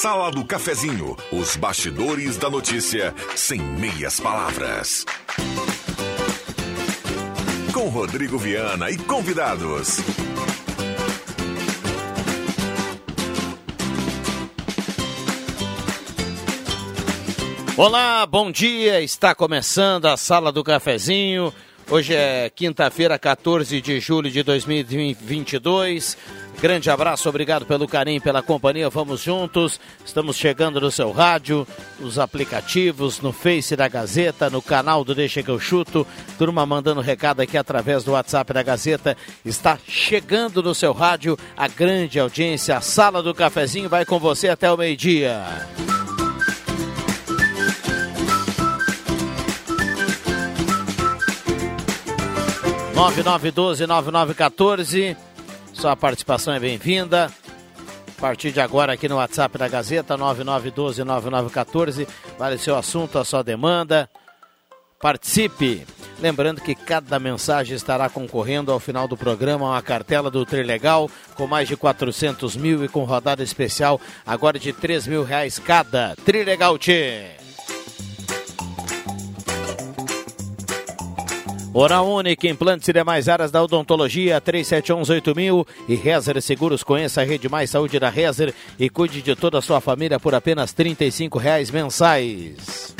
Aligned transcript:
Sala 0.00 0.30
do 0.30 0.46
Cafezinho, 0.46 1.14
os 1.30 1.56
bastidores 1.56 2.38
da 2.38 2.48
notícia 2.48 3.14
sem 3.36 3.60
meias 3.60 4.18
palavras. 4.18 5.04
Com 7.70 7.90
Rodrigo 7.90 8.38
Viana 8.38 8.90
e 8.90 8.96
convidados. 8.96 9.98
Olá, 17.76 18.24
bom 18.24 18.50
dia. 18.50 19.02
Está 19.02 19.34
começando 19.34 20.06
a 20.06 20.16
Sala 20.16 20.50
do 20.50 20.64
Cafezinho. 20.64 21.52
Hoje 21.90 22.14
é 22.14 22.48
quinta-feira, 22.48 23.18
14 23.18 23.80
de 23.80 23.98
julho 23.98 24.30
de 24.30 24.44
2022. 24.44 26.16
Grande 26.62 26.88
abraço, 26.88 27.28
obrigado 27.28 27.66
pelo 27.66 27.88
carinho, 27.88 28.20
pela 28.20 28.40
companhia. 28.40 28.88
Vamos 28.88 29.22
juntos. 29.22 29.80
Estamos 30.06 30.36
chegando 30.36 30.80
no 30.80 30.88
seu 30.92 31.10
rádio, 31.10 31.66
nos 31.98 32.16
aplicativos, 32.16 33.20
no 33.20 33.32
Face 33.32 33.74
da 33.74 33.88
Gazeta, 33.88 34.48
no 34.48 34.62
canal 34.62 35.02
do 35.02 35.16
Deixa 35.16 35.42
que 35.42 35.50
eu 35.50 35.58
chuto. 35.58 36.06
Turma 36.38 36.64
mandando 36.64 37.00
recado 37.00 37.40
aqui 37.40 37.58
através 37.58 38.04
do 38.04 38.12
WhatsApp 38.12 38.52
da 38.52 38.62
Gazeta. 38.62 39.16
Está 39.44 39.76
chegando 39.88 40.62
no 40.62 40.76
seu 40.76 40.92
rádio 40.92 41.36
a 41.56 41.66
grande 41.66 42.20
audiência. 42.20 42.76
A 42.76 42.80
sala 42.80 43.20
do 43.20 43.34
cafezinho 43.34 43.88
vai 43.88 44.04
com 44.04 44.20
você 44.20 44.48
até 44.48 44.70
o 44.70 44.76
meio-dia. 44.76 45.44
Nove 53.00 53.22
nove 53.22 53.50
doze 53.50 53.86
nove 53.86 54.10
nove 54.10 54.34
9914 54.34 55.16
sua 55.72 55.96
participação 55.96 56.52
é 56.52 56.60
bem-vinda. 56.60 57.32
A 58.18 58.20
partir 58.20 58.52
de 58.52 58.60
agora 58.60 58.92
aqui 58.92 59.08
no 59.08 59.16
WhatsApp 59.16 59.56
da 59.56 59.68
Gazeta, 59.68 60.18
9912-9914. 60.18 62.06
Vale 62.38 62.58
seu 62.58 62.76
assunto, 62.76 63.18
a 63.18 63.24
sua 63.24 63.42
demanda. 63.42 64.06
Participe. 65.00 65.86
Lembrando 66.20 66.60
que 66.60 66.74
cada 66.74 67.18
mensagem 67.18 67.74
estará 67.74 68.10
concorrendo 68.10 68.70
ao 68.70 68.78
final 68.78 69.08
do 69.08 69.16
programa 69.16 69.64
a 69.64 69.70
uma 69.70 69.82
cartela 69.82 70.30
do 70.30 70.44
Trilegal 70.44 71.10
com 71.34 71.46
mais 71.46 71.66
de 71.66 71.78
400 71.78 72.54
mil 72.54 72.84
e 72.84 72.88
com 72.88 73.04
rodada 73.04 73.42
especial 73.42 73.98
agora 74.26 74.58
de 74.58 74.74
3 74.74 75.06
mil 75.06 75.24
reais 75.24 75.58
cada. 75.58 76.14
Trilegal 76.16 76.76
Tchê. 76.76 77.39
Oral 81.72 82.08
Única, 82.08 82.48
implantes 82.48 82.88
e 82.88 82.92
demais 82.92 83.28
áreas 83.28 83.52
da 83.52 83.62
odontologia, 83.62 84.40
37118000 84.40 85.66
e 85.88 85.94
Rezer 85.94 86.42
Seguros. 86.42 86.82
Conheça 86.82 87.20
a 87.20 87.24
Rede 87.24 87.48
Mais 87.48 87.70
Saúde 87.70 87.98
da 88.00 88.08
Rezer 88.08 88.52
e 88.76 88.90
cuide 88.90 89.22
de 89.22 89.36
toda 89.36 89.58
a 89.58 89.62
sua 89.62 89.80
família 89.80 90.18
por 90.18 90.34
apenas 90.34 90.74
R$ 90.76 90.96
reais 91.40 91.70
mensais. 91.70 92.92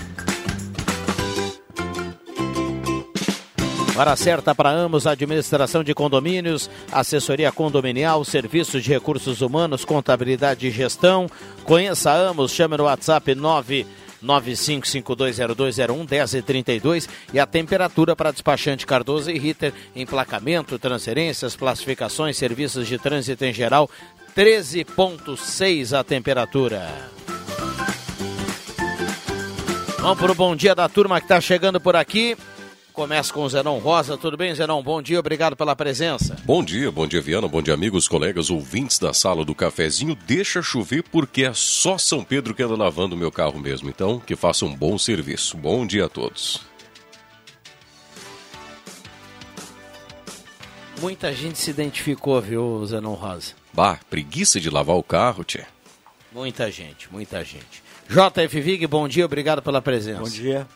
Hora 3.97 4.17
certa 4.17 4.55
para 4.55 4.71
Amos, 4.71 5.07
administração 5.07 5.85
de 5.85 5.93
condomínios, 5.93 6.71
assessoria 6.93 7.51
condominial, 7.53 8.25
serviços 8.25 8.85
de 8.85 8.91
recursos 8.91 9.43
humanos, 9.43 9.85
contabilidade 9.85 10.69
e 10.69 10.71
gestão. 10.71 11.27
Conheça 11.65 12.13
Amos, 12.13 12.53
chame 12.53 12.77
no 12.77 12.85
WhatsApp 12.85 13.35
9 13.35 13.85
95520201 14.23 16.11
1032 16.11 17.09
e 17.33 17.41
a 17.41 17.47
temperatura 17.47 18.15
para 18.15 18.31
despachante 18.31 18.87
Cardoso 18.87 19.31
e 19.31 19.39
Ritter, 19.39 19.73
emplacamento, 19.95 20.79
transferências, 20.79 21.57
classificações, 21.57 22.37
serviços 22.37 22.87
de 22.87 22.99
trânsito 22.99 23.45
em 23.45 23.53
geral, 23.53 23.89
13.6 24.37 25.99
a 25.99 26.05
temperatura. 26.05 26.89
Vamos 30.01 30.19
para 30.19 30.33
o 30.33 30.35
bom 30.35 30.57
dia 30.57 30.75
da 30.75 30.89
turma 30.89 31.21
que 31.21 31.27
está 31.27 31.41
chegando 31.41 31.81
por 31.81 31.95
aqui. 31.95 32.37
Começa 32.93 33.33
com 33.33 33.45
o 33.45 33.49
Zenon 33.49 33.79
Rosa. 33.79 34.17
Tudo 34.17 34.37
bem, 34.37 34.55
Zenon? 34.55 34.83
Bom 34.83 35.01
dia, 35.01 35.19
obrigado 35.21 35.57
pela 35.57 35.77
presença. 35.77 36.37
Bom 36.45 36.63
dia, 36.63 36.91
bom 36.91 37.07
dia, 37.07 37.21
Viana. 37.23 37.49
Bom 37.49 37.63
dia, 37.63 37.75
amigos, 37.75 38.09
colegas, 38.09 38.51
ouvintes 38.51 38.99
da 38.99 39.13
sala 39.15 39.45
do 39.45 39.55
cafezinho. 39.55 40.15
Deixa 40.27 40.61
chover 40.61 41.03
porque 41.05 41.45
é 41.45 41.53
só 41.55 41.97
São 41.97 42.25
Pedro 42.25 42.55
que 42.55 42.63
anda 42.63 42.77
lavando 42.77 43.15
o 43.15 43.19
meu 43.19 43.31
carro 43.31 43.59
mesmo. 43.59 43.89
Então, 43.89 44.19
que 44.19 44.35
faça 44.37 44.65
um 44.65 44.75
bom 44.75 44.99
serviço. 44.99 45.57
Bom 45.57 45.87
dia 45.87 46.07
a 46.07 46.09
todos. 46.09 46.61
Muita 51.01 51.33
gente 51.33 51.59
se 51.59 51.71
identificou, 51.71 52.41
viu, 52.43 52.85
Zenon 52.85 53.15
Rosa? 53.15 53.55
Bah, 53.73 53.99
preguiça 54.11 54.61
de 54.61 54.69
lavar 54.69 54.97
o 54.97 55.03
carro, 55.03 55.45
tchê. 55.45 55.65
Muita 56.33 56.71
gente, 56.71 57.11
muita 57.11 57.43
gente. 57.43 57.83
JF 58.09 58.61
Vig, 58.61 58.87
bom 58.87 59.09
dia, 59.09 59.25
obrigado 59.25 59.63
pela 59.63 59.81
presença. 59.81 60.21
Bom 60.21 60.29
dia. 60.29 60.67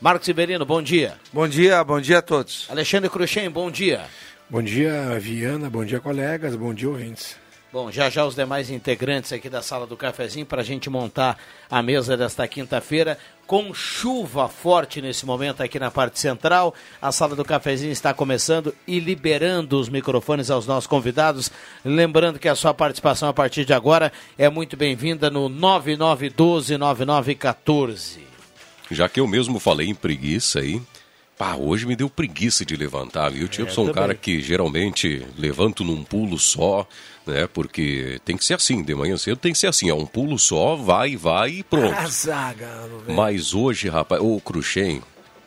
Marcos 0.00 0.26
Siberiano, 0.26 0.64
bom 0.64 0.80
dia. 0.80 1.16
Bom 1.32 1.48
dia, 1.48 1.82
bom 1.82 2.00
dia 2.00 2.18
a 2.18 2.22
todos. 2.22 2.68
Alexandre 2.70 3.10
Cruxem, 3.10 3.50
bom 3.50 3.68
dia. 3.68 4.02
Bom 4.48 4.62
dia, 4.62 5.18
Viana, 5.18 5.68
bom 5.68 5.84
dia, 5.84 5.98
colegas, 5.98 6.54
bom 6.54 6.72
dia, 6.72 6.88
ouvintes. 6.88 7.36
Bom, 7.70 7.90
já 7.90 8.08
já 8.08 8.24
os 8.24 8.34
demais 8.34 8.70
integrantes 8.70 9.30
aqui 9.32 9.50
da 9.50 9.60
sala 9.60 9.86
do 9.86 9.94
cafezinho 9.96 10.46
para 10.46 10.62
a 10.62 10.64
gente 10.64 10.88
montar 10.88 11.36
a 11.68 11.82
mesa 11.82 12.16
desta 12.16 12.48
quinta-feira 12.48 13.18
com 13.46 13.74
chuva 13.74 14.48
forte 14.48 15.02
nesse 15.02 15.26
momento 15.26 15.62
aqui 15.62 15.78
na 15.78 15.90
parte 15.90 16.18
central. 16.18 16.74
A 17.02 17.12
sala 17.12 17.36
do 17.36 17.44
cafezinho 17.44 17.92
está 17.92 18.14
começando 18.14 18.74
e 18.86 18.98
liberando 19.00 19.78
os 19.78 19.90
microfones 19.90 20.50
aos 20.50 20.66
nossos 20.66 20.86
convidados. 20.86 21.50
Lembrando 21.84 22.38
que 22.38 22.48
a 22.48 22.54
sua 22.54 22.72
participação 22.72 23.28
a 23.28 23.34
partir 23.34 23.66
de 23.66 23.74
agora 23.74 24.10
é 24.38 24.48
muito 24.48 24.74
bem-vinda 24.76 25.28
no 25.28 25.50
99129914. 25.50 28.27
Já 28.90 29.08
que 29.08 29.20
eu 29.20 29.26
mesmo 29.26 29.58
falei 29.58 29.88
em 29.88 29.94
preguiça 29.94 30.60
aí, 30.60 30.80
pá, 31.36 31.54
hoje 31.54 31.86
me 31.86 31.94
deu 31.94 32.10
preguiça 32.10 32.64
de 32.64 32.76
levantar, 32.76 33.30
viu? 33.30 33.46
Tipo, 33.48 33.68
é, 33.68 33.70
sou 33.70 33.84
um 33.84 33.88
também. 33.88 34.02
cara 34.02 34.14
que 34.14 34.40
geralmente 34.40 35.24
levanto 35.36 35.84
num 35.84 36.02
pulo 36.02 36.38
só, 36.38 36.86
né? 37.26 37.46
Porque 37.46 38.20
tem 38.24 38.36
que 38.36 38.44
ser 38.44 38.54
assim, 38.54 38.82
de 38.82 38.94
manhã 38.94 39.16
cedo 39.16 39.36
tem 39.36 39.52
que 39.52 39.58
ser 39.58 39.68
assim, 39.68 39.88
é 39.88 39.94
um 39.94 40.06
pulo 40.06 40.38
só, 40.38 40.74
vai, 40.74 41.16
vai 41.16 41.50
e 41.50 41.62
pronto. 41.62 41.94
Mas 43.14 43.54
hoje, 43.54 43.88
rapaz, 43.88 44.20
ô 44.20 44.40
Cruxem, 44.40 45.02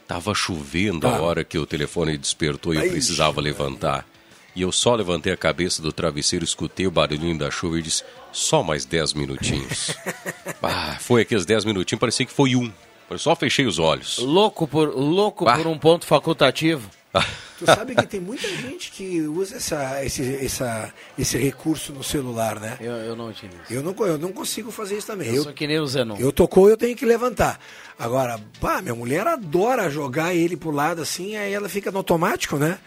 tava 0.08 0.34
chovendo 0.34 1.08
ah. 1.08 1.18
a 1.18 1.22
hora 1.22 1.44
que 1.44 1.58
o 1.58 1.66
telefone 1.66 2.18
despertou 2.18 2.74
e 2.74 2.78
eu 2.78 2.90
precisava 2.90 3.42
levantar. 3.42 4.06
E 4.54 4.62
eu 4.62 4.72
só 4.72 4.96
levantei 4.96 5.32
a 5.32 5.38
cabeça 5.38 5.82
do 5.82 5.94
travesseiro, 5.94 6.44
escutei 6.44 6.86
o 6.86 6.92
barulhinho 6.92 7.38
da 7.38 7.50
chuva 7.50 7.80
e 7.80 7.82
disse, 7.82 8.04
só 8.32 8.62
mais 8.62 8.84
10 8.86 9.14
minutinhos. 9.14 9.96
ah, 10.62 10.98
foi 11.00 11.22
aqueles 11.22 11.46
10 11.46 11.64
minutinhos, 11.66 12.00
parecia 12.00 12.26
que 12.26 12.34
foi 12.34 12.56
um. 12.56 12.72
Eu 13.12 13.20
só 13.20 13.36
fechei 13.36 13.66
os 13.66 13.78
olhos. 13.78 14.18
Louco 14.20 14.66
por, 14.68 14.90
louco 14.96 15.46
por 15.46 15.68
um 15.68 15.78
ponto 15.78 16.06
facultativo. 16.06 16.90
Tu 17.62 17.66
sabe 17.68 17.94
que 17.94 18.08
tem 18.08 18.20
muita 18.20 18.48
gente 18.48 18.90
que 18.90 19.22
usa 19.22 19.58
essa, 19.58 20.04
esse, 20.04 20.44
essa, 20.44 20.92
esse 21.16 21.38
recurso 21.38 21.94
no 21.94 22.04
celular, 22.04 22.60
né? 22.60 22.76
Eu, 22.82 22.94
eu 22.94 23.16
não 23.16 23.30
isso. 23.30 23.46
Eu 23.70 23.84
não, 23.84 23.96
eu 24.08 24.18
não 24.18 24.32
consigo 24.32 24.72
fazer 24.72 24.98
isso 24.98 25.06
também. 25.06 25.28
Eu, 25.28 25.36
eu 25.36 25.44
sou 25.44 25.54
que 25.54 25.68
nem 25.68 25.80
o 25.80 25.86
Zenon. 25.86 26.18
Eu 26.18 26.32
tocou, 26.32 26.68
eu 26.68 26.76
tenho 26.76 26.98
que 26.98 27.06
levantar. 27.06 27.60
Agora, 28.00 28.40
pá, 28.60 28.82
minha 28.82 28.96
mulher 28.96 29.28
adora 29.28 29.92
jogar 29.92 30.34
ele 30.34 30.58
pro 30.58 30.72
lado 30.72 31.04
assim, 31.04 31.36
aí 31.36 31.54
ela 31.54 31.70
fica 31.70 31.92
no 31.92 32.00
automático, 32.00 32.58
né? 32.58 32.80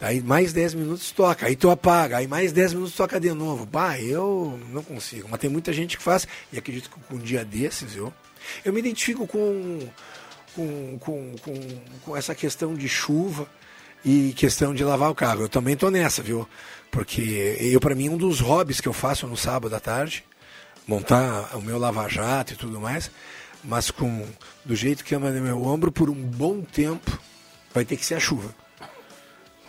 Aí 0.00 0.20
mais 0.20 0.52
10 0.52 0.74
minutos 0.74 1.12
toca, 1.12 1.46
aí 1.46 1.54
tu 1.54 1.70
apaga, 1.70 2.16
aí 2.16 2.26
mais 2.26 2.50
10 2.50 2.74
minutos 2.74 2.96
toca 2.96 3.20
de 3.20 3.32
novo. 3.32 3.64
Pá, 3.64 3.96
eu 4.00 4.58
não 4.72 4.82
consigo. 4.82 5.28
Mas 5.30 5.38
tem 5.38 5.48
muita 5.48 5.72
gente 5.72 5.96
que 5.96 6.02
faz, 6.02 6.26
e 6.52 6.58
acredito 6.58 6.90
que 6.90 6.98
com 6.98 7.14
um 7.14 7.18
dia 7.18 7.44
desses, 7.44 7.92
viu? 7.92 8.12
Eu 8.64 8.72
me 8.72 8.80
identifico 8.80 9.26
com, 9.26 9.80
com, 10.54 10.98
com, 10.98 11.34
com, 11.42 11.80
com 12.04 12.16
essa 12.16 12.34
questão 12.34 12.74
de 12.74 12.88
chuva 12.88 13.48
e 14.04 14.32
questão 14.34 14.74
de 14.74 14.84
lavar 14.84 15.10
o 15.10 15.14
carro. 15.14 15.42
Eu 15.42 15.48
também 15.48 15.74
estou 15.74 15.90
nessa, 15.90 16.22
viu? 16.22 16.48
Porque 16.90 17.56
eu, 17.60 17.80
para 17.80 17.94
mim, 17.94 18.08
um 18.08 18.16
dos 18.16 18.40
hobbies 18.40 18.80
que 18.80 18.88
eu 18.88 18.92
faço 18.92 19.26
no 19.26 19.36
sábado 19.36 19.74
à 19.74 19.80
tarde, 19.80 20.24
montar 20.86 21.56
o 21.56 21.60
meu 21.60 21.78
lava-jato 21.78 22.52
e 22.52 22.56
tudo 22.56 22.80
mais, 22.80 23.10
mas 23.64 23.90
com 23.90 24.24
do 24.64 24.74
jeito 24.74 25.04
que 25.04 25.14
anda 25.14 25.30
no 25.30 25.42
meu 25.42 25.62
ombro, 25.62 25.90
por 25.90 26.08
um 26.08 26.14
bom 26.14 26.62
tempo, 26.62 27.18
vai 27.74 27.84
ter 27.84 27.96
que 27.96 28.04
ser 28.06 28.14
a 28.14 28.20
chuva. 28.20 28.54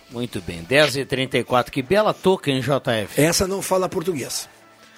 Muito 0.10 0.42
bem, 0.42 0.64
10h34, 0.64 1.70
que 1.70 1.82
bela 1.82 2.14
touca, 2.14 2.50
hein, 2.50 2.62
JF? 2.62 3.20
Essa 3.20 3.46
não 3.46 3.62
fala 3.62 3.90
português. 3.90 4.48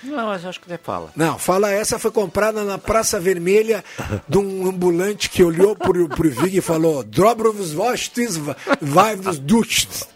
Não, 0.04 0.28
mas 0.28 0.46
acho 0.46 0.60
que 0.60 0.68
você 0.68 0.78
fala. 0.78 1.12
Não, 1.16 1.38
fala 1.38 1.72
essa 1.72 2.00
foi 2.00 2.12
comprada 2.12 2.64
na 2.64 2.78
Praça 2.78 3.20
Vermelha 3.20 3.84
de 4.28 4.38
um 4.38 4.68
ambulante 4.68 5.30
que 5.30 5.44
olhou 5.44 5.76
pro, 5.76 6.08
pro 6.10 6.30
Vig 6.30 6.58
e 6.58 6.62
falou: 6.62 7.04
Dobrovs 7.04 7.72
Vostis 7.72 8.38
Vivos 8.82 9.40
Duchts. 9.40 10.08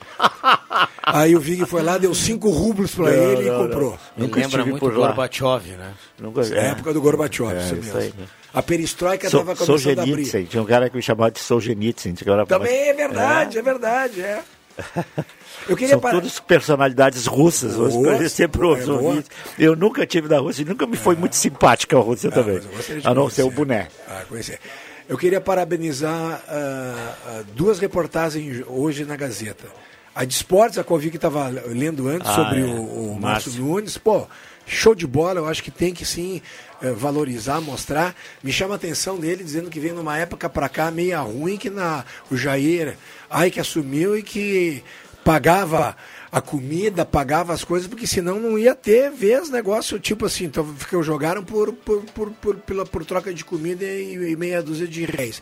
Aí 1.04 1.36
o 1.36 1.40
Vig 1.40 1.66
foi 1.66 1.82
lá, 1.82 1.98
deu 1.98 2.14
cinco 2.14 2.50
rublos 2.50 2.96
para 2.96 3.12
ele 3.12 3.50
não, 3.50 3.56
e 3.56 3.68
comprou. 3.68 4.00
Não. 4.16 4.28
Lembra 4.28 4.66
muito 4.66 4.90
Gorbachev, 4.90 5.72
né? 5.78 5.94
Nunca, 6.20 6.42
é. 6.42 6.68
época 6.68 6.94
do 6.94 7.02
Gorbachev, 7.02 7.54
é, 7.54 7.62
isso 7.62 7.76
mesmo. 7.76 7.98
Aí, 7.98 8.14
né? 8.18 8.26
A 8.54 8.62
perestroika 8.62 9.26
estava 9.26 9.56
so, 9.56 9.66
começando 9.66 10.00
a 10.00 10.04
abrir. 10.04 10.48
Tinha 10.48 10.62
um 10.62 10.66
cara 10.66 10.90
que 10.90 10.96
me 10.96 11.02
chamava 11.02 11.32
de 11.32 11.40
Solzhenitsyn. 11.40 12.14
Também 12.48 12.90
é 12.90 12.94
verdade, 12.94 13.58
é, 13.58 13.60
é 13.60 13.64
verdade, 13.64 14.22
é. 14.22 14.44
Eu 15.68 15.78
queria 15.78 15.94
São 15.94 16.00
parar... 16.00 16.16
todas 16.16 16.40
personalidades 16.40 17.26
russas, 17.26 17.78
Nossa, 17.78 18.30
sempre 18.30 18.66
ouvi. 18.66 19.24
Eu 19.58 19.76
nunca 19.76 20.06
tive 20.06 20.28
na 20.28 20.40
Rússia, 20.40 20.66
nunca 20.66 20.86
me 20.86 20.98
foi 20.98 21.16
é. 21.16 21.18
muito 21.18 21.36
simpática 21.36 21.98
a 21.98 22.02
Rússia 22.02 22.30
ah, 22.30 22.34
também. 22.34 22.60
A 23.04 23.14
não 23.14 23.30
ser 23.30 23.44
o 23.44 23.52
boné. 23.52 23.88
Ah, 24.08 24.24
conhecer. 24.28 24.60
Eu 25.08 25.18
queria 25.18 25.40
parabenizar 25.42 26.42
uh, 26.48 27.44
duas 27.54 27.80
reportagens 27.80 28.64
hoje 28.68 29.06
na 29.06 29.16
Gazeta. 29.16 29.68
A 30.16 30.26
de 30.26 30.34
esportes, 30.34 30.78
a 30.78 30.84
Covid 30.84 31.10
que 31.10 31.18
estava 31.18 31.50
lendo 31.50 32.08
antes 32.08 32.30
ah, 32.30 32.36
sobre 32.36 32.62
é. 32.62 32.66
o, 32.66 33.12
o 33.12 33.20
Márcio 33.20 33.52
Nunes. 33.54 33.98
Pô, 33.98 34.28
show 34.66 34.94
de 34.94 35.08
bola, 35.08 35.40
eu 35.40 35.48
acho 35.48 35.64
que 35.64 35.72
tem 35.72 35.94
que 35.94 36.06
sim 36.06 36.42
valorizar, 36.92 37.62
mostrar. 37.62 38.16
Me 38.44 38.52
chama 38.52 38.74
a 38.74 38.78
atenção 38.78 39.18
dele 39.18 39.44
dizendo 39.44 39.70
que 39.70 39.80
vem 39.80 39.94
numa 39.94 40.18
época 40.18 40.50
para 40.50 40.68
cá 40.68 40.92
meia 40.92 41.20
ruim 41.20 41.58
que 41.58 41.70
na 41.70 42.04
o 42.30 42.36
Jair, 42.36 42.98
ai 43.30 43.50
que 43.50 43.60
assumiu 43.60 44.18
e 44.18 44.24
que 44.24 44.84
pagava 45.24 45.96
a 46.32 46.42
comida, 46.42 47.06
pagava 47.06 47.54
as 47.54 47.64
coisas, 47.64 47.88
porque 47.88 48.08
senão 48.08 48.40
não 48.40 48.58
ia 48.58 48.74
ter 48.74 49.12
vez 49.12 49.50
negócio, 49.50 50.00
tipo 50.00 50.26
assim, 50.26 50.46
então 50.46 50.76
jogaram 51.04 51.44
por, 51.44 51.72
por, 51.72 52.02
por, 52.06 52.32
por, 52.32 52.56
pela, 52.56 52.86
por 52.86 53.06
troca 53.06 53.34
de 53.34 53.46
comida 53.46 53.86
e, 53.86 54.32
e 54.32 54.36
meia 54.36 54.62
dúzia 54.62 54.88
de 54.88 55.06
reis. 55.06 55.42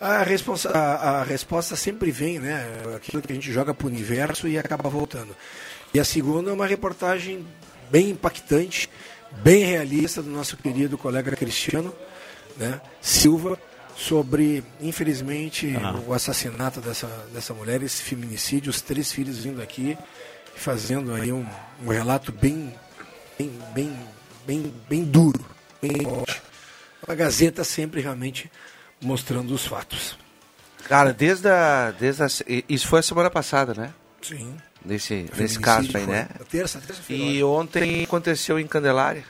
A, 0.00 0.22
responsa, 0.22 0.70
a, 0.70 1.20
a, 1.20 1.24
resposta 1.24 1.76
sempre 1.76 2.10
vem, 2.10 2.38
né? 2.38 2.64
Aquilo 2.96 3.22
que 3.22 3.32
a 3.32 3.34
gente 3.34 3.52
joga 3.52 3.74
para 3.74 3.86
o 3.86 3.90
universo 3.90 4.46
e 4.46 4.58
acaba 4.58 4.88
voltando. 4.88 5.34
E 5.92 6.00
a 6.00 6.04
segunda 6.04 6.50
é 6.50 6.52
uma 6.52 6.66
reportagem 6.66 7.44
bem 7.90 8.10
impactante, 8.10 8.88
bem 9.42 9.64
realista 9.64 10.22
do 10.22 10.30
nosso 10.30 10.56
querido 10.56 10.96
colega 10.96 11.34
Cristiano 11.36 11.94
né? 12.56 12.80
Silva, 13.00 13.58
sobre, 13.96 14.64
infelizmente, 14.80 15.74
ah. 15.76 15.94
o 16.06 16.12
assassinato 16.12 16.80
dessa, 16.80 17.06
dessa 17.32 17.54
mulher, 17.54 17.82
esse 17.82 18.02
feminicídio, 18.02 18.70
os 18.70 18.80
três 18.80 19.12
filhos 19.12 19.38
vindo 19.38 19.62
aqui, 19.62 19.96
fazendo 20.54 21.12
aí 21.12 21.32
um, 21.32 21.46
um 21.84 21.88
relato 21.88 22.32
bem, 22.32 22.74
bem, 23.38 23.52
bem, 23.72 23.96
bem, 24.46 24.74
bem 24.88 25.04
duro, 25.04 25.44
bem 25.80 26.02
forte. 26.02 26.42
A 27.06 27.14
Gazeta 27.14 27.64
sempre 27.64 28.00
realmente 28.00 28.50
mostrando 29.00 29.52
os 29.52 29.66
fatos. 29.66 30.16
Cara, 30.84 31.12
desde 31.12 31.48
a, 31.48 31.90
desde 31.92 32.22
a, 32.22 32.26
isso 32.68 32.88
foi 32.88 33.00
a 33.00 33.02
semana 33.02 33.30
passada, 33.30 33.74
né? 33.74 33.92
Sim. 34.22 34.56
Nesse, 34.84 35.26
nesse 35.36 35.58
caso 35.58 35.96
aí, 35.96 36.06
né? 36.06 36.28
Terça, 36.50 36.78
terça 36.78 37.00
E 37.10 37.42
ontem 37.42 38.04
aconteceu 38.04 38.58
em 38.58 38.66
Candelária. 38.66 39.24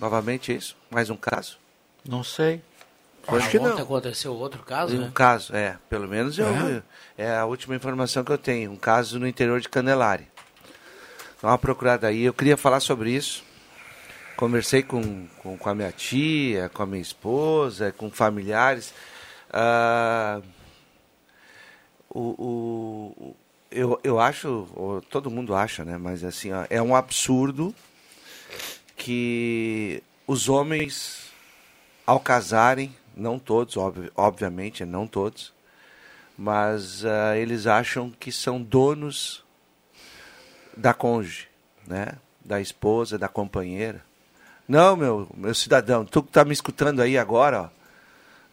Novamente 0.00 0.54
isso, 0.54 0.76
mais 0.90 1.10
um 1.10 1.16
caso. 1.16 1.58
Não 2.08 2.24
sei. 2.24 2.62
Acho 3.26 3.50
que 3.50 3.58
não. 3.58 3.76
aconteceu 3.78 4.34
outro 4.34 4.62
caso, 4.62 4.96
um 4.96 5.00
né? 5.00 5.10
caso, 5.14 5.54
é. 5.54 5.78
Pelo 5.88 6.06
menos 6.06 6.38
eu, 6.38 6.46
é. 6.46 6.82
é 7.18 7.36
a 7.36 7.44
última 7.44 7.74
informação 7.74 8.24
que 8.24 8.32
eu 8.32 8.38
tenho. 8.38 8.70
Um 8.70 8.76
caso 8.76 9.18
no 9.18 9.26
interior 9.26 9.60
de 9.60 9.68
Candelária. 9.68 10.26
Dá 11.40 11.48
uma 11.48 11.58
procurada 11.58 12.06
aí. 12.06 12.22
Eu 12.22 12.34
queria 12.34 12.56
falar 12.56 12.80
sobre 12.80 13.10
isso. 13.10 13.44
Conversei 14.36 14.82
com, 14.82 15.26
com, 15.42 15.56
com 15.56 15.68
a 15.68 15.74
minha 15.74 15.92
tia, 15.92 16.70
com 16.70 16.82
a 16.82 16.86
minha 16.86 17.00
esposa, 17.00 17.92
com 17.92 18.10
familiares. 18.10 18.92
Ah, 19.50 20.40
o, 22.10 22.20
o, 22.20 23.36
eu, 23.74 24.00
eu 24.04 24.20
acho, 24.20 25.02
todo 25.10 25.30
mundo 25.30 25.54
acha, 25.54 25.84
né? 25.84 25.98
Mas 25.98 26.22
assim, 26.24 26.52
ó, 26.52 26.64
é 26.70 26.80
um 26.80 26.94
absurdo 26.94 27.74
que 28.96 30.02
os 30.26 30.48
homens, 30.48 31.30
ao 32.06 32.20
casarem, 32.20 32.94
não 33.16 33.38
todos, 33.38 33.76
ob 33.76 34.10
obviamente, 34.16 34.84
não 34.84 35.06
todos, 35.06 35.52
mas 36.38 37.04
uh, 37.04 37.34
eles 37.36 37.66
acham 37.66 38.10
que 38.10 38.32
são 38.32 38.62
donos 38.62 39.44
da 40.76 40.94
cônjuge, 40.94 41.48
né? 41.86 42.12
Da 42.44 42.60
esposa, 42.60 43.18
da 43.18 43.28
companheira. 43.28 44.02
Não, 44.66 44.96
meu, 44.96 45.28
meu 45.36 45.54
cidadão, 45.54 46.04
tu 46.04 46.22
que 46.22 46.32
tá 46.32 46.44
me 46.44 46.52
escutando 46.52 47.02
aí 47.02 47.18
agora, 47.18 47.62
ó. 47.62 47.84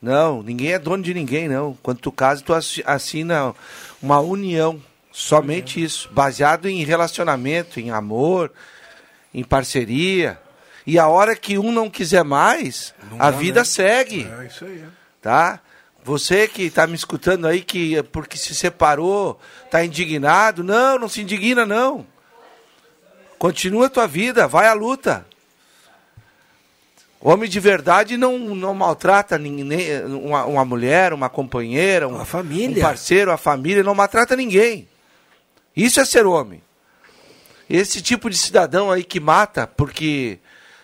Não, 0.01 0.41
ninguém 0.41 0.73
é 0.73 0.79
dono 0.79 1.03
de 1.03 1.13
ninguém, 1.13 1.47
não. 1.47 1.77
Quando 1.83 1.99
tu 1.99 2.11
casa, 2.11 2.43
tu 2.43 2.53
assina 2.53 3.53
uma 4.01 4.19
união. 4.19 4.81
Somente 5.11 5.83
isso. 5.83 6.09
Baseado 6.11 6.67
em 6.67 6.83
relacionamento, 6.83 7.79
em 7.79 7.91
amor, 7.91 8.51
em 9.33 9.43
parceria. 9.43 10.39
E 10.85 10.97
a 10.97 11.07
hora 11.07 11.35
que 11.35 11.57
um 11.57 11.71
não 11.71 11.89
quiser 11.89 12.23
mais, 12.23 12.93
não 13.09 13.21
a 13.21 13.29
vida 13.29 13.61
né? 13.61 13.65
segue. 13.65 14.27
É 14.39 14.45
isso 14.45 14.65
aí. 14.65 14.79
É. 14.79 14.87
Tá? 15.21 15.59
Você 16.03 16.47
que 16.47 16.63
está 16.63 16.87
me 16.87 16.95
escutando 16.95 17.45
aí, 17.45 17.61
que 17.61 18.01
porque 18.03 18.37
se 18.37 18.55
separou, 18.55 19.39
está 19.65 19.85
indignado. 19.85 20.63
Não, 20.63 20.97
não 20.97 21.07
se 21.07 21.21
indigna, 21.21 21.65
não. 21.65 22.05
Continua 23.37 23.87
a 23.87 23.89
tua 23.89 24.07
vida, 24.07 24.47
vai 24.47 24.67
à 24.67 24.73
luta. 24.73 25.25
Homem 27.19 27.47
de 27.47 27.59
verdade 27.59 28.17
não, 28.17 28.39
não 28.39 28.73
maltrata 28.73 29.37
ninguém, 29.37 30.03
uma, 30.05 30.45
uma 30.45 30.65
mulher, 30.65 31.13
uma 31.13 31.29
companheira, 31.29 32.07
um, 32.07 32.25
família. 32.25 32.79
um 32.79 32.81
parceiro, 32.81 33.31
a 33.31 33.37
família, 33.37 33.83
não 33.83 33.93
maltrata 33.93 34.35
ninguém. 34.35 34.87
Isso 35.75 35.99
é 35.99 36.05
ser 36.05 36.25
homem. 36.25 36.61
Esse 37.69 38.01
tipo 38.01 38.29
de 38.29 38.37
cidadão 38.37 38.91
aí 38.91 39.03
que 39.03 39.19
mata 39.19 39.65
porque 39.65 40.39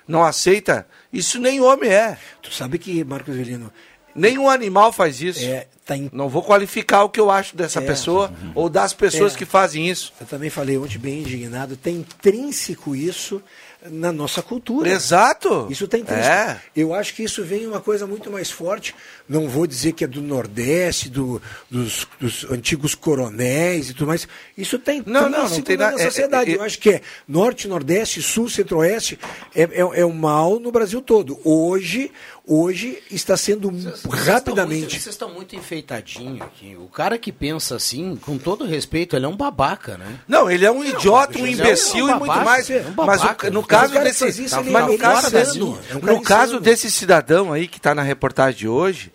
não 0.07 0.23
aceita, 0.23 0.87
isso 1.11 1.39
nem 1.39 1.59
homem 1.59 1.89
é. 1.89 2.17
Tu 2.41 2.53
sabe 2.53 2.77
que, 2.79 3.03
Marcos 3.03 3.35
Velino. 3.35 3.71
Nenhum 4.15 4.49
animal 4.49 4.91
faz 4.91 5.21
isso. 5.21 5.45
É, 5.45 5.67
tá 5.85 5.95
in... 5.95 6.09
Não 6.11 6.27
vou 6.27 6.41
qualificar 6.41 7.03
o 7.03 7.09
que 7.09 7.19
eu 7.19 7.29
acho 7.29 7.55
dessa 7.55 7.79
é, 7.79 7.85
pessoa 7.85 8.33
uhum. 8.41 8.51
ou 8.55 8.69
das 8.69 8.93
pessoas 8.93 9.35
é, 9.35 9.37
que 9.37 9.45
fazem 9.45 9.87
isso. 9.87 10.11
Eu 10.19 10.25
também 10.25 10.49
falei 10.49 10.77
ontem, 10.77 10.97
bem 10.97 11.19
indignado. 11.19 11.77
Tem 11.77 11.97
intrínseco 11.97 12.95
isso 12.95 13.43
na 13.85 14.11
nossa 14.11 14.41
cultura. 14.41 14.89
Exato. 14.89 15.67
Isso 15.69 15.87
tem 15.87 16.03
é. 16.07 16.59
Eu 16.75 16.93
acho 16.93 17.13
que 17.13 17.23
isso 17.23 17.43
vem 17.43 17.67
uma 17.67 17.79
coisa 17.79 18.07
muito 18.07 18.31
mais 18.31 18.49
forte. 18.49 18.95
Não 19.27 19.47
vou 19.47 19.67
dizer 19.67 19.93
que 19.93 20.03
é 20.03 20.07
do 20.07 20.21
Nordeste, 20.21 21.09
do, 21.09 21.41
dos, 21.69 22.07
dos 22.19 22.43
antigos 22.49 22.95
coronéis 22.95 23.89
e 23.89 23.93
tudo 23.93 24.07
mais. 24.07 24.27
Isso 24.57 24.79
tem 24.79 25.03
não, 25.05 25.29
não, 25.29 25.47
não 25.47 25.61
tem 25.61 25.77
na 25.77 25.93
é, 25.93 25.97
sociedade. 25.97 26.51
É, 26.51 26.53
é, 26.53 26.57
Eu 26.57 26.63
acho 26.63 26.79
que 26.79 26.89
é 26.89 27.01
Norte, 27.27 27.67
Nordeste, 27.67 28.21
Sul, 28.21 28.49
Centro-Oeste 28.49 29.19
é, 29.55 29.63
é, 29.63 29.79
é 29.79 30.05
o 30.05 30.13
mal 30.13 30.59
no 30.59 30.71
Brasil 30.71 31.01
todo. 31.01 31.39
Hoje, 31.43 32.11
hoje 32.47 33.03
está 33.11 33.35
sendo 33.35 33.69
vocês, 33.69 34.03
rapidamente. 34.25 34.91
Vocês 34.91 35.07
estão 35.07 35.29
muito, 35.29 35.55
enfeitadinhos 35.55 36.41
aqui. 36.41 36.77
O 36.79 36.87
cara 36.87 37.17
que 37.17 37.31
pensa 37.31 37.75
assim, 37.75 38.15
com 38.15 38.37
todo 38.37 38.65
respeito, 38.65 39.15
ele 39.15 39.25
é 39.25 39.27
um 39.27 39.35
babaca, 39.35 39.97
né? 39.97 40.19
Não, 40.27 40.49
ele 40.49 40.65
é 40.65 40.71
um 40.71 40.83
idiota, 40.83 41.37
um 41.37 41.45
imbecil 41.45 42.09
é 42.09 42.13
um 42.13 42.15
e 42.15 42.19
muito 42.19 42.39
mais. 42.45 42.69
É 42.69 42.85
um 42.87 42.91
babaca, 42.91 43.47
mas 43.47 43.51
o, 43.51 43.53
no 43.53 43.65
caso 43.65 43.93
desse, 43.95 44.27
isso, 44.27 44.55
tá, 44.55 44.63
mas 44.63 44.87
no 44.87 44.97
caso, 44.97 45.29
desse, 45.29 45.59
no 45.59 46.21
caso 46.21 46.59
desse 46.59 46.89
cidadão 46.89 47.51
aí 47.51 47.67
que 47.67 47.77
está 47.77 47.93
na 47.93 48.01
reportagem 48.01 48.59
de 48.59 48.67
hoje, 48.67 49.11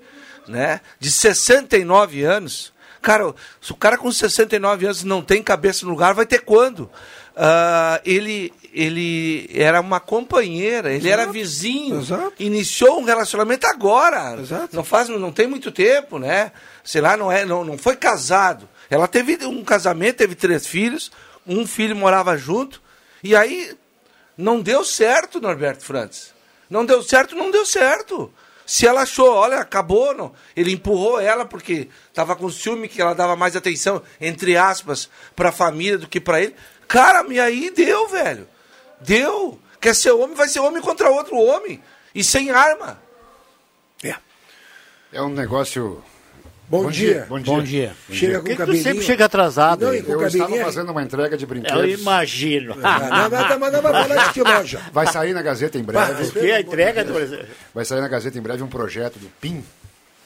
né, 0.47 0.81
de 1.01 1.11
69 1.11 2.23
anos, 2.23 2.73
cara, 3.01 3.35
se 3.61 3.73
o 3.73 3.77
cara 3.77 3.97
com 3.97 4.13
69 4.13 4.85
anos 4.85 5.05
não 5.05 5.23
tem 5.23 5.43
cabeça 5.43 5.87
no 5.87 5.93
lugar, 5.93 6.13
vai 6.13 6.27
ter 6.27 6.41
quando? 6.41 6.91
Uh, 7.35 7.99
ele, 8.05 8.53
ele 8.73 9.49
era 9.53 9.81
uma 9.81 10.01
companheira, 10.01 10.91
ele 10.93 11.09
Exato. 11.09 11.23
era 11.23 11.31
vizinho, 11.31 12.01
Exato. 12.01 12.33
iniciou 12.39 12.99
um 12.99 13.05
relacionamento 13.05 13.67
agora, 13.67 14.41
Exato. 14.41 14.75
não 14.75 14.83
faz, 14.83 15.09
não 15.09 15.31
tem 15.31 15.47
muito 15.47 15.71
tempo, 15.71 16.19
né? 16.19 16.53
Sei 16.83 17.01
lá, 17.01 17.17
não 17.17 17.31
é, 17.31 17.45
não, 17.45 17.65
não 17.65 17.77
foi 17.77 17.97
casado. 17.97 18.69
Ela 18.89 19.07
teve 19.07 19.45
um 19.45 19.63
casamento, 19.63 20.17
teve 20.17 20.35
três 20.35 20.67
filhos, 20.67 21.13
um 21.47 21.67
filho 21.67 21.95
morava 21.95 22.37
junto, 22.37 22.81
e 23.23 23.37
aí 23.37 23.77
não 24.37 24.61
deu 24.61 24.85
certo, 24.85 25.41
Norberto 25.41 25.85
Francis. 25.85 26.33
Não 26.69 26.87
deu 26.87 27.03
certo, 27.03 27.37
não 27.37 27.51
deu 27.51 27.67
certo. 27.67 28.33
Se 28.65 28.87
ela 28.87 29.03
achou, 29.03 29.29
olha, 29.29 29.59
acabou, 29.59 30.15
não. 30.15 30.33
ele 30.57 30.73
empurrou 30.73 31.21
ela 31.21 31.45
porque 31.45 31.89
estava 32.09 32.35
com 32.35 32.49
ciúme 32.49 32.89
que 32.89 33.03
ela 33.03 33.15
dava 33.15 33.37
mais 33.37 33.55
atenção, 33.55 34.03
entre 34.19 34.57
aspas, 34.57 35.11
para 35.37 35.51
a 35.51 35.53
família 35.53 35.99
do 35.99 36.09
que 36.09 36.21
para 36.21 36.41
ele. 36.41 36.55
Cara, 36.89 37.27
e 37.31 37.39
aí 37.39 37.71
deu, 37.71 38.09
velho. 38.09 38.49
Deu. 39.05 39.59
Quer 39.81 39.95
ser 39.95 40.13
homem, 40.13 40.37
vai 40.37 40.49
ser 40.49 40.61
homem 40.61 40.81
contra 40.81 41.11
outro 41.11 41.37
homem. 41.37 41.83
E 42.15 42.23
sem 42.23 42.51
arma. 42.51 43.01
É. 44.03 44.15
É 45.13 45.23
um 45.23 45.31
negócio 45.31 46.03
Bom, 46.73 46.85
Bom 46.85 46.91
dia. 46.91 47.13
dia. 47.13 47.27
Bom 47.29 47.39
dia. 47.39 47.55
Bom 47.55 47.63
dia. 47.63 47.93
Chega 48.11 48.41
com 48.41 48.51
o 48.51 48.57
cabelinho. 48.57 48.83
sempre 48.83 49.05
chega 49.05 49.27
atrasado. 49.27 49.85
Não, 49.85 49.93
eu 49.93 50.27
estava 50.27 50.57
fazendo 50.57 50.91
uma 50.91 51.03
entrega 51.03 51.37
de 51.37 51.45
brinquedos. 51.45 51.79
Eu 51.79 51.87
imagino. 51.87 52.75
Não, 52.75 53.29
não, 53.29 53.29
não, 53.29 53.59
mas 53.59 53.73
não 53.75 53.83
vai 53.83 54.09
falar 54.09 54.27
de 54.29 54.33
que 54.33 54.43
loja. 54.43 54.81
Vai 54.91 55.07
sair 55.07 55.35
na 55.35 55.43
Gazeta 55.43 55.77
em 55.77 55.83
breve. 55.83 56.31
Que? 56.31 56.51
A 56.51 56.61
entrega? 56.61 57.05
Vai 57.75 57.85
sair 57.85 58.01
na 58.01 58.09
Gazeta 58.09 58.39
em 58.39 58.41
breve 58.41 58.63
um 58.63 58.69
projeto 58.69 59.19
do 59.19 59.29
PIN, 59.39 59.63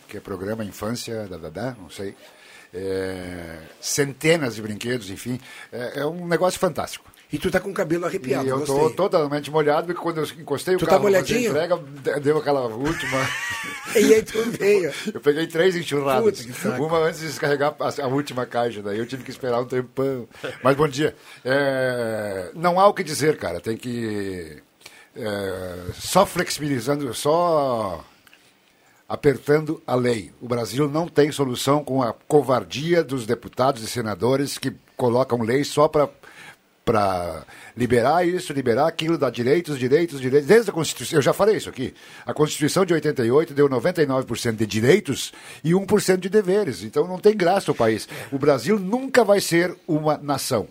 que 0.06 0.18
é 0.18 0.20
Programa 0.20 0.64
Infância, 0.64 1.26
da, 1.26 1.36
da, 1.36 1.50
da 1.50 1.76
não 1.80 1.90
sei. 1.90 2.14
É, 2.72 3.58
centenas 3.80 4.54
de 4.54 4.62
brinquedos, 4.62 5.10
enfim. 5.10 5.40
É, 5.72 6.00
é 6.00 6.06
um 6.06 6.28
negócio 6.28 6.60
fantástico. 6.60 7.10
E 7.32 7.38
tu 7.38 7.50
tá 7.50 7.58
com 7.58 7.70
o 7.70 7.74
cabelo 7.74 8.06
arrepiado. 8.06 8.46
E 8.46 8.50
eu 8.50 8.58
gostei. 8.60 8.76
tô 8.76 8.90
totalmente 8.90 9.50
molhado, 9.50 9.86
porque 9.88 10.00
quando 10.00 10.18
eu 10.18 10.24
encostei 10.38 10.76
tu 10.76 10.82
o 10.82 10.84
tá 10.84 10.92
carro 10.92 11.02
tá 11.02 11.08
molhadinho? 11.08 11.50
entrega, 11.50 11.76
deu 12.20 12.38
aquela 12.38 12.66
última. 12.66 13.18
e 13.96 14.14
aí 14.14 14.22
tu 14.22 14.42
veio. 14.50 14.92
Eu 15.12 15.20
peguei 15.20 15.46
três 15.48 15.74
enxurradas. 15.74 16.46
uma 16.78 16.98
antes 16.98 17.20
de 17.20 17.26
descarregar 17.26 17.74
a, 17.80 18.04
a, 18.04 18.06
última 18.06 18.46
caixa, 18.46 18.80
daí 18.80 18.98
eu 18.98 19.06
tive 19.06 19.24
que 19.24 19.30
esperar 19.30 19.60
um 19.60 19.66
tempão. 19.66 20.28
Mas 20.62 20.76
bom 20.76 20.86
dia. 20.86 21.16
É, 21.44 22.50
não 22.54 22.78
há 22.78 22.86
o 22.86 22.94
que 22.94 23.02
dizer, 23.02 23.36
cara. 23.36 23.60
Tem 23.60 23.76
que. 23.76 24.62
É, 25.16 25.74
só 25.94 26.24
flexibilizando, 26.24 27.12
só 27.12 28.04
apertando 29.08 29.82
a 29.86 29.94
lei. 29.94 30.32
O 30.40 30.46
Brasil 30.46 30.88
não 30.88 31.08
tem 31.08 31.30
solução 31.32 31.82
com 31.82 32.02
a 32.02 32.12
covardia 32.12 33.02
dos 33.02 33.26
deputados 33.26 33.82
e 33.82 33.86
senadores 33.88 34.58
que 34.58 34.72
colocam 34.96 35.42
leis 35.42 35.68
só 35.68 35.88
para 35.88 36.08
para 36.86 37.44
liberar 37.76 38.24
isso, 38.24 38.52
liberar 38.52 38.86
aquilo, 38.86 39.18
dar 39.18 39.30
direitos, 39.30 39.76
direitos, 39.76 40.20
direitos. 40.20 40.46
Desde 40.46 40.70
a 40.70 40.72
Constituição, 40.72 41.18
eu 41.18 41.22
já 41.22 41.32
falei 41.32 41.56
isso 41.56 41.68
aqui. 41.68 41.92
A 42.24 42.32
Constituição 42.32 42.86
de 42.86 42.94
88 42.94 43.52
deu 43.52 43.68
99% 43.68 44.54
de 44.54 44.66
direitos 44.66 45.32
e 45.64 45.72
1% 45.72 46.18
de 46.18 46.28
deveres. 46.28 46.84
Então 46.84 47.08
não 47.08 47.18
tem 47.18 47.36
graça 47.36 47.72
o 47.72 47.74
país. 47.74 48.08
O 48.30 48.38
Brasil 48.38 48.78
nunca 48.78 49.24
vai 49.24 49.40
ser 49.40 49.76
uma 49.86 50.16
nação. 50.16 50.68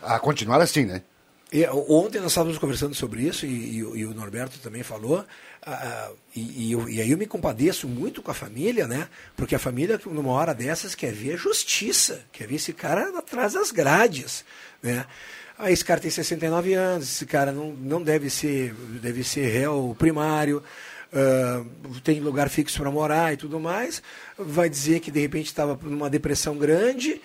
A 0.00 0.20
continuar 0.20 0.60
assim, 0.60 0.84
né? 0.84 1.02
E, 1.52 1.66
ontem 1.66 2.20
nós 2.20 2.30
estávamos 2.32 2.58
conversando 2.58 2.94
sobre 2.94 3.22
isso 3.22 3.44
e, 3.44 3.48
e, 3.48 3.78
e 3.78 4.06
o 4.06 4.14
Norberto 4.14 4.60
também 4.60 4.84
falou. 4.84 5.24
Uh, 5.66 6.16
e, 6.34 6.70
eu, 6.70 6.88
e, 6.88 7.00
aí 7.00 7.10
eu 7.10 7.18
me 7.18 7.26
compadeço 7.26 7.88
muito 7.88 8.22
com 8.22 8.30
a 8.30 8.34
família, 8.34 8.86
né? 8.86 9.08
Porque 9.36 9.54
a 9.54 9.58
família, 9.58 10.00
numa 10.06 10.30
hora 10.30 10.54
dessas, 10.54 10.94
quer 10.94 11.12
ver 11.12 11.36
justiça, 11.36 12.24
quer 12.30 12.46
ver 12.46 12.54
esse 12.54 12.72
cara 12.72 13.18
atrás 13.18 13.54
das 13.54 13.72
grades, 13.72 14.44
né? 14.80 15.04
Ah, 15.58 15.70
esse 15.70 15.84
cara 15.84 16.00
tem 16.00 16.10
69 16.10 16.74
anos, 16.74 17.04
esse 17.04 17.24
cara 17.24 17.50
não, 17.50 17.72
não 17.72 18.02
deve 18.02 18.28
ser 18.28 18.74
deve 19.00 19.24
ser 19.24 19.48
réu 19.48 19.96
primário, 19.98 20.62
uh, 21.12 22.00
tem 22.00 22.20
lugar 22.20 22.50
fixo 22.50 22.78
para 22.78 22.90
morar 22.90 23.32
e 23.32 23.36
tudo 23.38 23.58
mais. 23.58 24.02
Vai 24.38 24.68
dizer 24.68 25.00
que 25.00 25.10
de 25.10 25.20
repente 25.20 25.46
estava 25.46 25.78
numa 25.82 26.10
depressão 26.10 26.56
grande, 26.58 27.22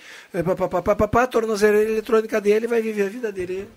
papapá, 0.58 1.28
tornozeleira 1.28 1.92
eletrônica 1.92 2.40
dele, 2.40 2.68
vai 2.68 2.82
viver 2.82 3.04
a 3.04 3.10
vida 3.10 3.32
dele. 3.32 3.68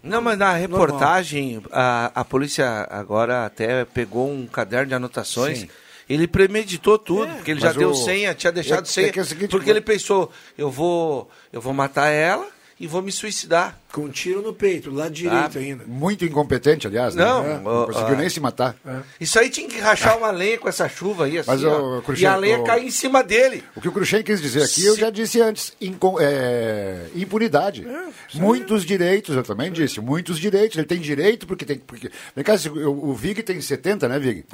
Não, 0.00 0.20
mas 0.20 0.38
na 0.38 0.52
reportagem, 0.52 1.62
a, 1.72 2.12
a 2.14 2.24
polícia 2.24 2.86
agora 2.90 3.46
até 3.46 3.84
pegou 3.86 4.30
um 4.30 4.46
caderno 4.46 4.88
de 4.88 4.94
anotações. 4.94 5.60
Sim. 5.60 5.68
Ele 6.06 6.28
premeditou 6.28 6.98
tudo, 6.98 7.24
é, 7.24 7.34
porque 7.36 7.50
ele 7.50 7.60
já 7.60 7.72
deu 7.72 7.88
o... 7.88 7.94
senha, 7.94 8.34
tinha 8.34 8.52
deixado 8.52 8.84
é, 8.84 8.86
senha. 8.86 9.06
É, 9.06 9.18
é 9.18 9.24
seguinte, 9.24 9.50
porque 9.50 9.70
ele 9.70 9.80
pensou, 9.80 10.30
eu 10.58 10.70
vou, 10.70 11.30
eu 11.50 11.62
vou 11.62 11.72
matar 11.72 12.10
ela, 12.10 12.46
e 12.78 12.86
vou 12.86 13.00
me 13.02 13.10
suicidar. 13.12 13.78
Com 13.94 14.06
um 14.06 14.08
tiro 14.08 14.42
no 14.42 14.52
peito, 14.52 14.90
do 14.90 14.96
lado 14.96 15.12
direito 15.12 15.56
ah, 15.56 15.60
ainda. 15.60 15.84
Muito 15.86 16.24
incompetente, 16.24 16.84
aliás. 16.84 17.14
Não, 17.14 17.44
né? 17.44 17.60
não 17.62 17.86
conseguiu 17.86 18.16
nem 18.16 18.28
se 18.28 18.40
matar. 18.40 18.74
É. 18.84 18.96
Isso 19.20 19.38
aí 19.38 19.48
tinha 19.48 19.68
que 19.68 19.78
rachar 19.78 20.18
uma 20.18 20.32
lenha 20.32 20.58
com 20.58 20.68
essa 20.68 20.88
chuva 20.88 21.26
aí, 21.26 21.38
assim, 21.38 21.48
Mas, 21.48 21.62
ó, 21.62 22.02
e 22.16 22.26
a 22.26 22.34
lenha 22.34 22.58
o... 22.58 22.64
cair 22.64 22.84
em 22.84 22.90
cima 22.90 23.22
dele. 23.22 23.62
O 23.76 23.80
que 23.80 23.88
o 23.88 23.92
Cruxem 23.92 24.24
quis 24.24 24.42
dizer 24.42 24.64
aqui, 24.64 24.80
se... 24.80 24.86
eu 24.86 24.96
já 24.96 25.10
disse 25.10 25.40
antes, 25.40 25.76
é, 26.20 27.06
impunidade. 27.14 27.86
É, 27.86 28.08
muitos 28.36 28.84
direitos, 28.84 29.36
eu 29.36 29.44
também 29.44 29.70
disse, 29.70 30.00
muitos 30.00 30.40
direitos. 30.40 30.76
Ele 30.76 30.88
tem 30.88 30.98
direito 30.98 31.46
porque 31.46 31.64
tem... 31.64 31.78
Porque... 31.78 32.10
Vem 32.34 32.44
cá, 32.44 32.54
o, 32.68 33.10
o 33.10 33.14
Vig 33.14 33.44
tem 33.44 33.60
70, 33.60 34.08
né, 34.08 34.18
Vig? 34.18 34.44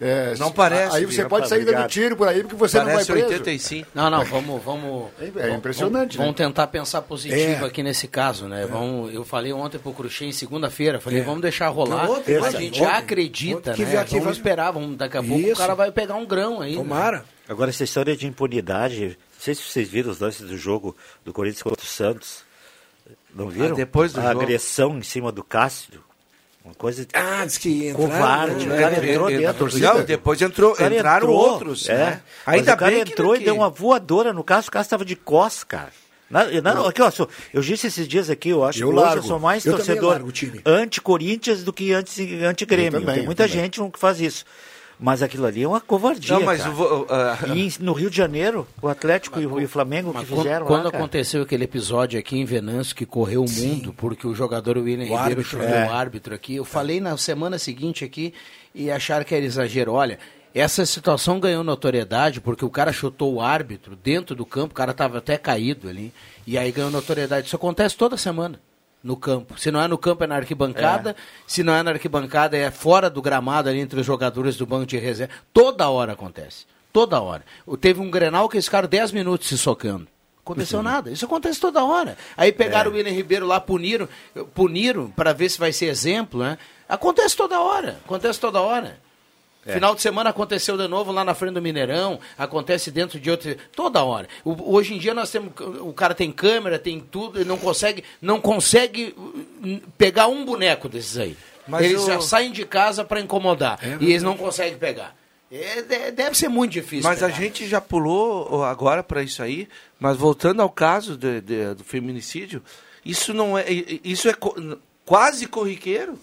É, 0.00 0.36
não 0.38 0.52
parece. 0.52 0.98
Aí 0.98 1.04
você 1.04 1.24
pode 1.24 1.48
sair 1.48 1.64
dando 1.64 1.88
tiro 1.88 2.16
por 2.16 2.28
aí 2.28 2.42
porque 2.42 2.54
você 2.54 2.78
parece 2.78 3.08
não 3.10 3.16
vai 3.16 3.24
preso. 3.24 3.40
85. 3.40 3.88
Não, 3.92 4.08
não, 4.08 4.24
vamos... 4.24 4.62
vamos 4.62 5.08
é, 5.18 5.50
impressionante, 5.50 6.16
Vamos, 6.16 6.32
né? 6.32 6.46
tentar 6.46 6.68
pensar 6.68 7.02
positivo 7.02 7.66
aqui 7.66 7.82
nesse 7.82 8.06
caso, 8.06 8.46
né? 8.46 8.66
Vamos, 8.70 8.83
eu 9.12 9.24
falei 9.24 9.52
ontem 9.52 9.78
pro 9.78 9.92
Cruxem, 9.92 10.32
segunda-feira. 10.32 11.00
Falei, 11.00 11.20
é. 11.20 11.22
vamos 11.22 11.42
deixar 11.42 11.68
rolar. 11.68 12.06
Não, 12.06 12.44
a 12.44 12.50
gente 12.50 12.84
acredita, 12.84 13.76
né? 13.76 14.04
Vamos 14.10 14.36
esperar, 14.36 14.72
vamos, 14.72 14.96
daqui 14.96 15.16
a 15.16 15.22
pouco 15.22 15.40
Isso. 15.40 15.52
o 15.52 15.56
cara 15.56 15.74
vai 15.74 15.92
pegar 15.92 16.14
um 16.14 16.26
grão 16.26 16.60
aí. 16.60 16.72
Né? 16.72 16.78
Tomara. 16.78 17.18
Né? 17.18 17.24
Agora, 17.48 17.70
essa 17.70 17.84
história 17.84 18.16
de 18.16 18.26
impunidade, 18.26 19.18
não 19.34 19.40
sei 19.40 19.54
se 19.54 19.62
vocês 19.62 19.88
viram 19.88 20.10
os 20.10 20.18
lances 20.18 20.46
do 20.46 20.56
jogo 20.56 20.96
do 21.24 21.32
Corinthians 21.32 21.62
contra 21.62 21.84
o 21.84 21.88
Santos. 21.88 22.42
Não 23.34 23.48
viram? 23.48 23.72
Ah, 23.72 23.76
depois 23.76 24.12
do 24.12 24.20
a 24.20 24.28
jogo. 24.28 24.40
agressão 24.40 24.98
em 24.98 25.02
cima 25.02 25.30
do 25.32 25.42
Cássio. 25.42 26.02
Uma 26.64 26.74
coisa 26.74 27.06
ah, 27.12 27.44
diz 27.44 27.58
que 27.58 27.90
entraram, 27.90 28.08
covarde. 28.08 28.66
Né? 28.66 28.74
O 28.74 28.80
cara 28.80 29.06
entrou 29.06 29.28
é, 29.28 29.36
dentro. 29.36 29.78
Não, 29.78 30.02
depois 30.02 30.40
entrou, 30.40 30.72
entraram 30.72 31.26
entrou, 31.26 31.36
outros. 31.36 31.88
É. 31.90 31.96
Né? 31.98 32.22
Ainda 32.46 32.72
o 32.72 32.76
cara 32.78 32.92
bem 32.92 33.00
entrou 33.02 33.34
que... 33.34 33.42
e 33.42 33.44
deu 33.44 33.56
uma 33.56 33.68
voadora 33.68 34.32
no 34.32 34.42
Cássio. 34.42 34.70
O 34.70 34.72
Cássio 34.72 34.86
estava 34.86 35.04
de 35.04 35.14
costas, 35.14 35.64
cara. 35.64 35.92
Na, 36.30 36.44
na, 36.60 36.88
aqui, 36.88 37.02
ó, 37.02 37.10
eu 37.52 37.60
disse 37.60 37.86
esses 37.86 38.08
dias 38.08 38.30
aqui, 38.30 38.48
eu 38.48 38.64
acho 38.64 38.82
eu 38.82 38.88
que 38.88 38.94
largo. 38.94 39.12
hoje 39.12 39.18
eu 39.18 39.28
sou 39.28 39.38
mais 39.38 39.64
eu 39.64 39.76
torcedor 39.76 40.22
anti-Corinthians 40.64 41.62
do 41.62 41.72
que 41.72 41.92
anti-Grêmio. 41.92 43.04
Tem 43.04 43.24
muita 43.24 43.46
também. 43.46 43.62
gente 43.62 43.80
que 43.90 43.98
faz 43.98 44.20
isso. 44.20 44.44
Mas 44.98 45.22
aquilo 45.22 45.44
ali 45.46 45.62
é 45.62 45.68
uma 45.68 45.80
covardia. 45.80 46.34
Não, 46.34 46.44
mas 46.44 46.64
o, 46.64 47.02
uh, 47.02 47.54
e 47.54 47.72
no 47.80 47.92
Rio 47.92 48.08
de 48.08 48.16
Janeiro, 48.16 48.66
o 48.80 48.88
Atlético 48.88 49.40
mas, 49.40 49.62
e 49.62 49.64
o 49.64 49.68
Flamengo 49.68 50.14
que 50.14 50.24
fizeram. 50.24 50.66
Quando, 50.66 50.84
lá, 50.84 50.90
aconteceu 50.90 51.42
aquele 51.42 51.64
episódio 51.64 52.18
aqui 52.18 52.38
em 52.38 52.44
Venâncio 52.44 52.94
que 52.94 53.04
correu 53.04 53.44
o 53.44 53.50
mundo, 53.50 53.92
porque 53.92 54.26
o 54.26 54.34
jogador 54.34 54.78
William 54.78 55.12
o 55.12 55.16
Ribeiro 55.16 55.42
chutou 55.42 55.66
é. 55.66 55.88
o 55.88 55.92
árbitro 55.92 56.34
aqui, 56.34 56.56
eu 56.56 56.64
falei 56.64 57.00
na 57.00 57.16
semana 57.16 57.58
seguinte 57.58 58.04
aqui 58.04 58.32
e 58.74 58.90
acharam 58.90 59.24
que 59.24 59.34
era 59.34 59.44
exagero. 59.44 59.92
Olha, 59.92 60.18
essa 60.54 60.86
situação 60.86 61.40
ganhou 61.40 61.64
notoriedade 61.64 62.40
porque 62.40 62.64
o 62.64 62.70
cara 62.70 62.92
chutou 62.92 63.34
o 63.34 63.40
árbitro 63.40 63.96
dentro 63.96 64.36
do 64.36 64.46
campo, 64.46 64.72
o 64.72 64.76
cara 64.76 64.92
estava 64.92 65.18
até 65.18 65.36
caído 65.36 65.88
ali, 65.88 66.12
e 66.46 66.56
aí 66.56 66.70
ganhou 66.70 66.90
notoriedade. 66.90 67.48
Isso 67.48 67.56
acontece 67.56 67.96
toda 67.96 68.16
semana 68.16 68.60
no 69.02 69.16
campo. 69.16 69.58
Se 69.58 69.70
não 69.70 69.82
é 69.82 69.86
no 69.86 69.98
campo, 69.98 70.24
é 70.24 70.26
na 70.26 70.36
arquibancada. 70.36 71.10
É. 71.10 71.14
Se 71.46 71.62
não 71.62 71.74
é 71.74 71.82
na 71.82 71.90
arquibancada, 71.90 72.56
é 72.56 72.70
fora 72.70 73.10
do 73.10 73.20
gramado 73.20 73.68
ali 73.68 73.80
entre 73.80 74.00
os 74.00 74.06
jogadores 74.06 74.56
do 74.56 74.64
banco 74.64 74.86
de 74.86 74.96
reserva. 74.96 75.34
Toda 75.52 75.90
hora 75.90 76.12
acontece. 76.12 76.64
Toda 76.90 77.20
hora. 77.20 77.44
Teve 77.80 78.00
um 78.00 78.10
Grenal 78.10 78.48
que 78.48 78.56
eles 78.56 78.64
ficaram 78.64 78.88
10 78.88 79.12
minutos 79.12 79.48
se 79.48 79.58
socando. 79.58 80.06
Aconteceu 80.42 80.78
uhum. 80.78 80.84
nada. 80.84 81.10
Isso 81.10 81.24
acontece 81.24 81.60
toda 81.60 81.84
hora. 81.84 82.16
Aí 82.36 82.52
pegaram 82.52 82.90
é. 82.90 82.94
o 82.94 82.96
William 82.96 83.12
Ribeiro 83.12 83.46
lá, 83.46 83.60
puniram, 83.60 84.08
puniram 84.54 85.10
para 85.10 85.32
ver 85.32 85.48
se 85.48 85.58
vai 85.58 85.72
ser 85.72 85.86
exemplo, 85.86 86.40
né? 86.40 86.58
Acontece 86.88 87.36
toda 87.36 87.60
hora. 87.60 87.98
Acontece 88.04 88.38
toda 88.38 88.60
hora. 88.60 88.98
É. 89.66 89.74
Final 89.74 89.94
de 89.94 90.02
semana 90.02 90.30
aconteceu 90.30 90.76
de 90.76 90.86
novo 90.86 91.10
lá 91.10 91.24
na 91.24 91.34
frente 91.34 91.54
do 91.54 91.62
Mineirão, 91.62 92.20
acontece 92.36 92.90
dentro 92.90 93.18
de 93.18 93.30
outro. 93.30 93.56
toda 93.74 94.02
hora. 94.02 94.28
O, 94.44 94.74
hoje 94.74 94.94
em 94.94 94.98
dia 94.98 95.14
nós 95.14 95.30
temos. 95.30 95.52
O 95.80 95.92
cara 95.92 96.14
tem 96.14 96.30
câmera, 96.30 96.78
tem 96.78 97.00
tudo, 97.00 97.38
ele 97.38 97.48
não 97.48 97.56
consegue, 97.56 98.04
não 98.20 98.40
consegue 98.40 99.14
hum, 99.16 99.80
pegar 99.96 100.26
um 100.26 100.44
boneco 100.44 100.88
desses 100.88 101.16
aí. 101.16 101.36
Mas 101.66 101.86
eles 101.86 102.02
eu... 102.02 102.06
já 102.06 102.20
saem 102.20 102.52
de 102.52 102.64
casa 102.64 103.04
para 103.04 103.20
incomodar. 103.20 103.78
É, 103.82 103.96
e 104.00 104.10
eles 104.10 104.22
não 104.22 104.36
conseguem 104.36 104.76
pegar. 104.76 105.16
É, 105.50 106.10
deve 106.10 106.36
ser 106.36 106.48
muito 106.48 106.72
difícil. 106.72 107.08
Mas 107.08 107.20
pegar. 107.20 107.32
a 107.32 107.38
gente 107.38 107.66
já 107.66 107.80
pulou 107.80 108.64
agora 108.64 109.02
para 109.02 109.22
isso 109.22 109.42
aí. 109.42 109.68
Mas 109.98 110.16
voltando 110.16 110.60
ao 110.60 110.68
caso 110.68 111.16
de, 111.16 111.40
de, 111.40 111.74
do 111.74 111.84
feminicídio, 111.84 112.62
isso 113.04 113.32
não 113.32 113.56
é. 113.56 113.64
Isso 114.04 114.28
é 114.28 114.34
quase 115.04 115.46
corriqueiro. 115.46 116.18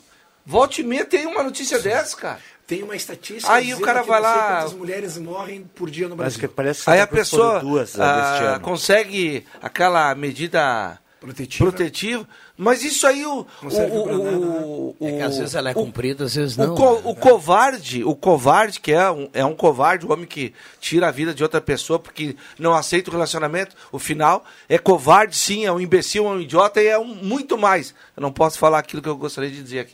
Volte 0.45 0.81
e 0.81 0.83
meia 0.83 1.05
tem 1.05 1.25
uma 1.25 1.43
notícia 1.43 1.77
Sim. 1.77 1.83
dessa, 1.83 2.17
cara. 2.17 2.39
Tem 2.71 2.83
uma 2.83 2.95
estatística. 2.95 3.51
Aí 3.51 3.73
o 3.73 3.81
cara 3.81 4.01
vai 4.01 4.21
lá. 4.21 4.61
Quantas 4.61 4.73
mulheres 4.75 5.17
morrem 5.17 5.69
por 5.75 5.89
dia 5.89 6.07
no 6.07 6.15
Brasil? 6.15 6.39
Que 6.39 6.47
parece 6.47 6.85
que 6.85 6.89
Aí 6.89 7.01
a 7.01 7.05
pessoa 7.05 7.59
duas, 7.59 7.99
ah, 7.99 8.61
consegue 8.63 9.45
aquela 9.61 10.15
medida 10.15 10.97
protetiva. 11.19 11.69
protetiva. 11.69 12.27
Mas 12.55 12.81
isso 12.85 13.05
aí 13.05 13.25
o. 13.25 13.45
o, 13.61 13.67
o, 13.67 14.95
o, 14.97 15.05
é 15.05 15.11
que 15.17 15.21
às 15.21 15.37
vezes 15.37 15.53
ela 15.53 15.71
é 15.71 15.73
cumprida, 15.73 16.23
às 16.23 16.35
vezes 16.35 16.55
não. 16.55 16.73
O, 16.73 16.77
co, 16.77 16.93
né? 16.93 17.01
o 17.03 17.13
covarde, 17.13 18.03
o 18.05 18.15
covarde, 18.15 18.79
que 18.79 18.93
é 18.93 19.11
um, 19.11 19.29
é 19.33 19.43
um 19.43 19.53
covarde, 19.53 20.05
o 20.05 20.13
homem 20.13 20.25
que 20.25 20.53
tira 20.79 21.09
a 21.09 21.11
vida 21.11 21.33
de 21.33 21.43
outra 21.43 21.59
pessoa 21.59 21.99
porque 21.99 22.37
não 22.57 22.73
aceita 22.73 23.09
o 23.09 23.13
relacionamento, 23.13 23.75
o 23.91 23.99
final 23.99 24.45
é 24.69 24.77
covarde, 24.77 25.35
sim, 25.35 25.65
é 25.65 25.71
um 25.73 25.81
imbecil, 25.81 26.25
é 26.25 26.29
um 26.29 26.39
idiota 26.39 26.81
e 26.81 26.87
é 26.87 26.97
um, 26.97 27.15
muito 27.15 27.57
mais. 27.57 27.93
Eu 28.15 28.21
não 28.21 28.31
posso 28.31 28.57
falar 28.57 28.79
aquilo 28.79 29.01
que 29.01 29.09
eu 29.09 29.17
gostaria 29.17 29.51
de 29.51 29.61
dizer 29.61 29.79
aqui. 29.79 29.93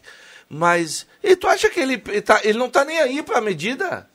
Mas. 0.50 1.06
E 1.24 1.36
tu 1.36 1.48
acha 1.48 1.70
que 1.70 1.80
ele, 1.80 2.02
ele, 2.08 2.22
tá, 2.22 2.42
ele 2.44 2.58
não 2.58 2.68
está 2.68 2.86
nem 2.86 3.00
aí 3.00 3.22
para 3.22 3.40
a 3.40 3.42
medida? 3.42 4.08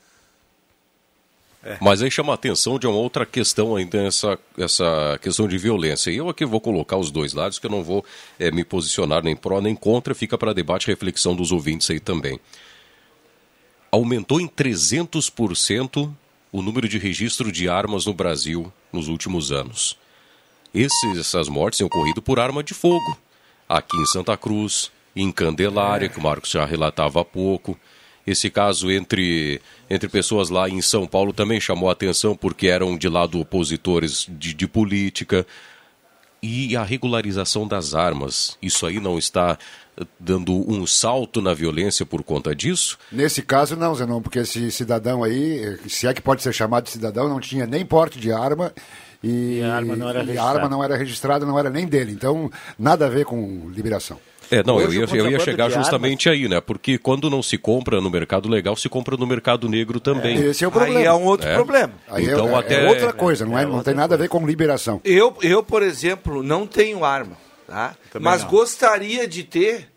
É. 1.65 1.79
Mas 1.81 2.03
aí 2.03 2.11
chama 2.11 2.33
a 2.33 2.35
atenção 2.35 2.79
de 2.79 2.87
uma 2.87 2.97
outra 2.97 3.25
questão 3.25 3.77
ainda, 3.77 4.03
essa, 4.03 4.39
essa 4.59 5.19
questão 5.23 5.47
de 5.47 5.57
violência. 5.57 6.11
E 6.11 6.17
eu 6.17 6.29
aqui 6.29 6.45
vou 6.45 6.61
colocar 6.61 6.97
os 6.97 7.11
dois 7.11 7.33
lados, 7.35 7.59
que 7.59 7.67
eu 7.67 7.71
não 7.71 7.85
vou 7.85 8.05
é, 8.39 8.51
me 8.51 8.65
posicionar 8.65 9.23
nem 9.23 9.37
pró 9.37 9.61
nem 9.61 9.75
contra, 9.75 10.15
fica 10.15 10.37
para 10.37 10.53
debate 10.53 10.85
e 10.85 10.91
reflexão 10.91 11.37
dos 11.37 11.53
ouvintes 11.53 11.89
aí 11.91 12.01
também. 12.01 12.41
Aumentou 13.93 14.41
em 14.41 14.49
300% 14.49 16.12
o 16.51 16.62
número 16.62 16.89
de 16.89 16.99
registro 16.99 17.53
de 17.53 17.69
armas 17.69 18.07
no 18.07 18.15
Brasil 18.15 18.73
nos 18.93 19.07
últimos 19.07 19.53
anos. 19.53 19.97
Esses, 20.75 21.19
essas 21.19 21.49
mortes 21.49 21.79
têm 21.79 21.87
ocorrido 21.87 22.21
por 22.21 22.41
arma 22.41 22.62
de 22.65 22.75
fogo. 22.75 23.17
Aqui 23.69 23.97
em 23.97 24.07
Santa 24.07 24.37
Cruz, 24.37 24.91
em 25.14 25.31
Candelária, 25.31 26.09
que 26.09 26.19
o 26.19 26.23
Marcos 26.23 26.50
já 26.50 26.64
relatava 26.64 27.21
há 27.21 27.25
pouco. 27.25 27.78
Esse 28.26 28.49
caso 28.49 28.90
entre, 28.90 29.61
entre 29.90 30.09
pessoas 30.09 30.49
lá 30.49 30.69
em 30.69 30.81
São 30.81 31.07
Paulo 31.07 31.33
também 31.33 31.61
chamou 31.61 31.88
a 31.88 31.92
atenção 31.92 32.37
porque 32.37 32.69
eram 32.69 32.97
de 32.97 33.09
lado 33.09 33.40
opositores 33.40 34.26
de, 34.28 34.54
de 34.54 34.66
política. 34.66 35.47
E 36.40 36.76
a 36.76 36.83
regularização 36.83 37.69
das 37.69 37.95
armas, 37.95 38.59
isso 38.61 38.85
aí 38.85 38.99
não 38.99 39.16
está 39.16 39.57
dando 40.19 40.52
um 40.71 40.87
salto 40.87 41.40
na 41.40 41.54
violência 41.54 42.04
por 42.04 42.23
conta 42.25 42.54
disso? 42.54 42.99
Nesse 43.11 43.42
caso, 43.42 43.76
não, 43.76 43.95
Zenon, 43.95 44.21
porque 44.21 44.40
esse 44.40 44.71
cidadão 44.71 45.23
aí, 45.23 45.78
se 45.88 46.07
é 46.07 46.14
que 46.14 46.21
pode 46.21 46.42
ser 46.42 46.52
chamado 46.52 46.85
de 46.85 46.90
cidadão, 46.90 47.28
não 47.28 47.38
tinha 47.38 47.66
nem 47.66 47.85
porte 47.85 48.19
de 48.19 48.33
arma 48.33 48.73
e, 49.23 49.59
e 49.59 49.62
a 49.62 49.75
arma 49.75 49.97
não 49.97 50.09
era 50.09 50.21
registrada. 50.21 50.49
A 50.49 50.52
arma 50.52 50.69
não 50.69 50.85
era 50.85 50.97
registrada, 50.97 51.47
não 51.47 51.59
era 51.59 51.71
nem 51.71 51.87
dele. 51.87 52.12
Então, 52.12 52.50
nada 52.79 53.07
a 53.07 53.09
ver 53.09 53.25
com 53.25 53.71
liberação. 53.71 54.19
É, 54.50 54.62
não, 54.62 54.79
eu 54.79 54.93
ia, 54.93 55.07
eu 55.14 55.31
ia 55.31 55.38
chegar 55.38 55.71
justamente 55.71 56.29
armas... 56.29 56.43
aí, 56.43 56.49
né? 56.49 56.61
Porque 56.61 56.99
quando 56.99 57.31
não 57.31 57.43
se 57.43 57.57
compra 57.57 58.02
no 58.02 58.11
mercado 58.11 58.50
legal, 58.50 58.76
se 58.76 58.87
compra 58.87 59.17
no 59.17 59.26
mercado 59.26 59.67
negro 59.67 59.99
também. 59.99 60.37
É, 60.37 60.47
esse 60.49 60.62
é 60.62 60.69
o 60.69 60.71
problema. 60.71 60.99
Aí 60.99 61.07
é 61.07 61.12
um 61.12 61.25
outro 61.25 61.49
é. 61.49 61.55
problema. 61.55 61.95
Aí 62.07 62.29
é, 62.29 62.33
então, 62.33 62.50
é, 62.50 62.55
até... 62.55 62.85
é 62.85 62.88
outra 62.88 63.12
coisa, 63.14 63.47
não, 63.47 63.59
é, 63.59 63.64
não 63.64 63.83
tem 63.83 63.95
nada 63.95 64.14
a 64.14 64.19
ver 64.19 64.29
com 64.29 64.47
liberação. 64.47 65.00
Eu, 65.05 65.35
eu 65.41 65.62
por 65.62 65.83
exemplo, 65.83 66.43
não 66.43 66.67
tenho 66.67 67.02
arma, 67.02 67.38
tá? 67.67 67.97
Mas 68.21 68.43
não. 68.43 68.50
gostaria 68.50 69.26
de 69.26 69.43
ter, 69.43 69.88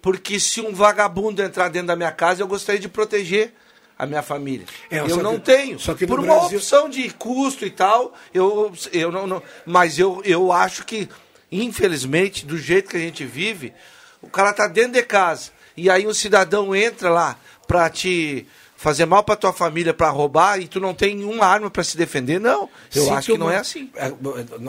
porque 0.00 0.38
se 0.38 0.60
um 0.60 0.72
vagabundo 0.72 1.42
entrar 1.42 1.68
dentro 1.68 1.88
da 1.88 1.96
minha 1.96 2.12
casa, 2.12 2.40
eu 2.40 2.46
gostaria 2.46 2.80
de 2.80 2.88
proteger 2.88 3.52
a 3.98 4.06
minha 4.06 4.22
família. 4.22 4.66
É, 4.90 4.98
eu 4.98 5.22
não 5.22 5.38
que, 5.38 5.46
tenho. 5.46 5.78
Só 5.78 5.94
que 5.94 6.06
por 6.06 6.18
uma 6.18 6.34
Brasil... 6.34 6.58
opção 6.58 6.88
de 6.88 7.10
custo 7.10 7.64
e 7.64 7.70
tal, 7.70 8.12
eu, 8.32 8.72
eu 8.92 9.12
não, 9.12 9.26
não, 9.26 9.42
mas 9.64 9.98
eu, 9.98 10.20
eu 10.24 10.52
acho 10.52 10.84
que, 10.84 11.08
infelizmente, 11.50 12.44
do 12.44 12.58
jeito 12.58 12.90
que 12.90 12.96
a 12.96 13.00
gente 13.00 13.24
vive, 13.24 13.72
o 14.20 14.28
cara 14.28 14.52
tá 14.52 14.66
dentro 14.66 14.92
de 14.92 15.02
casa 15.02 15.52
e 15.76 15.90
aí 15.90 16.06
um 16.06 16.14
cidadão 16.14 16.74
entra 16.74 17.10
lá 17.10 17.38
para 17.66 17.88
te 17.90 18.46
fazer 18.76 19.06
mal 19.06 19.24
para 19.24 19.36
tua 19.36 19.52
família, 19.52 19.94
para 19.94 20.10
roubar 20.10 20.60
e 20.60 20.68
tu 20.68 20.78
não 20.78 20.94
tem 20.94 21.16
nenhuma 21.16 21.46
arma 21.46 21.70
para 21.70 21.82
se 21.82 21.96
defender, 21.96 22.38
não. 22.38 22.68
Eu 22.94 23.04
Sim, 23.04 23.10
acho 23.12 23.32
que 23.32 23.38
não 23.38 23.50
é 23.50 23.56
assim. 23.56 23.90
É, 23.94 24.12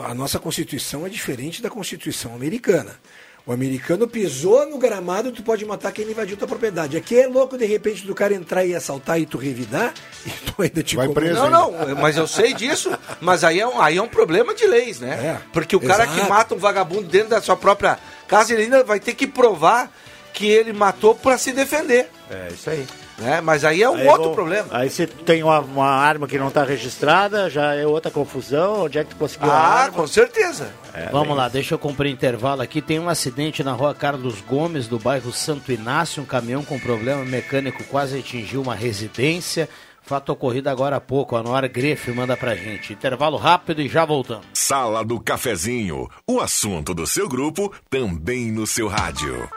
a 0.04 0.14
nossa 0.14 0.38
Constituição 0.38 1.06
é 1.06 1.08
diferente 1.10 1.60
da 1.60 1.68
Constituição 1.68 2.34
americana. 2.34 2.98
O 3.46 3.52
americano 3.52 4.08
pisou 4.08 4.68
no 4.68 4.76
gramado, 4.76 5.30
tu 5.30 5.40
pode 5.40 5.64
matar 5.64 5.92
quem 5.92 6.04
invadiu 6.10 6.36
tua 6.36 6.48
propriedade. 6.48 6.96
Aqui 6.96 7.16
é 7.20 7.28
louco, 7.28 7.56
de 7.56 7.64
repente, 7.64 8.04
do 8.04 8.12
cara 8.12 8.34
entrar 8.34 8.64
e 8.64 8.74
assaltar 8.74 9.20
e 9.20 9.24
tu 9.24 9.38
revidar, 9.38 9.94
e 10.26 10.30
tu 10.30 10.62
ainda 10.62 10.82
te 10.82 10.96
Vai 10.96 11.08
preso, 11.08 11.48
Não, 11.48 11.70
não, 11.70 11.94
mas 11.94 12.16
eu 12.16 12.26
sei 12.26 12.52
disso. 12.52 12.90
Mas 13.20 13.44
aí 13.44 13.60
é 13.60 13.66
um, 13.66 13.80
aí 13.80 13.98
é 13.98 14.02
um 14.02 14.08
problema 14.08 14.52
de 14.52 14.66
leis, 14.66 14.98
né? 14.98 15.10
É, 15.10 15.40
Porque 15.52 15.76
o 15.76 15.80
cara 15.80 16.04
exato. 16.04 16.20
que 16.20 16.28
mata 16.28 16.54
um 16.56 16.58
vagabundo 16.58 17.04
dentro 17.04 17.28
da 17.28 17.40
sua 17.40 17.56
própria 17.56 18.00
casa, 18.26 18.52
ele 18.52 18.64
ainda 18.64 18.82
vai 18.82 18.98
ter 18.98 19.14
que 19.14 19.28
provar 19.28 19.92
que 20.32 20.48
ele 20.48 20.72
matou 20.72 21.14
para 21.14 21.38
se 21.38 21.52
defender. 21.52 22.10
É, 22.28 22.48
isso 22.52 22.68
aí. 22.68 22.84
Né? 23.18 23.40
Mas 23.40 23.64
aí 23.64 23.82
é 23.82 23.88
um 23.88 23.94
aí 23.94 24.06
outro 24.06 24.24
vou, 24.24 24.34
problema. 24.34 24.68
Aí 24.70 24.90
você 24.90 25.06
tem 25.06 25.42
uma, 25.42 25.60
uma 25.60 25.88
arma 25.88 26.28
que 26.28 26.38
não 26.38 26.48
está 26.48 26.64
registrada, 26.64 27.48
já 27.48 27.74
é 27.74 27.86
outra 27.86 28.10
confusão. 28.10 28.84
Onde 28.84 28.98
é 28.98 29.04
que 29.04 29.10
tu 29.10 29.16
conseguiu 29.16 29.50
ah, 29.50 29.90
com 29.92 30.06
certeza. 30.06 30.70
É, 30.92 31.08
Vamos 31.10 31.28
bem... 31.28 31.36
lá, 31.36 31.48
deixa 31.48 31.74
eu 31.74 31.78
cumprir 31.78 32.10
intervalo 32.10 32.62
aqui. 32.62 32.82
Tem 32.82 32.98
um 32.98 33.08
acidente 33.08 33.64
na 33.64 33.72
rua 33.72 33.94
Carlos 33.94 34.40
Gomes, 34.42 34.86
do 34.86 34.98
bairro 34.98 35.32
Santo 35.32 35.72
Inácio. 35.72 36.22
Um 36.22 36.26
caminhão 36.26 36.64
com 36.64 36.78
problema 36.78 37.24
mecânico 37.24 37.82
quase 37.84 38.18
atingiu 38.18 38.60
uma 38.60 38.74
residência. 38.74 39.68
Fato 40.02 40.30
ocorrido 40.30 40.70
agora 40.70 40.96
há 40.96 41.00
pouco. 41.00 41.34
A 41.34 41.42
Noar 41.42 41.68
Grefe 41.68 42.12
manda 42.12 42.36
pra 42.36 42.54
gente. 42.54 42.92
Intervalo 42.92 43.36
rápido 43.36 43.80
e 43.82 43.88
já 43.88 44.04
voltamos. 44.04 44.46
Sala 44.54 45.04
do 45.04 45.18
Cafezinho. 45.18 46.08
O 46.28 46.38
assunto 46.38 46.94
do 46.94 47.06
seu 47.06 47.28
grupo 47.28 47.72
também 47.90 48.52
no 48.52 48.66
seu 48.66 48.86
rádio. 48.86 49.48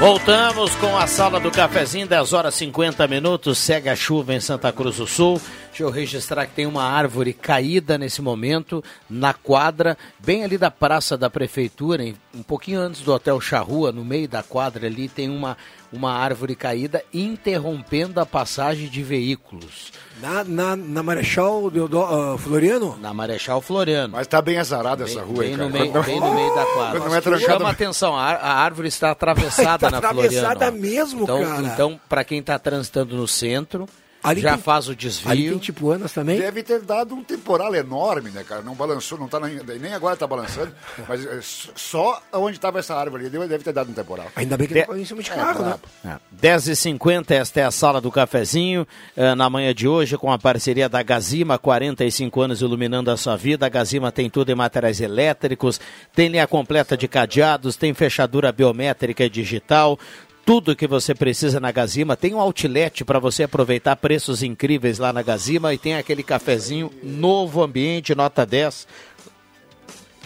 Voltamos 0.00 0.74
com 0.76 0.96
a 0.96 1.06
sala 1.06 1.38
do 1.38 1.50
cafezinho, 1.50 2.06
10 2.06 2.32
horas 2.32 2.54
50 2.54 3.06
minutos. 3.06 3.58
Segue 3.58 3.90
a 3.90 3.94
chuva 3.94 4.32
em 4.32 4.40
Santa 4.40 4.72
Cruz 4.72 4.96
do 4.96 5.06
Sul. 5.06 5.38
Deixa 5.80 5.88
eu 5.88 5.98
registrar 5.98 6.44
que 6.44 6.52
tem 6.52 6.66
uma 6.66 6.82
árvore 6.82 7.32
caída 7.32 7.96
nesse 7.96 8.20
momento 8.20 8.84
na 9.08 9.32
quadra, 9.32 9.96
bem 10.18 10.44
ali 10.44 10.58
da 10.58 10.70
praça 10.70 11.16
da 11.16 11.30
prefeitura, 11.30 12.04
um 12.34 12.42
pouquinho 12.42 12.78
antes 12.78 13.00
do 13.00 13.10
Hotel 13.10 13.40
Charrua, 13.40 13.90
no 13.90 14.04
meio 14.04 14.28
da 14.28 14.42
quadra 14.42 14.86
ali, 14.86 15.08
tem 15.08 15.30
uma, 15.30 15.56
uma 15.90 16.12
árvore 16.12 16.54
caída 16.54 17.02
interrompendo 17.14 18.20
a 18.20 18.26
passagem 18.26 18.90
de 18.90 19.02
veículos. 19.02 19.90
Na, 20.20 20.44
na, 20.44 20.76
na 20.76 21.02
Marechal 21.02 21.70
Deodoro, 21.70 22.34
uh, 22.34 22.36
Floriano? 22.36 22.98
Na 23.00 23.14
Marechal 23.14 23.62
Floriano. 23.62 24.12
Mas 24.12 24.26
está 24.26 24.42
bem 24.42 24.58
azarada 24.58 25.04
essa 25.04 25.22
rua 25.22 25.38
bem 25.38 25.52
aí, 25.52 25.56
no 25.56 25.70
meio, 25.70 25.92
Bem 26.02 26.20
no 26.20 26.34
meio 26.34 26.54
da 26.54 26.66
quadra. 26.66 26.98
Não 26.98 27.14
é 27.14 27.38
Chama 27.38 27.68
a 27.68 27.72
atenção, 27.72 28.14
a, 28.14 28.32
a, 28.32 28.52
árvore 28.52 28.88
está 28.88 29.12
atravessada 29.12 29.78
tá 29.88 29.90
na 29.90 29.96
atravessada 29.96 30.12
Floriano. 30.12 30.46
Atravessada 30.46 30.70
mesmo, 30.72 31.22
então, 31.22 31.42
cara. 31.42 31.62
Então, 31.62 32.00
para 32.06 32.22
quem 32.22 32.40
está 32.40 32.58
transitando 32.58 33.16
no 33.16 33.26
centro, 33.26 33.88
Ali 34.22 34.40
já 34.40 34.52
tem, 34.52 34.62
faz 34.62 34.88
o 34.88 34.94
desvio. 34.94 35.30
Ali 35.30 35.48
tem 35.48 35.58
Tipuanas 35.58 36.12
também? 36.12 36.38
Deve 36.38 36.62
ter 36.62 36.80
dado 36.80 37.14
um 37.14 37.24
temporal 37.24 37.74
enorme, 37.74 38.30
né, 38.30 38.44
cara? 38.44 38.60
Não 38.60 38.74
balançou, 38.74 39.18
não 39.18 39.28
tá 39.28 39.40
nem, 39.40 39.60
nem 39.78 39.94
agora 39.94 40.14
está 40.14 40.26
balançando, 40.26 40.72
mas 41.08 41.24
é, 41.24 41.38
só 41.42 42.20
onde 42.32 42.56
estava 42.56 42.78
essa 42.78 42.94
árvore 42.94 43.26
ali 43.26 43.48
deve 43.48 43.64
ter 43.64 43.72
dado 43.72 43.90
um 43.90 43.94
temporal. 43.94 44.26
Ainda 44.36 44.56
bem 44.56 44.66
que 44.66 44.74
de... 44.74 44.86
não 44.86 44.96
em 44.96 45.04
cima 45.04 45.22
de 45.22 45.30
carro, 45.30 45.64
é, 45.64 45.68
né? 45.68 46.20
É. 46.42 46.46
10h50, 46.46 47.30
esta 47.30 47.60
é 47.60 47.64
a 47.64 47.70
sala 47.70 48.00
do 48.00 48.10
cafezinho, 48.10 48.86
eh, 49.16 49.34
na 49.34 49.48
manhã 49.48 49.74
de 49.74 49.88
hoje, 49.88 50.18
com 50.18 50.30
a 50.30 50.38
parceria 50.38 50.88
da 50.88 51.02
Gazima, 51.02 51.58
45 51.58 52.40
anos 52.40 52.60
iluminando 52.60 53.10
a 53.10 53.16
sua 53.16 53.36
vida. 53.36 53.66
A 53.66 53.68
Gazima 53.68 54.12
tem 54.12 54.28
tudo 54.28 54.50
em 54.52 54.54
materiais 54.54 55.00
elétricos, 55.00 55.80
tem 56.14 56.28
linha 56.28 56.46
completa 56.46 56.96
de 56.96 57.08
cadeados, 57.08 57.76
tem 57.76 57.94
fechadura 57.94 58.52
biométrica 58.52 59.24
e 59.24 59.30
digital, 59.30 59.98
tudo 60.44 60.76
que 60.76 60.86
você 60.86 61.14
precisa 61.14 61.60
na 61.60 61.70
Gazima. 61.70 62.16
Tem 62.16 62.34
um 62.34 62.40
outlet 62.40 63.04
para 63.04 63.18
você 63.18 63.44
aproveitar 63.44 63.96
preços 63.96 64.42
incríveis 64.42 64.98
lá 64.98 65.12
na 65.12 65.22
Gazima 65.22 65.72
e 65.72 65.78
tem 65.78 65.94
aquele 65.94 66.22
cafezinho 66.22 66.90
novo 67.02 67.62
ambiente, 67.62 68.14
nota 68.14 68.44
10 68.44 68.86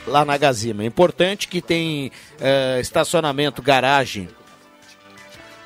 lá 0.07 0.24
na 0.24 0.37
Gazima. 0.37 0.83
É 0.83 0.87
importante 0.87 1.48
que 1.48 1.61
tem 1.61 2.11
uh, 2.38 2.81
estacionamento, 2.81 3.62
garagem 3.62 4.29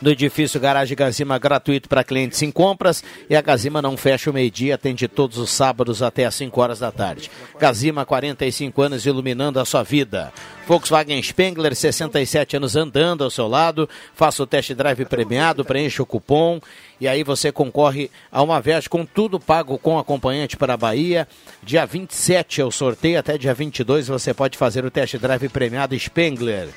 no 0.00 0.10
edifício 0.10 0.60
Garagem 0.60 0.96
Gazima 0.96 1.38
gratuito 1.38 1.88
para 1.88 2.04
clientes 2.04 2.40
em 2.42 2.50
compras 2.50 3.02
e 3.28 3.36
a 3.36 3.40
Gazima 3.40 3.82
não 3.82 3.96
fecha 3.96 4.30
o 4.30 4.34
meio-dia, 4.34 4.76
atende 4.76 5.08
todos 5.08 5.38
os 5.38 5.50
sábados 5.50 6.02
até 6.02 6.24
às 6.24 6.34
5 6.34 6.60
horas 6.60 6.78
da 6.78 6.90
tarde. 6.90 7.30
Gazima, 7.58 8.04
45 8.04 8.80
anos 8.82 9.06
iluminando 9.06 9.58
a 9.58 9.64
sua 9.64 9.82
vida. 9.82 10.32
Volkswagen 10.66 11.22
Spengler, 11.22 11.74
67 11.74 12.56
anos 12.56 12.76
andando 12.76 13.24
ao 13.24 13.30
seu 13.30 13.48
lado. 13.48 13.88
Faça 14.14 14.42
o 14.42 14.46
test 14.46 14.72
drive 14.74 15.04
premiado, 15.06 15.64
preencha 15.64 16.02
o 16.02 16.06
cupom 16.06 16.60
e 17.00 17.08
aí 17.08 17.24
você 17.24 17.50
concorre 17.50 18.10
a 18.30 18.42
uma 18.42 18.60
viagem 18.60 18.88
com 18.88 19.04
tudo 19.04 19.40
pago 19.40 19.78
com 19.78 19.98
acompanhante 19.98 20.56
para 20.56 20.74
a 20.74 20.76
Bahia. 20.76 21.26
Dia 21.62 21.86
27 21.86 22.60
é 22.60 22.64
o 22.64 22.70
sorteio, 22.70 23.18
até 23.18 23.38
dia 23.38 23.54
22 23.54 24.08
você 24.08 24.34
pode 24.34 24.58
fazer 24.58 24.84
o 24.84 24.90
test 24.90 25.16
drive 25.16 25.48
premiado 25.48 25.98
Spengler. 25.98 26.68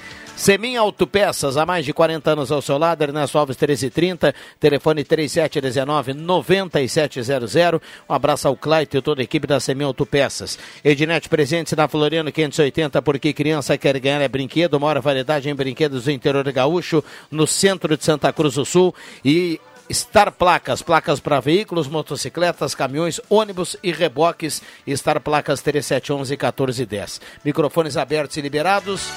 Semin 0.41 0.75
Autopeças, 0.75 1.55
há 1.55 1.67
mais 1.67 1.85
de 1.85 1.93
40 1.93 2.31
anos 2.31 2.51
ao 2.51 2.63
seu 2.63 2.75
lado, 2.75 3.03
Ernesto 3.03 3.37
Alves 3.37 3.55
1330, 3.55 4.33
telefone 4.59 5.05
3719-9700. 5.05 7.79
Um 8.09 8.13
abraço 8.15 8.47
ao 8.47 8.57
Claito 8.57 8.97
e 8.97 9.01
toda 9.03 9.21
a 9.21 9.23
equipe 9.23 9.45
da 9.45 9.59
Semin 9.59 9.83
Autopeças. 9.83 10.57
Ednet 10.83 11.29
presente 11.29 11.75
na 11.75 11.87
Floriano 11.87 12.31
580, 12.31 13.03
porque 13.03 13.33
criança 13.33 13.77
quer 13.77 13.99
ganhar 13.99 14.19
é 14.19 14.27
brinquedo, 14.27 14.79
maior 14.79 14.99
variedade 14.99 15.47
em 15.47 15.53
brinquedos 15.53 16.05
do 16.05 16.11
interior 16.11 16.51
gaúcho, 16.51 17.03
no 17.29 17.45
centro 17.45 17.95
de 17.95 18.03
Santa 18.03 18.33
Cruz 18.33 18.55
do 18.55 18.65
Sul 18.65 18.95
e 19.23 19.61
Star 19.93 20.31
Placas, 20.31 20.81
placas 20.81 21.19
para 21.19 21.39
veículos, 21.39 21.87
motocicletas, 21.87 22.73
caminhões, 22.73 23.21
ônibus 23.29 23.77
e 23.83 23.91
reboques. 23.91 24.59
Star 24.89 25.21
Placas 25.21 25.61
3711 25.61 26.31
1410. 26.31 27.21
Microfones 27.45 27.95
abertos 27.95 28.37
e 28.37 28.41
liberados. 28.41 29.07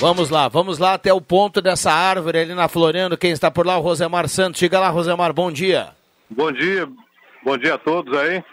Vamos 0.00 0.30
lá, 0.30 0.46
vamos 0.46 0.78
lá 0.78 0.94
até 0.94 1.12
o 1.12 1.20
ponto 1.20 1.60
dessa 1.60 1.90
árvore 1.90 2.38
ali 2.38 2.54
na 2.54 2.68
Floriano. 2.68 3.16
Quem 3.16 3.32
está 3.32 3.50
por 3.50 3.66
lá, 3.66 3.76
o 3.76 3.80
Rosemar 3.80 4.28
Santos. 4.28 4.60
Chega 4.60 4.78
lá, 4.78 4.90
Rosemar, 4.90 5.32
bom 5.32 5.50
dia. 5.50 5.88
Bom 6.30 6.52
dia, 6.52 6.88
bom 7.44 7.58
dia 7.58 7.74
a 7.74 7.78
todos 7.78 8.16
aí. 8.16 8.44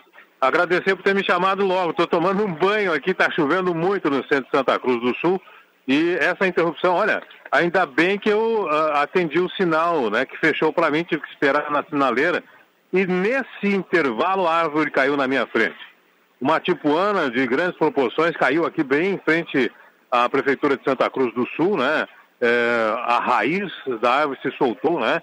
Agradecer 0.41 0.95
por 0.95 1.03
ter 1.03 1.13
me 1.13 1.23
chamado 1.23 1.63
logo. 1.63 1.91
Estou 1.91 2.08
tomando 2.08 2.43
um 2.43 2.51
banho 2.51 2.91
aqui, 2.91 3.12
está 3.12 3.29
chovendo 3.29 3.75
muito 3.75 4.10
no 4.10 4.23
centro 4.23 4.45
de 4.45 4.58
Santa 4.58 4.79
Cruz 4.79 4.99
do 4.99 5.15
Sul. 5.17 5.39
E 5.88 6.15
essa 6.19 6.47
interrupção, 6.47 6.95
olha, 6.95 7.21
ainda 7.51 7.86
bem 7.86 8.17
que 8.17 8.29
eu 8.29 8.63
uh, 8.63 8.93
atendi 8.95 9.39
o 9.39 9.49
sinal, 9.51 10.10
né, 10.10 10.25
que 10.25 10.36
fechou 10.38 10.73
para 10.73 10.89
mim, 10.89 11.03
tive 11.03 11.21
que 11.21 11.29
esperar 11.29 11.69
na 11.69 11.84
sinaleira. 11.84 12.43
E 12.91 13.05
nesse 13.05 13.67
intervalo 13.67 14.47
a 14.47 14.55
árvore 14.55 14.89
caiu 14.89 15.15
na 15.15 15.27
minha 15.27 15.45
frente. 15.45 15.77
uma 16.41 16.60
tipuana 16.60 17.29
de 17.29 17.45
grandes 17.45 17.77
proporções 17.77 18.36
caiu 18.36 18.65
aqui 18.65 18.84
bem 18.84 19.13
em 19.13 19.17
frente 19.19 19.71
à 20.12 20.28
Prefeitura 20.30 20.78
de 20.78 20.84
Santa 20.84 21.10
Cruz 21.10 21.34
do 21.34 21.48
Sul, 21.56 21.78
né? 21.78 22.08
É, 22.41 22.96
a 23.06 23.20
raiz 23.20 23.72
da 24.02 24.12
árvore 24.12 24.39
se 24.41 24.52
soltou, 24.58 25.00
né? 25.00 25.22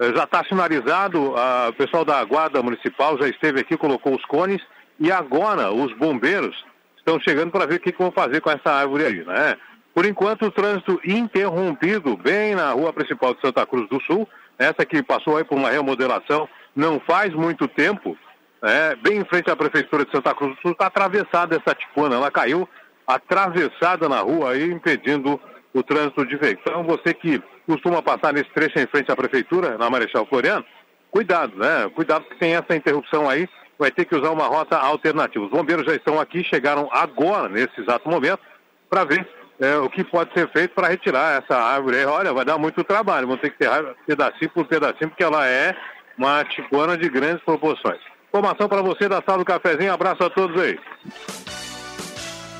É, 0.00 0.14
já 0.14 0.24
está 0.24 0.44
sinalizado, 0.44 1.36
a, 1.36 1.68
o 1.68 1.72
pessoal 1.72 2.04
da 2.04 2.22
Guarda 2.24 2.62
Municipal 2.62 3.18
já 3.18 3.28
esteve 3.28 3.60
aqui, 3.60 3.76
colocou 3.76 4.14
os 4.14 4.24
cones, 4.24 4.62
e 4.98 5.10
agora 5.10 5.72
os 5.72 5.92
bombeiros 5.96 6.64
estão 6.96 7.20
chegando 7.20 7.50
para 7.50 7.66
ver 7.66 7.76
o 7.76 7.80
que, 7.80 7.92
que 7.92 8.02
vão 8.02 8.10
fazer 8.10 8.40
com 8.40 8.50
essa 8.50 8.70
árvore 8.70 9.04
aí, 9.04 9.24
né? 9.24 9.56
Por 9.94 10.04
enquanto, 10.04 10.46
o 10.46 10.50
trânsito 10.50 11.00
interrompido 11.04 12.16
bem 12.16 12.54
na 12.54 12.72
rua 12.72 12.92
principal 12.92 13.34
de 13.34 13.40
Santa 13.40 13.64
Cruz 13.64 13.88
do 13.88 14.00
Sul, 14.02 14.28
essa 14.58 14.84
que 14.84 15.02
passou 15.02 15.36
aí 15.36 15.44
por 15.44 15.56
uma 15.56 15.70
remodelação 15.70 16.48
não 16.74 16.98
faz 16.98 17.32
muito 17.32 17.68
tempo, 17.68 18.16
é, 18.62 18.96
bem 18.96 19.18
em 19.18 19.24
frente 19.24 19.50
à 19.50 19.54
Prefeitura 19.54 20.04
de 20.04 20.10
Santa 20.10 20.34
Cruz 20.34 20.56
do 20.56 20.62
Sul, 20.62 20.72
está 20.72 20.86
atravessada 20.86 21.56
essa 21.56 21.74
ticuna. 21.74 22.16
Ela 22.16 22.30
caiu 22.30 22.68
atravessada 23.06 24.08
na 24.08 24.20
rua 24.20 24.50
aí, 24.50 24.70
impedindo 24.70 25.40
o 25.72 25.82
trânsito 25.82 26.24
de 26.24 26.36
veículos. 26.36 26.64
Então, 26.66 26.84
você 26.84 27.12
que 27.12 27.42
costuma 27.66 28.02
passar 28.02 28.32
nesse 28.32 28.50
trecho 28.50 28.78
em 28.78 28.86
frente 28.86 29.10
à 29.10 29.16
Prefeitura, 29.16 29.76
na 29.76 29.90
Marechal 29.90 30.26
Floriano, 30.26 30.64
cuidado, 31.10 31.56
né? 31.56 31.90
Cuidado 31.94 32.24
que 32.24 32.36
tem 32.36 32.54
essa 32.54 32.76
interrupção 32.76 33.28
aí, 33.28 33.48
vai 33.78 33.90
ter 33.90 34.04
que 34.04 34.14
usar 34.14 34.30
uma 34.30 34.46
rota 34.46 34.76
alternativa. 34.76 35.44
Os 35.44 35.50
bombeiros 35.50 35.84
já 35.84 35.94
estão 35.94 36.20
aqui, 36.20 36.44
chegaram 36.44 36.88
agora, 36.92 37.48
nesse 37.48 37.80
exato 37.80 38.08
momento, 38.08 38.40
para 38.88 39.04
ver 39.04 39.26
é, 39.60 39.76
o 39.76 39.88
que 39.88 40.04
pode 40.04 40.32
ser 40.32 40.48
feito 40.50 40.74
para 40.74 40.88
retirar 40.88 41.42
essa 41.42 41.56
árvore 41.56 41.98
aí. 41.98 42.06
Olha, 42.06 42.32
vai 42.32 42.44
dar 42.44 42.58
muito 42.58 42.84
trabalho, 42.84 43.26
vão 43.26 43.36
ter 43.36 43.50
que 43.50 43.58
ter 43.58 43.70
pedacinho 44.06 44.50
por 44.50 44.66
pedacinho, 44.66 45.10
porque 45.10 45.24
ela 45.24 45.46
é 45.46 45.76
uma 46.16 46.44
tijuana 46.44 46.96
de 46.96 47.08
grandes 47.08 47.44
proporções. 47.44 48.00
Informação 48.28 48.68
para 48.68 48.82
você 48.82 49.08
da 49.08 49.22
sala 49.22 49.38
do 49.38 49.44
cafezinho. 49.44 49.92
Abraço 49.92 50.24
a 50.24 50.30
todos 50.30 50.60
aí. 50.60 50.78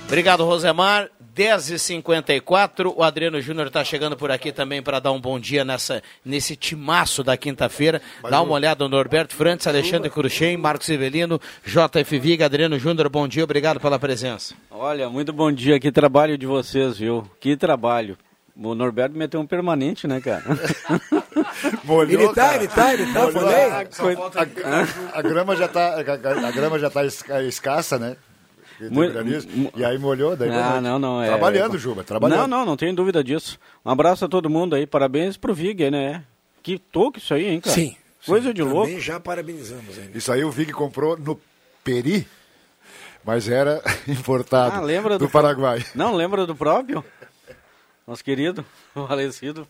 Obrigado, 0.07 0.45
Rosemar. 0.45 1.09
10h54, 1.35 2.95
o 2.97 3.03
Adriano 3.03 3.41
Júnior 3.41 3.67
está 3.67 3.83
chegando 3.83 4.17
por 4.17 4.31
aqui 4.31 4.53
também 4.53 4.81
para 4.81 5.01
dar 5.01 5.11
um 5.11 5.21
bom 5.21 5.39
dia 5.39 5.65
nessa, 5.65 6.01
nesse 6.25 6.55
timaço 6.55 7.25
da 7.25 7.37
quinta-feira. 7.37 8.01
Dá 8.31 8.41
uma 8.41 8.55
olhada 8.55 8.85
no 8.85 8.91
Norberto 8.91 9.35
Frantes, 9.35 9.67
Alexandre 9.67 10.09
Cruxem, 10.09 10.57
Marcos 10.57 10.89
Ivelino, 10.89 11.41
JF 11.67 12.19
Viga, 12.21 12.45
Adriano 12.45 12.79
Júnior, 12.79 13.09
bom 13.09 13.27
dia, 13.27 13.43
obrigado 13.43 13.81
pela 13.81 13.99
presença. 13.99 14.55
Olha, 14.71 15.11
muito 15.11 15.33
bom 15.33 15.51
dia, 15.51 15.81
que 15.81 15.91
trabalho 15.91 16.39
de 16.39 16.47
vocês, 16.47 16.99
viu? 16.99 17.29
Que 17.41 17.57
trabalho. 17.57 18.17
O 18.57 18.73
Norberto 18.73 19.19
meteu 19.19 19.41
um 19.41 19.47
permanente, 19.47 20.07
né, 20.07 20.21
cara? 20.21 20.45
Molhou, 21.83 22.23
ele 22.23 22.29
tá, 22.29 22.35
cara. 22.35 22.57
ele 22.57 22.69
tá, 22.69 22.95
ele 22.95 23.13
tá, 23.13 23.33
falei. 23.33 23.55
A, 23.55 23.79
a, 23.81 25.19
a, 25.19 25.23
grama 25.23 25.57
já 25.57 25.67
tá, 25.67 25.99
a, 25.99 26.51
grama 26.53 26.79
já 26.79 26.89
tá 26.89 27.05
escassa, 27.05 27.99
né? 27.99 28.17
E 29.77 29.85
aí 29.85 29.99
molhou, 29.99 30.37
daí 30.37 30.51
ah, 30.51 30.81
não, 30.81 30.99
não, 30.99 31.23
é, 31.23 31.29
Trabalhando, 31.29 31.79
Juba, 31.79 32.03
trabalhando. 32.03 32.41
Não, 32.41 32.47
não, 32.49 32.67
não 32.67 32.77
tenho 32.77 32.95
dúvida 32.95 33.23
disso. 33.23 33.59
Um 33.85 33.91
abraço 33.91 34.25
a 34.25 34.29
todo 34.29 34.51
mundo 34.51 34.75
aí, 34.75 34.87
parabéns 34.87 35.37
pro 35.37 35.55
Vig, 35.55 35.91
né? 35.91 36.25
Que 36.63 36.79
toque 36.79 37.19
isso 37.19 37.35
aí, 37.35 37.47
hein, 37.47 37.61
cara? 37.61 37.75
Sim. 37.75 37.97
Coisa 38.27 38.49
sim, 38.49 38.55
de 38.55 38.63
louco. 38.63 38.87
Também 38.87 39.01
já 39.01 39.21
parabenizamos. 39.21 39.99
Ainda. 39.99 40.17
Isso 40.17 40.33
aí 40.33 40.43
o 40.45 40.51
Vig 40.51 40.73
comprou 40.73 41.17
no 41.17 41.41
Peri, 41.85 42.27
mas 43.23 43.49
era 43.49 43.83
importado 44.09 44.77
ah, 44.77 44.81
lembra 44.81 45.19
do, 45.19 45.27
do 45.27 45.31
Paraguai. 45.31 45.85
Não, 45.95 46.15
lembra 46.15 46.47
do 46.47 46.57
próprio? 46.57 47.05
Nosso 48.07 48.25
querido, 48.25 48.65
falecido. 48.93 49.69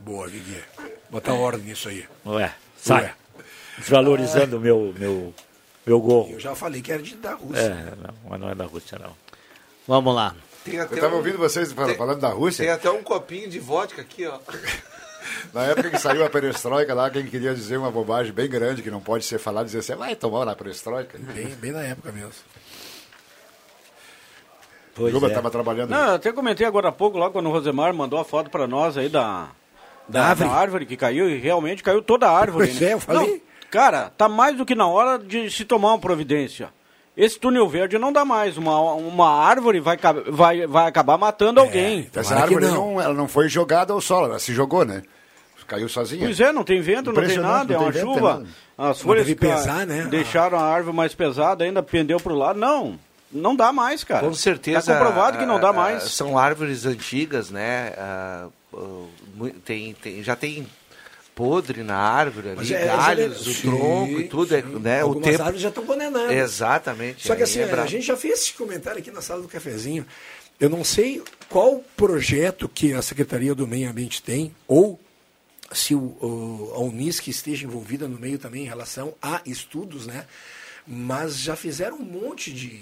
Boa, 0.00 0.26
Vig. 0.26 0.64
Botar 1.10 1.34
ordem 1.34 1.66
nisso 1.66 1.88
aí. 1.88 2.06
Ué, 2.24 2.52
sai. 2.76 3.04
Ué 3.04 3.25
desvalorizando 3.78 4.56
o 4.56 4.60
meu, 4.60 4.94
meu, 4.98 5.34
meu 5.86 6.00
gol. 6.00 6.28
Eu 6.30 6.40
já 6.40 6.54
falei 6.54 6.82
que 6.82 6.92
era 6.92 7.02
de, 7.02 7.14
da 7.16 7.34
Rússia. 7.34 7.60
É, 7.60 7.94
não, 7.96 8.14
mas 8.28 8.40
não 8.40 8.50
é 8.50 8.54
da 8.54 8.64
Rússia, 8.64 8.98
não. 8.98 9.12
Vamos 9.86 10.14
lá. 10.14 10.34
Eu 10.66 10.82
estava 10.82 11.14
um, 11.14 11.18
ouvindo 11.18 11.38
vocês 11.38 11.72
falando, 11.72 11.96
tem, 11.96 12.18
da 12.18 12.28
Rússia. 12.30 12.64
Tem 12.64 12.72
até 12.72 12.90
um 12.90 13.02
copinho 13.02 13.48
de 13.48 13.58
vodka 13.60 14.02
aqui, 14.02 14.26
ó. 14.26 14.38
Na 15.52 15.64
época 15.64 15.90
que 15.90 15.98
saiu 15.98 16.24
a 16.24 16.30
perestroika 16.30 16.94
lá, 16.94 17.10
quem 17.10 17.26
queria 17.26 17.54
dizer 17.54 17.76
uma 17.76 17.90
bobagem 17.90 18.32
bem 18.32 18.48
grande 18.48 18.82
que 18.82 18.90
não 18.90 19.00
pode 19.00 19.24
ser 19.24 19.38
falada, 19.38 19.66
dizer 19.66 19.78
assim, 19.78 19.94
vai 19.94 20.14
tomar 20.14 20.44
na 20.44 20.54
perestroika. 20.54 21.18
Bem, 21.18 21.48
bem 21.48 21.72
na 21.72 21.82
época 21.82 22.12
mesmo. 22.12 22.32
Pois 24.94 25.12
Juba 25.12 25.28
estava 25.28 25.48
é. 25.48 25.50
trabalhando. 25.50 25.90
Não, 25.90 26.14
até 26.14 26.32
comentei 26.32 26.66
agora 26.66 26.88
há 26.88 26.92
pouco, 26.92 27.18
lá 27.18 27.30
quando 27.30 27.48
o 27.48 27.52
Rosemar 27.52 27.92
mandou 27.92 28.18
a 28.18 28.24
foto 28.24 28.50
para 28.50 28.66
nós 28.66 28.96
aí 28.96 29.08
da, 29.08 29.50
da, 30.08 30.20
da, 30.20 30.26
árvore. 30.26 30.48
da, 30.48 30.54
árvore. 30.54 30.86
que 30.86 30.96
caiu, 30.96 31.28
e 31.28 31.38
realmente 31.38 31.82
caiu 31.82 32.00
toda 32.00 32.28
a 32.28 32.36
árvore. 32.36 32.68
Pois 32.68 32.80
né? 32.80 32.88
é, 32.88 32.94
eu 32.94 33.00
falei. 33.00 33.30
Não, 33.30 33.40
Cara, 33.70 34.10
tá 34.16 34.28
mais 34.28 34.56
do 34.56 34.64
que 34.64 34.74
na 34.74 34.86
hora 34.86 35.18
de 35.18 35.50
se 35.50 35.64
tomar 35.64 35.88
uma 35.88 35.98
providência. 35.98 36.68
Esse 37.16 37.38
túnel 37.38 37.66
verde 37.66 37.98
não 37.98 38.12
dá 38.12 38.24
mais. 38.24 38.58
Uma, 38.58 38.78
uma 38.92 39.30
árvore 39.30 39.80
vai, 39.80 39.96
vai, 40.28 40.66
vai 40.66 40.86
acabar 40.86 41.16
matando 41.16 41.60
é, 41.60 41.62
alguém. 41.62 42.10
Essa 42.14 42.36
árvore 42.36 42.66
não. 42.66 42.92
não. 42.92 43.00
ela 43.00 43.14
não 43.14 43.26
foi 43.26 43.48
jogada 43.48 43.92
ao 43.92 44.00
solo, 44.00 44.26
ela 44.26 44.38
se 44.38 44.52
jogou, 44.52 44.84
né? 44.84 45.02
Caiu 45.66 45.88
sozinha. 45.88 46.24
Pois 46.24 46.38
é, 46.38 46.52
não 46.52 46.62
tem 46.62 46.80
vento, 46.80 47.12
não 47.12 47.26
tem 47.26 47.38
nada, 47.38 47.74
não 47.74 47.80
é 47.80 47.84
uma 47.84 47.90
vento, 47.90 48.14
chuva. 48.14 48.44
As 48.78 49.00
folhas 49.00 49.34
pesar, 49.34 49.84
né? 49.84 50.06
deixaram 50.08 50.58
a 50.58 50.62
árvore 50.62 50.94
mais 50.94 51.12
pesada, 51.12 51.64
ainda 51.64 51.82
pendeu 51.82 52.20
para 52.20 52.32
o 52.32 52.36
lado. 52.36 52.56
Não, 52.58 52.96
não 53.32 53.56
dá 53.56 53.72
mais, 53.72 54.04
cara. 54.04 54.24
Com 54.24 54.32
certeza. 54.32 54.78
Está 54.78 54.92
comprovado 54.92 55.38
que 55.38 55.46
não 55.46 55.58
dá 55.58 55.72
mais. 55.72 56.04
São 56.04 56.38
árvores 56.38 56.86
antigas, 56.86 57.50
né? 57.50 57.92
Uh, 58.72 59.50
tem, 59.64 59.94
tem, 59.94 60.22
já 60.22 60.36
tem 60.36 60.68
podre 61.36 61.82
na 61.82 61.96
árvore 61.96 62.48
ali, 62.48 62.74
é, 62.74 62.86
galhos, 62.86 63.46
é, 63.46 63.50
o 63.50 63.54
sim, 63.54 63.68
tronco 63.68 64.20
e 64.20 64.24
tudo. 64.26 64.56
É, 64.56 64.62
né, 64.62 65.02
Algumas 65.02 65.28
o 65.28 65.30
tempo... 65.30 65.42
árvores 65.42 65.60
já 65.60 65.68
estão 65.68 65.84
condenadas. 65.84 66.32
Exatamente. 66.32 67.26
Só 67.26 67.36
que 67.36 67.42
assim, 67.42 67.60
é 67.60 67.70
a 67.70 67.86
gente 67.86 68.06
já 68.06 68.16
fez 68.16 68.40
esse 68.40 68.54
comentário 68.54 68.98
aqui 68.98 69.10
na 69.10 69.20
sala 69.20 69.42
do 69.42 69.48
cafezinho. 69.48 70.06
Eu 70.58 70.70
não 70.70 70.82
sei 70.82 71.22
qual 71.50 71.84
projeto 71.94 72.66
que 72.66 72.94
a 72.94 73.02
Secretaria 73.02 73.54
do 73.54 73.68
Meio 73.68 73.90
Ambiente 73.90 74.22
tem, 74.22 74.56
ou 74.66 74.98
se 75.70 75.94
o, 75.94 75.98
o, 75.98 76.72
a 76.74 76.80
Unisc 76.80 77.28
esteja 77.28 77.66
envolvida 77.66 78.08
no 78.08 78.18
meio 78.18 78.38
também 78.38 78.62
em 78.62 78.68
relação 78.68 79.14
a 79.20 79.42
estudos, 79.44 80.06
né? 80.06 80.24
Mas 80.86 81.38
já 81.38 81.54
fizeram 81.54 81.98
um 81.98 82.04
monte 82.04 82.50
de, 82.50 82.80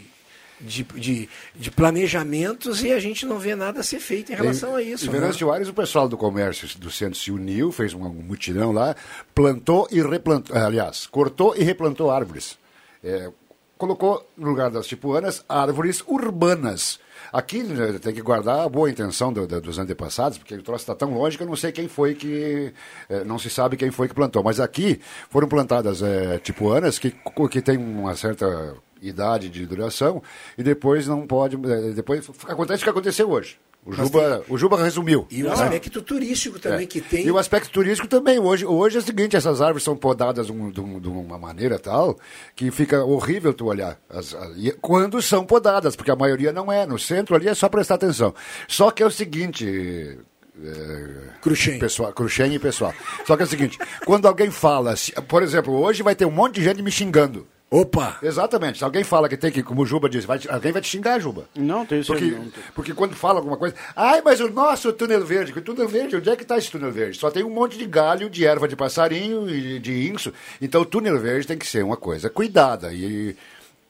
de, 0.64 0.82
de, 0.82 1.28
de, 1.54 1.70
planejamentos 1.70 2.82
e 2.82 2.92
a 2.92 2.98
gente 2.98 3.26
não 3.26 3.38
vê 3.38 3.54
nada 3.54 3.80
a 3.80 3.82
ser 3.82 4.00
feito 4.00 4.32
em 4.32 4.34
relação 4.34 4.74
a 4.74 4.82
isso. 4.82 5.04
Em 5.04 5.12
né? 5.12 5.20
Venâncio 5.20 5.52
Aires, 5.52 5.68
o 5.68 5.74
pessoal 5.74 6.08
do 6.08 6.16
comércio 6.16 6.78
do 6.78 6.90
centro 6.90 7.18
se 7.18 7.30
uniu, 7.30 7.70
fez 7.70 7.94
um, 7.94 8.08
mutirão 8.08 8.72
lá, 8.72 8.96
plantou 9.34 9.86
e 9.90 10.00
replantou, 10.00 10.56
aliás, 10.56 11.06
cortou 11.06 11.54
e 11.56 11.62
replantou 11.62 12.10
árvores. 12.10 12.58
É, 13.02 13.30
colocou 13.76 14.26
no 14.36 14.48
lugar 14.48 14.70
das 14.70 14.86
tipuanas 14.86 15.44
árvores 15.48 16.02
urbanas. 16.06 16.98
Aqui 17.32 17.62
né, 17.62 17.98
tem 18.00 18.14
que 18.14 18.22
guardar 18.22 18.60
a 18.60 18.68
boa 18.68 18.88
intenção 18.88 19.32
do, 19.32 19.46
do, 19.46 19.60
dos 19.60 19.78
antepassados, 19.78 20.38
porque 20.38 20.54
o 20.54 20.62
troço 20.62 20.82
está 20.82 20.94
tão 20.94 21.12
longe 21.12 21.36
que 21.36 21.42
eu 21.42 21.46
não 21.46 21.56
sei 21.56 21.72
quem 21.72 21.88
foi 21.88 22.14
que. 22.14 22.72
É, 23.08 23.24
não 23.24 23.38
se 23.38 23.50
sabe 23.50 23.76
quem 23.76 23.90
foi 23.90 24.08
que 24.08 24.14
plantou. 24.14 24.42
Mas 24.42 24.60
aqui 24.60 25.00
foram 25.28 25.48
plantadas 25.48 26.02
é, 26.02 26.38
tipuanas 26.38 26.98
que, 26.98 27.14
que 27.50 27.60
tem 27.60 27.76
uma 27.76 28.14
certa 28.14 28.74
idade 29.00 29.48
de 29.48 29.66
duração 29.66 30.22
e 30.56 30.62
depois 30.62 31.06
não 31.06 31.26
pode. 31.26 31.56
Eh, 31.56 31.92
depois 31.94 32.28
acontece 32.46 32.82
o 32.82 32.84
que 32.84 32.90
aconteceu 32.90 33.30
hoje. 33.30 33.58
O 33.86 33.92
Juba, 33.92 34.38
tem... 34.38 34.54
o 34.54 34.56
Juba 34.56 34.82
resumiu. 34.82 35.26
E 35.30 35.44
o 35.44 35.52
aspecto 35.52 36.00
turístico 36.00 36.58
também 36.58 36.84
é. 36.84 36.86
que 36.86 37.02
tem. 37.02 37.26
E 37.26 37.30
o 37.30 37.36
aspecto 37.36 37.70
turístico 37.70 38.08
também. 38.08 38.38
Hoje, 38.38 38.64
hoje 38.64 38.96
é 38.96 39.00
o 39.00 39.02
seguinte, 39.02 39.36
essas 39.36 39.60
árvores 39.60 39.82
são 39.82 39.94
podadas 39.94 40.46
de, 40.46 40.52
um, 40.52 40.70
de, 40.70 40.80
um, 40.80 40.98
de 40.98 41.08
uma 41.08 41.36
maneira 41.36 41.78
tal 41.78 42.18
que 42.56 42.70
fica 42.70 43.04
horrível 43.04 43.52
tu 43.52 43.66
olhar. 43.66 43.98
As, 44.08 44.34
as, 44.34 44.56
quando 44.80 45.20
são 45.20 45.44
podadas, 45.44 45.94
porque 45.94 46.10
a 46.10 46.16
maioria 46.16 46.50
não 46.50 46.72
é. 46.72 46.86
No 46.86 46.98
centro 46.98 47.36
ali 47.36 47.46
é 47.46 47.54
só 47.54 47.68
prestar 47.68 47.96
atenção. 47.96 48.34
Só 48.66 48.90
que 48.90 49.02
é 49.02 49.06
o 49.06 49.10
seguinte. 49.10 50.18
É, 50.62 51.40
Cruxem. 51.42 51.78
Pessoal, 51.78 52.12
Cruxem 52.14 52.54
e 52.54 52.58
pessoal. 52.58 52.94
Só 53.26 53.36
que 53.36 53.42
é 53.42 53.46
o 53.46 53.48
seguinte, 53.48 53.78
quando 54.06 54.26
alguém 54.26 54.50
fala, 54.50 54.94
por 55.28 55.42
exemplo, 55.42 55.74
hoje 55.74 56.02
vai 56.02 56.14
ter 56.14 56.24
um 56.24 56.30
monte 56.30 56.54
de 56.54 56.64
gente 56.64 56.80
me 56.80 56.90
xingando. 56.90 57.46
Opa! 57.70 58.18
Exatamente. 58.22 58.78
Se 58.78 58.84
alguém 58.84 59.02
fala 59.02 59.28
que 59.28 59.36
tem 59.36 59.50
que, 59.50 59.62
como 59.62 59.82
o 59.82 59.86
Juba 59.86 60.08
diz, 60.08 60.24
vai, 60.24 60.38
alguém 60.48 60.70
vai 60.70 60.80
te 60.80 60.88
xingar, 60.88 61.18
Juba. 61.18 61.46
Não, 61.56 61.84
tem 61.84 62.00
isso 62.00 62.12
porque, 62.12 62.30
não. 62.30 62.52
Porque 62.74 62.94
quando 62.94 63.16
fala 63.16 63.40
alguma 63.40 63.56
coisa, 63.56 63.74
ai, 63.96 64.22
mas 64.24 64.38
o 64.40 64.48
nosso 64.48 64.92
túnel 64.92 65.24
verde, 65.24 65.52
que 65.52 65.60
túnel 65.60 65.88
verde, 65.88 66.16
onde 66.16 66.30
é 66.30 66.36
que 66.36 66.42
está 66.42 66.56
esse 66.56 66.70
túnel 66.70 66.92
verde? 66.92 67.18
Só 67.18 67.30
tem 67.30 67.42
um 67.42 67.50
monte 67.50 67.76
de 67.76 67.86
galho, 67.86 68.30
de 68.30 68.46
erva 68.46 68.68
de 68.68 68.76
passarinho 68.76 69.48
e 69.50 69.80
de 69.80 70.08
inso. 70.08 70.32
Então 70.60 70.82
o 70.82 70.86
túnel 70.86 71.18
verde 71.18 71.46
tem 71.46 71.58
que 71.58 71.66
ser 71.66 71.82
uma 71.82 71.96
coisa 71.96 72.30
cuidada. 72.30 72.92
E 72.92 73.36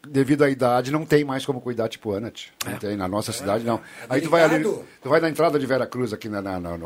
devido 0.07 0.43
à 0.43 0.51
idade, 0.51 0.91
não 0.91 1.05
tem 1.05 1.25
mais 1.25 1.45
como 1.45 1.61
cuidar 1.61 1.89
tipo 1.89 2.15
Anat. 2.15 2.53
Não 2.65 2.73
é. 2.73 2.77
tem, 2.77 2.97
na 2.97 3.09
nossa 3.09 3.31
é. 3.31 3.35
cidade 3.35 3.65
não. 3.65 3.81
Aí 4.09 4.21
tu 4.21 4.31
vai 4.31 4.43
ali, 4.43 4.63
tu 4.63 5.09
vai 5.09 5.21
na 5.21 5.29
entrada 5.29 5.59
de 5.59 5.67
Vera 5.67 5.87
Cruz 5.87 6.13
aqui 6.13 6.29
na, 6.29 6.41
na, 6.41 6.59
na 6.61 6.77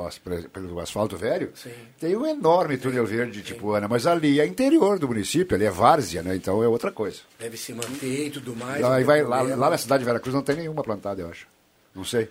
pelo 0.53 0.81
asfalto 0.81 1.17
velho, 1.17 1.51
Sim. 1.55 1.71
tem 1.99 2.17
um 2.17 2.27
enorme 2.27 2.77
túnel 2.79 3.07
verde 3.07 3.43
tipo 3.43 3.73
Ana, 3.73 3.89
mas 3.89 4.07
ali 4.07 4.41
é 4.41 4.47
interior 4.47 4.99
do 4.99 5.09
município, 5.09 5.55
ali 5.55 5.65
é 5.65 5.71
várzea, 5.71 6.23
né? 6.23 6.37
Então 6.37 6.63
é 6.63 6.69
outra 6.69 6.91
coisa. 6.91 7.19
Deve 7.39 7.57
se 7.57 7.73
manter 7.73 8.27
e 8.27 8.31
tudo 8.31 8.55
mais. 8.55 8.85
Aí 8.85 9.05
vai, 9.05 9.23
lá, 9.23 9.43
lá 9.43 9.71
na 9.71 9.79
cidade 9.79 10.01
de 10.01 10.07
Vera 10.07 10.21
Cruz 10.21 10.35
não 10.35 10.43
tem 10.43 10.57
nenhuma 10.57 10.83
plantada, 10.83 11.23
eu 11.23 11.29
acho. 11.29 11.47
Não 11.95 12.05
sei. 12.05 12.29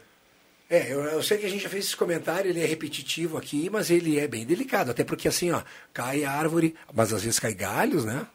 É, 0.70 0.92
eu, 0.92 1.00
eu, 1.02 1.24
sei 1.24 1.38
que 1.38 1.46
a 1.46 1.50
gente 1.50 1.64
já 1.64 1.70
fez 1.70 1.86
esse 1.86 1.96
comentário, 1.96 2.50
ele 2.50 2.62
é 2.62 2.66
repetitivo 2.66 3.38
aqui, 3.38 3.70
mas 3.70 3.90
ele 3.90 4.20
é 4.20 4.28
bem 4.28 4.46
delicado, 4.46 4.92
até 4.92 5.04
porque 5.04 5.28
assim, 5.28 5.50
ó, 5.52 5.62
cai 5.94 6.26
árvore, 6.26 6.76
mas 6.94 7.14
às 7.14 7.24
vezes 7.24 7.40
cai 7.40 7.54
galhos, 7.54 8.04
né? 8.04 8.28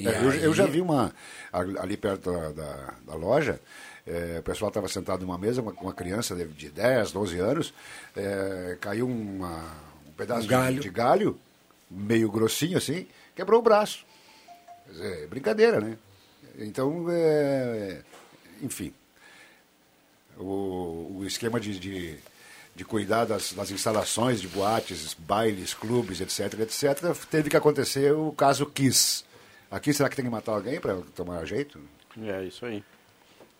É, 0.00 0.08
aí... 0.08 0.24
eu, 0.24 0.32
eu, 0.32 0.54
já 0.54 0.66
vi 0.66 0.80
uma, 0.80 1.12
ali 1.52 1.96
perto 1.96 2.30
da, 2.30 2.52
da, 2.52 2.94
da 3.06 3.14
loja, 3.14 3.60
é, 4.06 4.38
o 4.38 4.42
pessoal 4.42 4.68
estava 4.68 4.88
sentado 4.88 5.20
numa 5.20 5.36
mesa 5.36 5.62
com 5.62 5.84
uma, 5.84 5.92
criança 5.92 6.34
de, 6.34 6.46
de 6.46 6.70
10, 6.70 7.12
12 7.12 7.38
anos, 7.38 7.74
é, 8.16 8.76
caiu 8.80 9.06
uma, 9.06 9.58
um 10.08 10.12
pedaço 10.16 10.46
um 10.46 10.48
galho. 10.48 10.76
De, 10.76 10.82
de, 10.82 10.90
galho, 10.90 11.38
meio 11.90 12.30
grossinho 12.30 12.78
assim, 12.78 13.06
quebrou 13.34 13.60
o 13.60 13.62
braço. 13.62 14.06
Brincadeira, 15.28 15.80
né? 15.80 15.98
Então, 16.58 17.06
é, 17.10 18.00
enfim, 18.62 18.92
o, 20.38 21.18
o 21.18 21.24
esquema 21.26 21.60
de, 21.60 21.78
de, 21.78 22.16
de 22.74 22.84
cuidar 22.84 23.24
das, 23.24 23.52
das, 23.52 23.70
instalações 23.70 24.40
de 24.40 24.48
boates, 24.48 25.14
bailes, 25.14 25.74
clubes, 25.74 26.20
etc., 26.20 26.60
etc., 26.60 27.14
teve 27.30 27.50
que 27.50 27.56
acontecer 27.56 28.12
o 28.12 28.32
caso 28.32 28.66
Kiss. 28.66 29.24
Aqui, 29.70 29.92
será 29.92 30.08
que 30.08 30.16
tem 30.16 30.24
que 30.24 30.30
matar 30.30 30.52
alguém 30.52 30.80
para 30.80 30.96
tomar 31.14 31.44
jeito? 31.44 31.80
É, 32.22 32.44
isso 32.44 32.64
aí. 32.64 32.82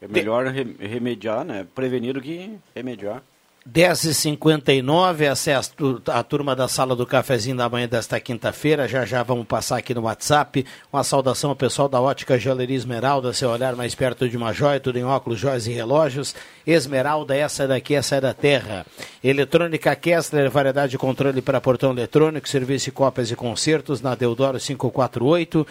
É 0.01 0.09
melhor 0.09 0.47
remediar, 0.47 1.45
né? 1.45 1.67
Prevenir 1.75 2.15
do 2.15 2.21
que 2.21 2.59
remediar. 2.75 3.23
10h59, 3.71 5.21
essa 5.21 5.51
é 5.51 5.55
a, 5.55 6.19
a, 6.19 6.23
turma 6.23 6.57
da 6.57 6.67
sala 6.67 6.97
do 6.97 7.07
cafezinho 7.07 7.57
da 7.57 7.69
manhã 7.69 7.87
desta 7.87 8.19
quinta-feira. 8.19 8.89
Já 8.89 9.05
já 9.05 9.23
vamos 9.23 9.47
passar 9.47 9.77
aqui 9.77 9.93
no 9.93 10.03
WhatsApp. 10.03 10.65
Uma 10.91 11.05
saudação 11.05 11.51
ao 11.51 11.57
pessoal 11.57 11.87
da 11.87 12.01
Ótica 12.01 12.39
Joalheria 12.39 12.77
Esmeralda, 12.77 13.33
seu 13.35 13.51
olhar 13.51 13.77
mais 13.77 13.95
perto 13.95 14.27
de 14.27 14.39
uma 14.39 14.55
joia, 14.55 14.81
tudo 14.81 14.99
em 14.99 15.05
óculos, 15.05 15.39
joias 15.39 15.67
e 15.67 15.73
relógios. 15.73 16.35
Esmeralda, 16.67 17.37
essa 17.37 17.69
daqui, 17.69 17.95
essa 17.95 18.17
é 18.17 18.21
da 18.23 18.33
terra. 18.33 18.87
Eletrônica 19.23 19.95
Kessler, 19.95 20.51
variedade 20.51 20.93
de 20.93 20.99
controle 20.99 21.43
para 21.43 21.61
portão 21.61 21.91
eletrônico, 21.91 22.49
serviço 22.49 22.87
de 22.87 22.93
cópias 22.93 23.31
e 23.31 23.37
concertos 23.37 24.01
na 24.01 24.15
Deodoro 24.15 24.59
548 24.59 25.67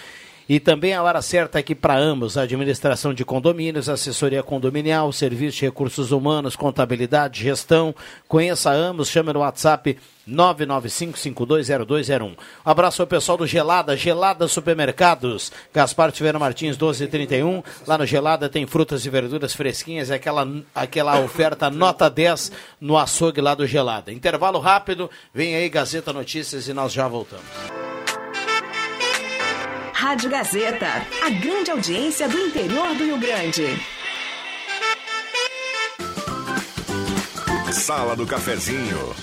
e 0.49 0.59
também 0.59 0.93
a 0.93 1.03
hora 1.03 1.21
certa 1.21 1.59
aqui 1.59 1.75
para 1.75 1.97
ambos: 1.97 2.37
administração 2.37 3.13
de 3.13 3.25
condomínios, 3.25 3.89
assessoria 3.89 4.41
condominial, 4.41 5.11
serviço 5.11 5.57
de 5.57 5.65
recursos 5.65 6.11
humanos, 6.11 6.55
contabilidade, 6.55 7.43
gestão. 7.43 7.93
Conheça 8.27 8.71
ambos, 8.71 9.09
chame 9.09 9.33
no 9.33 9.39
WhatsApp 9.39 9.97
995520201. 10.29 12.21
Um 12.23 12.35
abraço 12.65 13.01
ao 13.01 13.07
pessoal 13.07 13.37
do 13.37 13.47
Gelada, 13.47 13.95
Gelada 13.95 14.47
Supermercados, 14.47 15.51
Gaspar 15.73 16.11
Tiveram 16.11 16.39
Martins 16.39 16.77
1231. 16.77 17.63
Lá 17.85 17.97
no 17.97 18.05
Gelada 18.05 18.49
tem 18.49 18.65
frutas 18.65 19.05
e 19.05 19.09
verduras 19.09 19.53
fresquinhas, 19.53 20.11
aquela, 20.11 20.47
aquela 20.73 21.19
oferta 21.19 21.69
nota 21.69 22.09
10 22.09 22.51
no 22.79 22.97
açougue 22.97 23.41
lá 23.41 23.55
do 23.55 23.65
Gelada. 23.65 24.11
Intervalo 24.11 24.59
rápido, 24.59 25.09
vem 25.33 25.55
aí 25.55 25.69
Gazeta 25.69 26.13
Notícias 26.13 26.67
e 26.67 26.73
nós 26.73 26.91
já 26.93 27.07
voltamos. 27.07 27.86
Rádio 29.99 30.29
Gazeta, 30.29 30.85
a 31.25 31.29
grande 31.31 31.71
audiência 31.71 32.29
do 32.29 32.37
interior 32.37 32.93
do 32.93 33.03
Rio 33.03 33.17
Grande. 33.17 33.65
Sala 37.73 38.15
do 38.15 38.27
Cafezinho. 38.27 39.15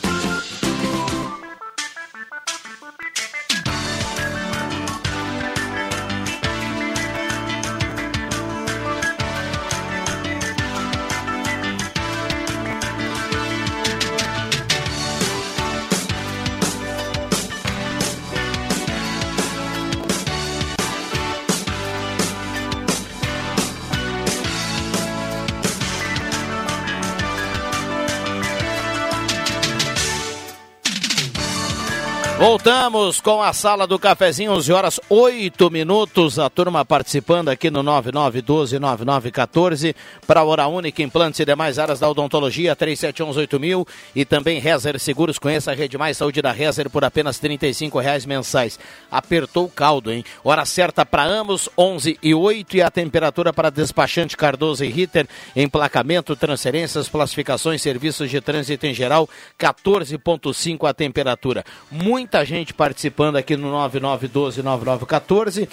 Voltamos 32.46 33.22
com 33.22 33.42
a 33.42 33.54
sala 33.54 33.87
do 33.87 33.98
cafezinho, 33.98 34.52
11 34.52 34.70
horas 34.70 35.00
8 35.09 35.70
minutos. 35.70 36.38
A 36.38 36.50
turma 36.50 36.85
participando 36.85 37.48
aqui 37.48 37.70
no 37.70 37.83
9912-9914 37.83 39.94
para 40.26 40.40
a 40.40 40.44
Hora 40.44 40.66
Única, 40.66 41.02
implantes 41.02 41.40
e 41.40 41.44
demais 41.46 41.78
áreas 41.78 42.00
da 42.00 42.11
odontologia, 42.11 42.76
37118000 42.76 43.88
e 44.14 44.26
também 44.26 44.61
Rezer 44.61 45.00
Seguros. 45.00 45.38
Conheça 45.38 45.70
a 45.70 45.74
Rede 45.74 45.96
Mais 45.96 46.18
Saúde 46.18 46.42
da 46.42 46.52
Rezer 46.52 46.90
por 46.90 47.02
apenas 47.02 47.40
R$ 47.40 47.59
reais 48.02 48.26
mensais. 48.26 48.78
Apertou 49.11 49.64
o 49.64 49.70
caldo, 49.70 50.12
hein? 50.12 50.22
Hora 50.44 50.66
certa 50.66 51.07
para 51.07 51.24
ambos, 51.24 51.70
11 51.78 52.18
e 52.22 52.35
8 52.35 52.76
e 52.76 52.83
a 52.83 52.90
temperatura 52.90 53.54
para 53.54 53.70
despachante 53.70 54.37
Cardoso 54.37 54.85
e 54.85 54.88
Ritter, 54.88 55.26
emplacamento, 55.57 56.37
transferências, 56.37 57.09
classificações, 57.09 57.80
serviços 57.80 58.28
de 58.28 58.38
trânsito 58.42 58.85
em 58.85 58.92
geral, 58.92 59.26
14,5 59.59 60.87
a 60.87 60.92
temperatura. 60.92 61.64
Muita 61.90 62.34
muita 62.35 62.44
gente 62.44 62.75
participando 62.75 63.37
aqui 63.37 63.57
no 63.57 63.70
9912-9914. 63.88 65.68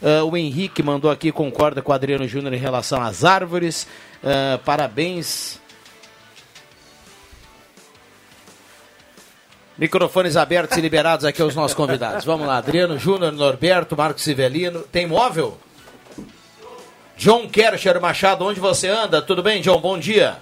Uh, 0.00 0.24
o 0.30 0.34
Henrique 0.34 0.82
mandou 0.82 1.10
aqui, 1.10 1.30
concorda 1.30 1.82
com 1.82 1.92
o 1.92 1.94
Adriano 1.94 2.26
Júnior 2.26 2.54
em 2.54 2.58
relação 2.58 3.02
às 3.02 3.22
árvores. 3.22 3.86
Uh, 4.22 4.58
parabéns. 4.64 5.60
Microfones 9.76 10.38
abertos 10.38 10.78
e 10.78 10.80
liberados 10.80 11.26
aqui 11.26 11.42
aos 11.42 11.54
nossos 11.54 11.74
convidados. 11.74 12.24
Vamos 12.24 12.46
lá, 12.46 12.56
Adriano 12.56 12.98
Júnior, 12.98 13.30
Norberto, 13.30 13.94
Marcos 13.94 14.22
Civelino. 14.22 14.80
Tem 14.80 15.06
móvel? 15.06 15.58
John 17.18 17.46
Kercher 17.46 18.00
Machado, 18.00 18.42
onde 18.46 18.58
você 18.58 18.88
anda? 18.88 19.20
Tudo 19.20 19.42
bem, 19.42 19.60
John? 19.60 19.78
Bom 19.78 19.98
dia. 19.98 20.38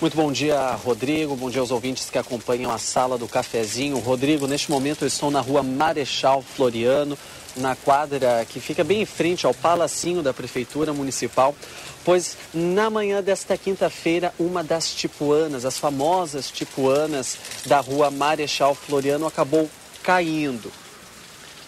Muito 0.00 0.16
bom 0.16 0.32
dia, 0.32 0.74
Rodrigo. 0.76 1.36
Bom 1.36 1.50
dia 1.50 1.60
aos 1.60 1.70
ouvintes 1.70 2.08
que 2.08 2.16
acompanham 2.16 2.72
a 2.72 2.78
sala 2.78 3.18
do 3.18 3.28
cafezinho. 3.28 3.98
Rodrigo, 3.98 4.46
neste 4.46 4.70
momento 4.70 5.02
eu 5.02 5.08
estou 5.08 5.30
na 5.30 5.42
rua 5.42 5.62
Marechal 5.62 6.40
Floriano, 6.40 7.18
na 7.54 7.76
quadra 7.76 8.46
que 8.48 8.60
fica 8.60 8.82
bem 8.82 9.02
em 9.02 9.04
frente 9.04 9.44
ao 9.44 9.52
Palacinho 9.52 10.22
da 10.22 10.32
Prefeitura 10.32 10.94
Municipal, 10.94 11.54
pois 12.02 12.34
na 12.54 12.88
manhã 12.88 13.22
desta 13.22 13.58
quinta-feira, 13.58 14.32
uma 14.38 14.64
das 14.64 14.90
tipuanas, 14.94 15.66
as 15.66 15.76
famosas 15.76 16.50
tipuanas 16.50 17.36
da 17.66 17.80
rua 17.80 18.10
Marechal 18.10 18.74
Floriano, 18.74 19.26
acabou 19.26 19.68
caindo. 20.02 20.72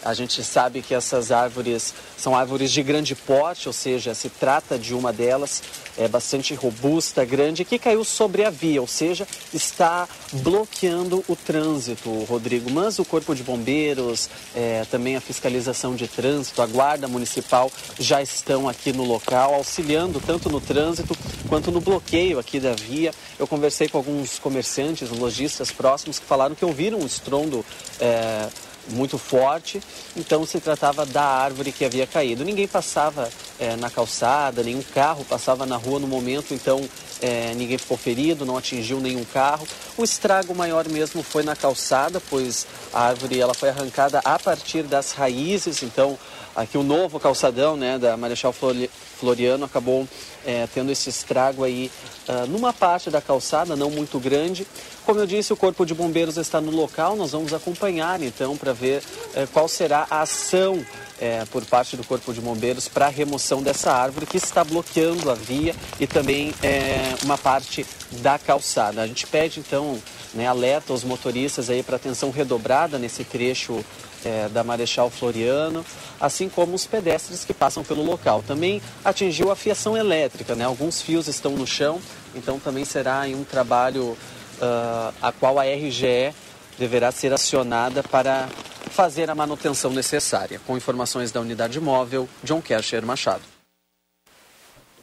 A 0.05 0.15
gente 0.15 0.43
sabe 0.43 0.83
que 0.83 0.95
essas 0.95 1.31
árvores 1.31 1.95
são 2.19 2.37
árvores 2.37 2.73
de 2.73 2.83
grande 2.83 3.15
porte, 3.15 3.69
ou 3.69 3.73
seja, 3.73 4.15
se 4.15 4.29
trata 4.29 4.77
de 4.77 4.95
uma 4.95 5.12
delas, 5.12 5.62
é 5.97 6.09
bastante 6.09 6.55
robusta, 6.55 7.25
grande, 7.25 7.65
que 7.65 7.79
caiu 7.79 8.03
sobre 8.05 8.45
a 8.45 8.51
via, 8.51 8.81
ou 8.81 8.87
seja, 8.87 9.27
está 9.55 10.09
bloqueando 10.33 11.25
o 11.29 11.37
trânsito, 11.37 12.11
Rodrigo. 12.25 12.71
Mas 12.71 12.99
o 12.99 13.05
Corpo 13.05 13.35
de 13.35 13.43
Bombeiros, 13.43 14.29
é, 14.55 14.85
também 14.91 15.15
a 15.15 15.21
fiscalização 15.21 15.95
de 15.95 16.09
trânsito, 16.09 16.62
a 16.62 16.67
Guarda 16.67 17.07
Municipal 17.07 17.71
já 17.99 18.21
estão 18.21 18.69
aqui 18.69 18.93
no 18.93 19.05
local, 19.05 19.55
auxiliando 19.55 20.21
tanto 20.21 20.49
no 20.49 20.61
trânsito 20.61 21.17
quanto 21.49 21.71
no 21.71 21.81
bloqueio 21.81 22.38
aqui 22.38 22.59
da 22.59 22.73
via. 22.73 23.12
Eu 23.38 23.47
conversei 23.47 23.88
com 23.88 23.99
alguns 23.99 24.38
comerciantes, 24.38 25.11
lojistas 25.11 25.71
próximos 25.71 26.19
que 26.19 26.27
falaram 26.27 26.55
que 26.55 26.65
ouviram 26.65 26.99
um 26.99 27.07
estrondo. 27.07 27.65
É, 28.01 28.49
muito 28.90 29.18
forte, 29.18 29.81
então 30.16 30.45
se 30.45 30.61
tratava 30.61 31.07
da 31.07 31.23
árvore 31.23 31.73
que 31.73 31.85
havia 31.85 32.07
caído. 32.07 32.45
Ninguém 32.45 32.66
passava 32.66 33.31
é, 33.59 33.77
na 33.77 33.90
calçada, 33.90 34.62
nenhum 34.62 34.83
carro 34.83 35.25
passava 35.25 35.64
na 35.64 35.77
rua 35.77 36.01
no 36.01 36.07
momento, 36.07 36.53
então 36.55 36.81
é, 37.21 37.55
ninguém 37.55 37.79
ficou 37.79 37.97
ferido, 37.97 38.45
não 38.45 38.57
atingiu 38.57 39.01
nenhum 39.01 39.25
carro. 39.25 39.66
O 39.97 40.05
estrago 40.05 40.55
maior 40.55 40.88
mesmo 40.88 41.23
foi 41.23 41.42
na 41.42 41.55
calçada, 41.55 42.21
pois 42.29 42.66
a 42.92 43.09
árvore 43.09 43.38
ela 43.38 43.55
foi 43.55 43.68
arrancada 43.68 44.21
a 44.25 44.38
partir 44.38 44.83
das 44.83 45.12
raízes, 45.12 45.83
então 45.83 46.18
aqui 46.55 46.77
o 46.77 46.83
novo 46.83 47.19
calçadão 47.19 47.77
né, 47.77 47.99
da 47.99 48.17
Marechal 48.17 48.53
Floriano 48.53 49.65
acabou 49.65 50.07
é, 50.45 50.69
tendo 50.75 50.91
esse 50.91 51.09
estrago 51.09 51.65
aí 51.65 51.91
uh, 52.29 52.47
numa 52.47 52.73
parte 52.73 53.11
da 53.11 53.21
calçada, 53.21 53.77
não 53.77 53.91
muito 53.91 54.19
grande. 54.19 54.67
Como 55.05 55.21
eu 55.21 55.27
disse, 55.27 55.53
o 55.53 55.57
Corpo 55.57 55.85
de 55.85 55.95
Bombeiros 55.95 56.37
está 56.37 56.61
no 56.61 56.71
local, 56.71 57.17
nós 57.17 57.33
vamos 57.33 57.53
acompanhar 57.53 58.21
então 58.23 58.57
para 58.57 58.73
ver 58.73 58.99
uh, 59.01 59.47
qual 59.53 59.69
será 59.69 60.07
a 60.11 60.23
ação 60.23 60.85
é, 61.23 61.45
por 61.53 61.65
parte 61.65 61.97
do 61.97 62.03
Corpo 62.03 62.35
de 62.35 62.41
Bombeiros 62.41 62.88
para 62.88 63.07
a 63.07 63.09
remoção 63.09 63.62
dessa 63.62 63.93
árvore 63.93 64.27
que 64.27 64.37
está 64.37 64.65
bloqueando 64.65 65.31
a 65.31 65.35
via 65.35 65.73
e 66.01 66.07
também 66.07 66.53
é, 66.61 67.15
uma 67.23 67.38
parte 67.38 67.87
da 68.11 68.41
calçada. 68.41 69.03
A 69.03 69.07
gente 69.07 69.29
pede 69.29 69.61
então, 69.61 70.03
né, 70.35 70.49
alerta 70.49 70.93
aos 70.93 71.05
motoristas 71.05 71.71
aí 71.71 71.81
para 71.81 71.95
atenção 71.95 72.33
redobrada 72.33 72.99
nesse 72.99 73.23
trecho 73.23 73.85
é, 74.24 74.48
da 74.48 74.62
Marechal 74.62 75.11
Floriano, 75.11 75.85
assim 76.20 76.48
como 76.48 76.74
os 76.74 76.87
pedestres 76.87 77.44
que 77.44 77.54
passam 77.54 77.82
pelo 77.82 78.02
local. 78.02 78.42
Também 78.46 78.80
atingiu 79.04 79.50
a 79.50 79.56
fiação 79.56 79.96
elétrica, 79.96 80.54
né? 80.54 80.64
alguns 80.64 81.00
fios 81.00 81.28
estão 81.28 81.52
no 81.52 81.66
chão, 81.66 82.00
então 82.35 82.58
também 82.58 82.85
será 82.85 83.22
um 83.28 83.44
trabalho 83.44 84.16
uh, 84.62 85.14
a 85.20 85.32
qual 85.32 85.58
a 85.58 85.64
RGE 85.64 86.35
deverá 86.78 87.11
ser 87.11 87.32
acionada 87.32 88.02
para 88.02 88.48
fazer 88.90 89.30
a 89.30 89.35
manutenção 89.35 89.90
necessária. 89.90 90.61
Com 90.66 90.76
informações 90.76 91.30
da 91.30 91.40
unidade 91.40 91.80
móvel, 91.80 92.28
John 92.42 92.61
Kercher 92.61 93.04
Machado. 93.04 93.42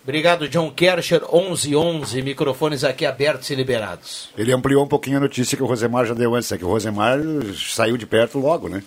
Obrigado, 0.03 0.47
John 0.47 0.71
Kercher, 0.71 1.21
1111, 1.21 2.21
microfones 2.21 2.83
aqui 2.83 3.05
abertos 3.05 3.49
e 3.49 3.55
liberados. 3.55 4.29
Ele 4.37 4.51
ampliou 4.51 4.83
um 4.83 4.87
pouquinho 4.87 5.17
a 5.17 5.19
notícia 5.19 5.55
que 5.55 5.61
o 5.61 5.65
Rosemar 5.65 6.05
já 6.05 6.13
deu 6.13 6.33
antes, 6.33 6.51
é 6.51 6.57
que 6.57 6.65
o 6.65 6.67
Rosemar 6.67 7.19
saiu 7.55 7.97
de 7.97 8.07
perto 8.07 8.39
logo, 8.39 8.69
né? 8.69 8.81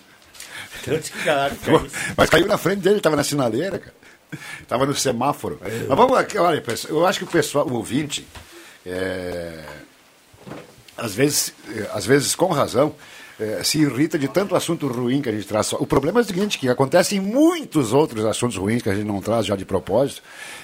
Mas 2.17 2.29
caiu 2.29 2.47
na 2.47 2.57
frente 2.57 2.81
dele, 2.81 2.97
estava 2.97 3.15
na 3.15 3.23
sinaleira, 3.23 3.79
cara. 3.79 3.93
Estava 4.61 4.85
no 4.85 4.95
semáforo. 4.95 5.59
É. 5.63 5.85
Mas 5.87 5.97
vamos 5.97 6.17
aqui, 6.17 6.37
olha, 6.37 6.63
eu 6.89 7.05
acho 7.05 7.19
que 7.19 7.25
o 7.25 7.27
pessoal, 7.27 7.67
o 7.67 7.73
ouvinte, 7.73 8.25
é, 8.85 9.63
às, 10.97 11.13
vezes, 11.13 11.53
é, 11.75 11.89
às 11.93 12.05
vezes 12.05 12.35
com 12.35 12.47
razão, 12.47 12.95
é, 13.39 13.63
se 13.63 13.79
irrita 13.79 14.17
de 14.17 14.27
tanto 14.27 14.55
assunto 14.55 14.87
ruim 14.87 15.21
que 15.21 15.29
a 15.29 15.31
gente 15.31 15.47
traz. 15.47 15.73
O 15.73 15.85
problema 15.85 16.19
é 16.19 16.23
o 16.23 16.25
seguinte, 16.25 16.57
que 16.57 16.69
acontece 16.69 17.15
em 17.15 17.19
muitos 17.19 17.93
outros 17.93 18.25
assuntos 18.25 18.57
ruins 18.57 18.81
que 18.81 18.89
a 18.89 18.95
gente 18.95 19.07
não 19.07 19.21
traz 19.21 19.45
já 19.45 19.55
de 19.55 19.65
propósito, 19.65 20.21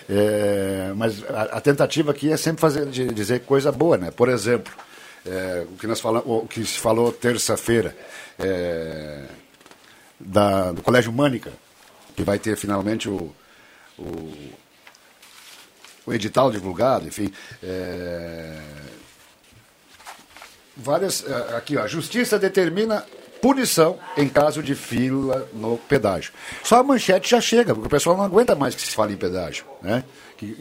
é, 0.09 0.91
mas 0.95 1.23
a, 1.29 1.41
a, 1.57 1.61
tentativa 1.61 2.11
aqui 2.11 2.31
é 2.31 2.37
sempre 2.37 2.61
fazer, 2.61 2.85
de, 2.85 3.07
dizer 3.07 3.41
coisa 3.41 3.71
boa, 3.71 3.97
né? 3.97 4.11
Por 4.11 4.29
exemplo, 4.29 4.71
é, 5.25 5.65
o, 5.71 5.77
que 5.77 5.87
nós 5.87 5.99
falamos, 5.99 6.27
o 6.27 6.47
que 6.47 6.63
se 6.65 6.79
falou 6.79 7.11
terça-feira, 7.11 7.95
é, 8.37 9.23
da, 10.19 10.71
do 10.71 10.81
Colégio 10.81 11.11
Mânica, 11.11 11.51
que 12.15 12.23
vai 12.23 12.37
ter 12.37 12.57
finalmente 12.57 13.07
o, 13.07 13.33
o, 13.97 14.33
o 16.05 16.13
edital 16.13 16.51
divulgado, 16.51 17.07
enfim. 17.07 17.31
É, 17.63 18.59
várias. 20.75 21.25
É, 21.25 21.55
aqui, 21.55 21.77
ó, 21.77 21.83
a 21.83 21.87
justiça 21.87 22.37
determina 22.37 23.05
punição 23.41 23.97
em 24.17 24.27
caso 24.27 24.61
de 24.61 24.75
fila 24.75 25.47
no 25.53 25.77
pedágio. 25.77 26.33
Só 26.63 26.79
a 26.79 26.83
manchete 26.83 27.29
já 27.29 27.39
chega, 27.39 27.73
porque 27.73 27.87
o 27.87 27.89
pessoal 27.89 28.17
não 28.17 28.23
aguenta 28.25 28.55
mais 28.55 28.75
que 28.75 28.81
se 28.81 28.93
fale 28.93 29.13
em 29.13 29.17
pedágio, 29.17 29.65
né? 29.81 30.03
Que, 30.37 30.55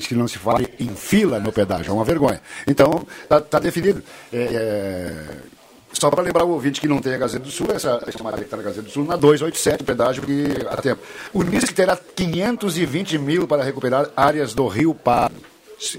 que 0.00 0.14
não 0.14 0.28
se 0.28 0.38
fale 0.38 0.72
em 0.78 0.94
fila 0.94 1.38
no 1.38 1.52
pedágio, 1.52 1.90
é 1.90 1.94
uma 1.94 2.04
vergonha. 2.04 2.40
Então, 2.66 3.06
está 3.22 3.40
tá 3.40 3.58
definido. 3.58 4.02
É, 4.32 4.38
é, 4.38 5.51
só 5.92 6.10
para 6.10 6.22
lembrar 6.22 6.44
o 6.44 6.50
ouvinte 6.50 6.80
que 6.80 6.88
não 6.88 7.00
tem 7.00 7.14
a 7.14 7.18
Gazeta 7.18 7.44
do 7.44 7.50
Sul, 7.50 7.68
essa, 7.74 8.02
essa 8.06 8.22
matéria 8.22 8.44
que 8.44 8.54
está 8.54 8.56
na 8.56 8.62
Gazeta 8.62 8.82
do 8.82 8.90
Sul, 8.90 9.04
na 9.04 9.16
287, 9.16 9.84
pedágio 9.84 10.22
que 10.22 10.46
há 10.68 10.76
tempo. 10.76 11.02
O 11.32 11.42
NISC 11.42 11.72
terá 11.72 11.96
520 11.96 13.18
mil 13.18 13.46
para 13.46 13.62
recuperar 13.62 14.10
áreas 14.16 14.54
do 14.54 14.66
Rio 14.66 14.94
Pardo. 14.94 15.36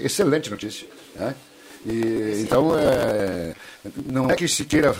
Excelente 0.00 0.50
notícia. 0.50 0.86
Né? 1.14 1.34
E, 1.86 2.40
então, 2.40 2.76
é, 2.78 3.54
não 4.06 4.30
é 4.30 4.34
que 4.34 4.48
se 4.48 4.64
queira 4.64 4.94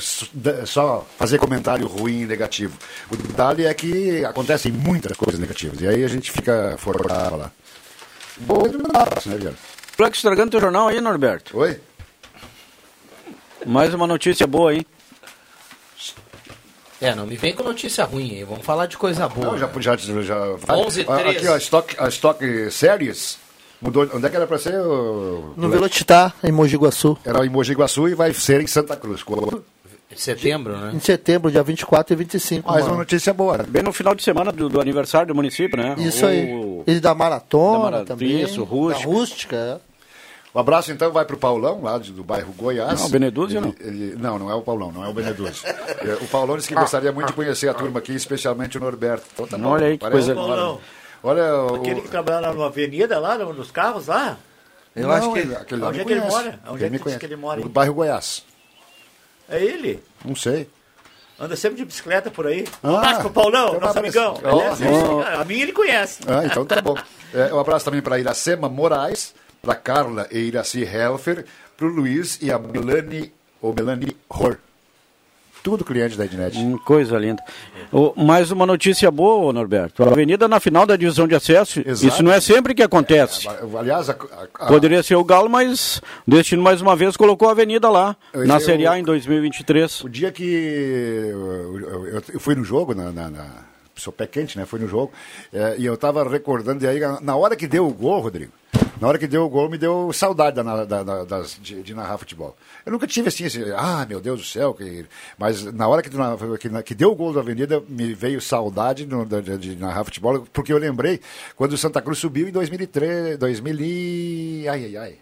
só 0.67 1.07
fazer 1.19 1.39
comentário 1.39 1.87
ruim 1.87 2.21
e 2.23 2.27
negativo. 2.27 2.77
O 3.11 3.17
detalhe 3.17 3.65
é 3.65 3.73
que 3.73 4.25
acontecem 4.25 4.71
muitas 4.71 5.17
coisas 5.17 5.41
negativas. 5.41 5.81
E 5.81 5.89
aí 5.89 6.05
a 6.05 6.09
gente 6.09 6.31
fica 6.31 6.77
forrado 6.79 7.37
lá. 7.37 7.51
Boa, 8.39 8.69
né, 8.69 9.37
Viado? 9.39 9.57
Placa 9.97 10.17
estragando 10.17 10.51
teu 10.51 10.61
jornal 10.61 10.89
aí, 10.89 11.01
Norberto. 11.01 11.57
Oi? 11.57 11.81
Mais 13.67 13.95
uma 13.95 14.07
notícia 14.07 14.47
boa 14.47 14.71
aí. 14.71 14.87
É, 17.01 17.15
não 17.15 17.27
me 17.27 17.37
vem 17.37 17.53
com 17.53 17.63
notícia 17.63 18.05
ruim 18.05 18.31
aí. 18.31 18.45
Vamos 18.45 18.65
falar 18.65 18.87
de 18.87 18.97
coisa 18.97 19.29
boa. 19.29 19.53
Não, 19.53 19.59
já, 19.59 19.97
já, 19.97 20.23
já, 20.23 20.57
11 20.71 21.05
13. 21.05 21.29
Aqui, 21.29 21.49
ó, 21.49 21.57
Stock, 21.57 21.97
a 21.99 22.09
Stock 22.09 22.71
Series 22.71 23.39
mudou. 23.81 24.09
Onde 24.15 24.27
é 24.27 24.31
que 24.31 24.37
era 24.37 24.47
para 24.47 24.59
ser? 24.59 24.81
O... 24.81 25.53
No 25.57 25.69
Velocitar, 25.69 26.35
em 26.43 26.53
Mogi 26.53 26.77
Guaçu. 26.77 27.19
Era 27.25 27.45
em 27.45 27.51
Mogi 27.51 27.75
Guaçu 27.75 28.09
e 28.09 28.15
vai 28.15 28.33
ser 28.33 28.61
em 28.61 28.67
Santa 28.67 28.97
Cruz. 28.97 29.23
Em 30.11 30.17
setembro, 30.17 30.77
né? 30.77 30.93
Em 30.95 31.01
setembro, 31.01 31.51
dia 31.51 31.63
24 31.63 32.15
e 32.15 32.17
25. 32.17 32.71
Mais 32.71 32.87
uma 32.87 32.97
notícia 32.97 33.35
boa. 33.35 33.59
Bem 33.69 33.83
no 33.83 33.93
final 33.93 34.15
de 34.15 34.23
semana 34.23 34.53
do, 34.53 34.69
do 34.69 34.81
aniversário 34.81 35.29
do 35.29 35.35
município, 35.35 35.77
né? 35.77 35.97
Isso 35.99 36.25
o... 36.25 36.29
aí. 36.29 36.83
Ele 36.87 37.01
da 37.01 37.15
maratona 37.15 37.73
da 37.73 37.91
mara... 37.91 38.05
também. 38.05 38.41
Isso, 38.41 38.63
rústica. 38.63 39.07
Da 39.07 39.13
rústica, 39.13 39.81
Um 40.55 40.61
abraço 40.61 40.93
então 40.93 41.11
vai 41.11 41.25
para 41.25 41.35
o 41.35 41.39
Paulão, 41.39 41.83
lá 41.83 41.99
do 41.99 42.23
bairro 42.23 42.53
Goiás. 42.53 43.01
Não, 43.01 43.07
o 43.07 43.11
Beneduzzi 43.11 43.59
não? 43.59 43.75
Ele, 43.81 44.15
não, 44.15 44.39
não 44.39 44.51
é 44.51 44.55
o 44.55 44.63
Paulão, 44.63 44.93
não 44.93 45.05
é 45.05 45.09
o 45.09 45.13
Beneduzzi. 45.13 45.65
É, 46.05 46.15
o 46.23 46.27
Paulão 46.27 46.57
disse 46.57 46.69
que 46.69 46.75
gostaria 46.75 47.11
muito 47.11 47.29
de 47.29 47.33
conhecer 47.33 47.67
a 47.67 47.73
turma 47.73 47.99
aqui, 47.99 48.13
especialmente 48.13 48.77
o 48.77 48.81
Norberto. 48.81 49.25
Então, 49.33 49.47
tá 49.47 49.69
Olha 49.69 49.87
aí 49.87 49.97
que 49.97 50.11
coisa. 50.11 50.35
Paulão. 50.35 50.79
Olha, 51.23 51.55
o... 51.55 51.77
Aquele 51.77 52.03
que 52.03 52.09
trabalha 52.09 52.53
na 52.53 52.67
avenida 52.67 53.19
lá, 53.19 53.39
nos 53.39 53.71
carros 53.71 54.09
lá? 54.09 54.37
Eu 54.95 55.09
não, 55.09 55.11
acho 55.11 55.33
que 55.33 55.39
ele, 55.39 55.55
aquele 55.57 55.83
onde 55.83 56.01
é 56.01 56.05
que 56.05 56.13
ele 56.13 56.21
mora? 56.21 56.61
Onde 56.69 56.85
ele 56.85 56.97
é 56.97 56.99
que, 56.99 57.19
que 57.19 57.27
ele 57.27 57.37
mora? 57.37 57.61
No 57.61 57.69
bairro 57.71 57.95
Goiás. 57.95 58.45
É 59.49 59.63
ele? 59.63 60.03
Não 60.23 60.37
sei. 60.37 60.69
Anda 61.41 61.57
sempre 61.57 61.79
de 61.79 61.85
bicicleta 61.85 62.31
por 62.31 62.47
aí. 62.47 62.65
Ah, 62.83 62.91
um 62.91 62.97
abraço 62.97 63.21
pro 63.23 63.31
Paulão, 63.31 63.81
nosso 63.81 63.99
amigão. 63.99 64.39
Oh, 64.45 65.17
oh. 65.17 65.41
A 65.41 65.45
mim 65.45 65.61
ele 65.61 65.73
conhece. 65.73 66.21
Ah, 66.29 66.45
então 66.45 66.65
tá 66.65 66.81
bom. 66.81 66.97
É, 67.35 67.53
um 67.53 67.59
abraço 67.59 67.85
também 67.85 68.01
para 68.01 68.17
Iracema 68.17 68.69
Moraes 68.69 69.35
para 69.65 69.75
Carla 69.75 70.29
e 70.31 70.39
Iraci 70.39 70.83
Helfer, 70.83 71.47
para 71.77 71.87
o 71.87 71.89
Luiz 71.89 72.39
e 72.43 72.53
a 72.53 72.59
Melanie, 72.59 73.33
ou 73.61 73.75
Melanie 73.75 74.15
Hor. 74.29 74.59
Tudo 75.63 75.83
cliente 75.83 76.19
da 76.19 76.27
Ednet. 76.27 76.59
Hum, 76.59 76.77
coisa 76.77 77.17
linda. 77.17 77.43
Oh, 77.91 78.13
mais 78.23 78.51
uma 78.51 78.67
notícia 78.67 79.11
boa, 79.11 79.51
Norberto. 79.51 80.05
A 80.05 80.09
avenida 80.09 80.47
na 80.47 80.61
final 80.61 80.85
da 80.85 80.95
divisão 80.95 81.27
de 81.27 81.35
acesso, 81.35 81.81
Exato. 81.81 82.07
isso 82.07 82.23
não 82.23 82.31
é 82.31 82.39
sempre 82.39 82.75
que 82.75 82.83
acontece. 82.83 83.49
É, 83.49 83.79
aliás, 83.79 84.11
a, 84.11 84.17
a, 84.59 84.67
Poderia 84.67 85.03
ser 85.03 85.15
o 85.15 85.25
Galo, 85.25 85.49
mas 85.49 86.03
o 86.27 86.31
Destino 86.31 86.63
mais 86.63 86.83
uma 86.83 86.95
vez 86.95 87.17
colocou 87.17 87.49
a 87.49 87.53
avenida 87.53 87.89
lá, 87.89 88.15
eu, 88.35 88.47
na 88.47 88.61
Série 88.61 88.87
A 88.87 88.99
em 88.99 89.03
2023. 89.03 90.05
O 90.05 90.09
dia 90.11 90.31
que 90.31 90.45
eu, 90.45 91.81
eu, 91.81 92.23
eu 92.35 92.41
fui 92.41 92.55
no 92.55 92.63
jogo, 92.63 92.95
na, 92.95 93.11
na, 93.11 93.31
na, 93.31 93.47
sou 93.97 94.13
pé 94.13 94.27
quente, 94.27 94.59
né? 94.59 94.67
Fui 94.67 94.79
no 94.79 94.87
jogo, 94.87 95.13
é, 95.51 95.77
e 95.79 95.87
eu 95.87 95.95
estava 95.95 96.29
recordando, 96.29 96.85
e 96.85 96.87
aí, 96.87 97.01
na 97.23 97.37
hora 97.37 97.57
que 97.57 97.67
deu 97.67 97.87
o 97.87 97.95
gol, 97.95 98.21
Rodrigo, 98.21 98.53
na 99.05 99.09
hora 99.09 99.19
que 99.19 99.27
deu 99.27 99.45
o 99.45 99.51
gol, 99.51 99.69
me 99.69 99.77
deu 99.77 100.11
saudade 100.15 100.57
da, 100.57 100.85
da, 100.87 101.03
da, 101.03 101.25
das, 101.25 101.59
de, 101.61 101.83
de, 101.83 101.95
narrar 101.95 102.17
futebol. 102.17 102.57
Eu 102.87 102.93
nunca 102.93 103.07
tive 103.07 103.29
assim, 103.29 103.45
assim 103.45 103.63
ah, 103.77 104.07
meu 104.09 104.19
Deus 104.19 104.41
do 104.41 104.47
céu, 104.47 104.73
que... 104.73 105.05
mas 105.37 105.63
na 105.63 105.87
hora 105.87 106.01
que, 106.01 106.09
que, 106.09 106.83
que 106.83 106.95
deu 106.95 107.13
o 107.13 107.15
gol 107.15 107.35
da 107.35 107.41
Avenida, 107.41 107.83
me 107.87 108.15
veio 108.15 108.41
saudade 108.41 109.05
no, 109.05 109.27
de, 109.27 109.59
de, 109.59 109.77
narrar 109.77 110.05
futebol, 110.05 110.47
porque 110.51 110.73
eu 110.73 110.79
lembrei 110.79 111.21
quando 111.55 111.75
o 111.75 111.77
Santa 111.77 112.01
Cruz 112.01 112.19
subiu 112.19 112.49
em 112.49 112.51
2003, 112.51 113.37
2000 113.37 113.81
e... 113.81 114.69
ai, 114.71 114.85
ai, 114.87 114.97
ai. 114.97 115.19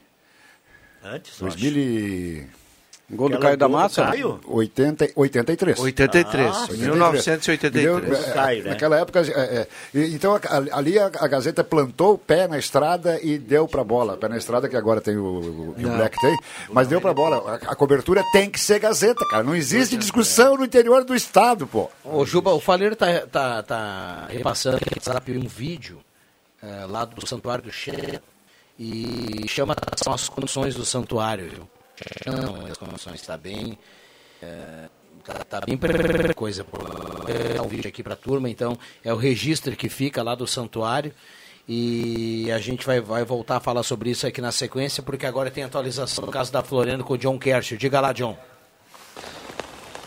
Antes, 1.02 1.40
2000 1.40 1.72
e... 1.76 2.46
Gol 3.10 3.28
do 3.28 3.38
Caio 3.38 3.56
da 3.56 3.68
Massa? 3.68 4.06
Caio? 4.06 4.40
80, 4.46 5.10
83. 5.14 5.78
83. 5.78 6.46
Ah, 6.46 6.66
1983. 6.70 8.32
Caio, 8.32 8.64
né? 8.64 8.70
Naquela 8.70 8.98
época, 8.98 9.20
é, 9.20 9.66
é, 9.94 10.06
então 10.06 10.38
ali 10.72 10.98
a, 10.98 11.06
a, 11.06 11.28
Gazeta 11.28 11.62
plantou 11.62 12.14
o 12.14 12.18
pé 12.18 12.48
na 12.48 12.58
estrada 12.58 13.20
e 13.22 13.38
deu 13.38 13.68
pra 13.68 13.84
bola. 13.84 14.16
Pé 14.16 14.28
na 14.28 14.38
estrada 14.38 14.68
que 14.68 14.76
agora 14.76 15.00
tem 15.00 15.16
o, 15.16 15.24
o, 15.24 15.70
o 15.70 15.74
Black 15.74 16.18
tem, 16.20 16.36
mas 16.70 16.88
deu 16.88 17.00
pra 17.00 17.12
bola. 17.12 17.60
A, 17.66 17.72
a, 17.72 17.76
cobertura 17.76 18.24
tem 18.32 18.48
que 18.48 18.58
ser 18.58 18.78
Gazeta, 18.78 19.26
cara. 19.28 19.42
Não 19.42 19.54
existe 19.54 19.96
discussão 19.96 20.56
no 20.56 20.64
interior 20.64 21.04
do 21.04 21.14
estado, 21.14 21.66
pô. 21.66 21.90
Ô, 22.02 22.24
Juba, 22.24 22.54
o 22.54 22.60
Faleiro 22.60 22.96
tá, 22.96 23.26
tá, 23.26 23.62
tá 23.62 24.26
repassando 24.30 24.78
um 25.36 25.46
vídeo 25.46 25.98
é, 26.62 26.86
lá 26.86 27.04
do 27.04 27.26
Santuário 27.26 27.64
do 27.64 27.72
Che 27.72 28.20
e 28.78 29.46
chama 29.48 29.76
as 30.06 30.28
condições 30.28 30.74
do 30.74 30.84
santuário, 30.84 31.48
viu? 31.48 31.68
Chão, 31.96 32.66
as 32.70 32.78
condições 32.78 33.20
está 33.20 33.36
bem. 33.36 33.78
É, 34.42 34.88
tá, 35.24 35.34
tá, 35.44 35.60
bem 35.60 35.78
coisa. 36.34 36.64
Vou 36.70 36.82
dar 37.54 37.62
um 37.62 37.68
vídeo 37.68 37.88
aqui 37.88 38.02
para 38.02 38.14
a 38.14 38.16
turma, 38.16 38.48
então 38.50 38.78
é 39.04 39.12
o 39.12 39.16
registro 39.16 39.76
que 39.76 39.88
fica 39.88 40.22
lá 40.22 40.34
do 40.34 40.46
santuário. 40.46 41.12
E 41.68 42.50
a 42.50 42.58
gente 42.58 42.84
vai, 42.84 43.00
vai 43.00 43.24
voltar 43.24 43.56
a 43.56 43.60
falar 43.60 43.82
sobre 43.84 44.10
isso 44.10 44.26
aqui 44.26 44.40
na 44.40 44.50
sequência, 44.50 45.02
porque 45.02 45.24
agora 45.24 45.50
tem 45.50 45.62
atualização 45.62 46.26
no 46.26 46.32
caso 46.32 46.52
da 46.52 46.62
Floriano 46.62 47.04
com 47.04 47.14
o 47.14 47.18
John 47.18 47.38
Kersh. 47.38 47.76
Diga 47.78 48.00
lá, 48.00 48.12
John. 48.12 48.36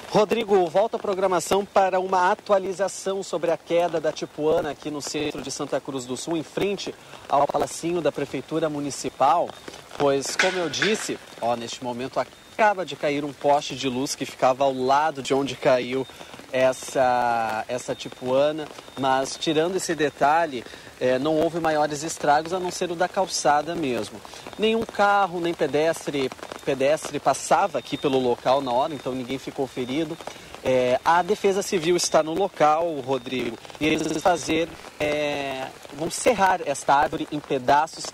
Rodrigo, 0.10 0.66
volta 0.68 0.96
a 0.96 1.00
programação 1.00 1.66
para 1.66 2.00
uma 2.00 2.32
atualização 2.32 3.22
sobre 3.22 3.52
a 3.52 3.58
queda 3.58 4.00
da 4.00 4.14
Tipuana 4.14 4.72
aqui 4.72 4.90
no 4.90 5.02
centro 5.02 5.42
de 5.42 5.52
Santa 5.52 5.80
Cruz 5.82 6.06
do 6.06 6.16
Sul, 6.16 6.38
em 6.38 6.44
frente 6.44 6.96
ao 7.28 7.46
Palacinho 7.46 8.02
da 8.02 8.14
Prefeitura 8.14 8.70
Municipal. 8.70 9.50
Pois, 9.98 10.36
como 10.36 10.58
eu 10.58 10.70
disse, 10.70 11.18
ó, 11.42 11.56
neste 11.56 11.84
momento 11.84 12.20
acaba 12.20 12.86
de 12.86 12.96
cair 12.96 13.24
um 13.24 13.32
poste 13.32 13.76
de 13.76 13.88
luz 13.88 14.14
que 14.14 14.26
ficava 14.26 14.64
ao 14.64 14.74
lado 14.74 15.22
de 15.24 15.34
onde 15.34 15.56
caiu 15.56 16.06
essa, 16.52 17.64
essa 17.68 17.96
tipuana, 17.96 18.68
mas 19.00 19.38
tirando 19.38 19.76
esse 19.76 19.96
detalhe, 19.96 20.64
é, 21.00 21.20
não 21.20 21.36
houve 21.36 21.60
maiores 21.60 22.04
estragos 22.04 22.54
a 22.54 22.60
não 22.60 22.72
ser 22.72 22.92
o 22.92 22.96
da 22.96 23.08
calçada 23.08 23.76
mesmo. 23.76 24.20
Nenhum 24.58 24.84
carro, 24.84 25.40
nem 25.40 25.54
pedestre, 25.54 26.30
pedestre 26.64 27.20
passava 27.20 27.78
aqui 27.78 27.98
pelo 27.98 28.20
local 28.20 28.62
na 28.62 28.72
hora, 28.72 28.94
então 28.94 29.14
ninguém 29.14 29.38
ficou 29.38 29.68
ferido. 29.68 30.18
É, 30.64 31.00
a 31.06 31.22
Defesa 31.22 31.62
Civil 31.62 31.96
está 31.96 32.24
no 32.24 32.34
local, 32.34 33.00
Rodrigo, 33.02 33.58
e 33.80 33.86
eles 33.86 34.22
fazer, 34.22 34.68
é, 35.00 35.68
vão 35.94 36.10
serrar 36.10 36.60
esta 36.66 36.94
árvore 36.94 37.28
em 37.32 37.40
pedaços 37.40 38.06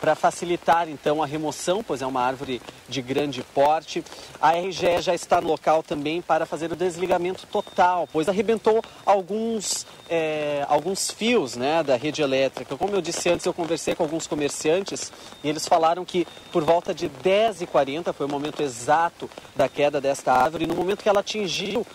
para 0.00 0.14
facilitar 0.14 0.88
então 0.88 1.22
a 1.22 1.26
remoção, 1.26 1.84
pois 1.84 2.00
é 2.00 2.06
uma 2.06 2.22
árvore 2.22 2.60
de 2.88 3.02
grande 3.02 3.42
porte. 3.54 4.02
A 4.40 4.52
RGE 4.52 5.02
já 5.02 5.14
está 5.14 5.40
no 5.40 5.48
local 5.48 5.82
também 5.82 6.22
para 6.22 6.46
fazer 6.46 6.72
o 6.72 6.76
desligamento 6.76 7.46
total, 7.46 8.08
pois 8.10 8.28
arrebentou 8.28 8.82
alguns, 9.04 9.86
é, 10.08 10.64
alguns 10.68 11.10
fios 11.10 11.54
né, 11.56 11.82
da 11.82 11.96
rede 11.96 12.22
elétrica. 12.22 12.76
Como 12.76 12.94
eu 12.94 13.02
disse 13.02 13.28
antes, 13.28 13.44
eu 13.44 13.52
conversei 13.52 13.94
com 13.94 14.02
alguns 14.02 14.26
comerciantes 14.26 15.12
e 15.44 15.48
eles 15.48 15.68
falaram 15.68 16.04
que 16.04 16.26
por 16.50 16.64
volta 16.64 16.94
de 16.94 17.08
10h40 17.08 18.12
foi 18.12 18.26
o 18.26 18.28
momento 18.28 18.62
exato 18.62 19.28
da 19.54 19.68
queda 19.68 20.00
desta 20.00 20.32
árvore. 20.32 20.66
No 20.66 20.74
momento 20.74 21.02
que 21.02 21.08
ela 21.08 21.20
atingiu 21.20 21.80
uh, 21.80 21.86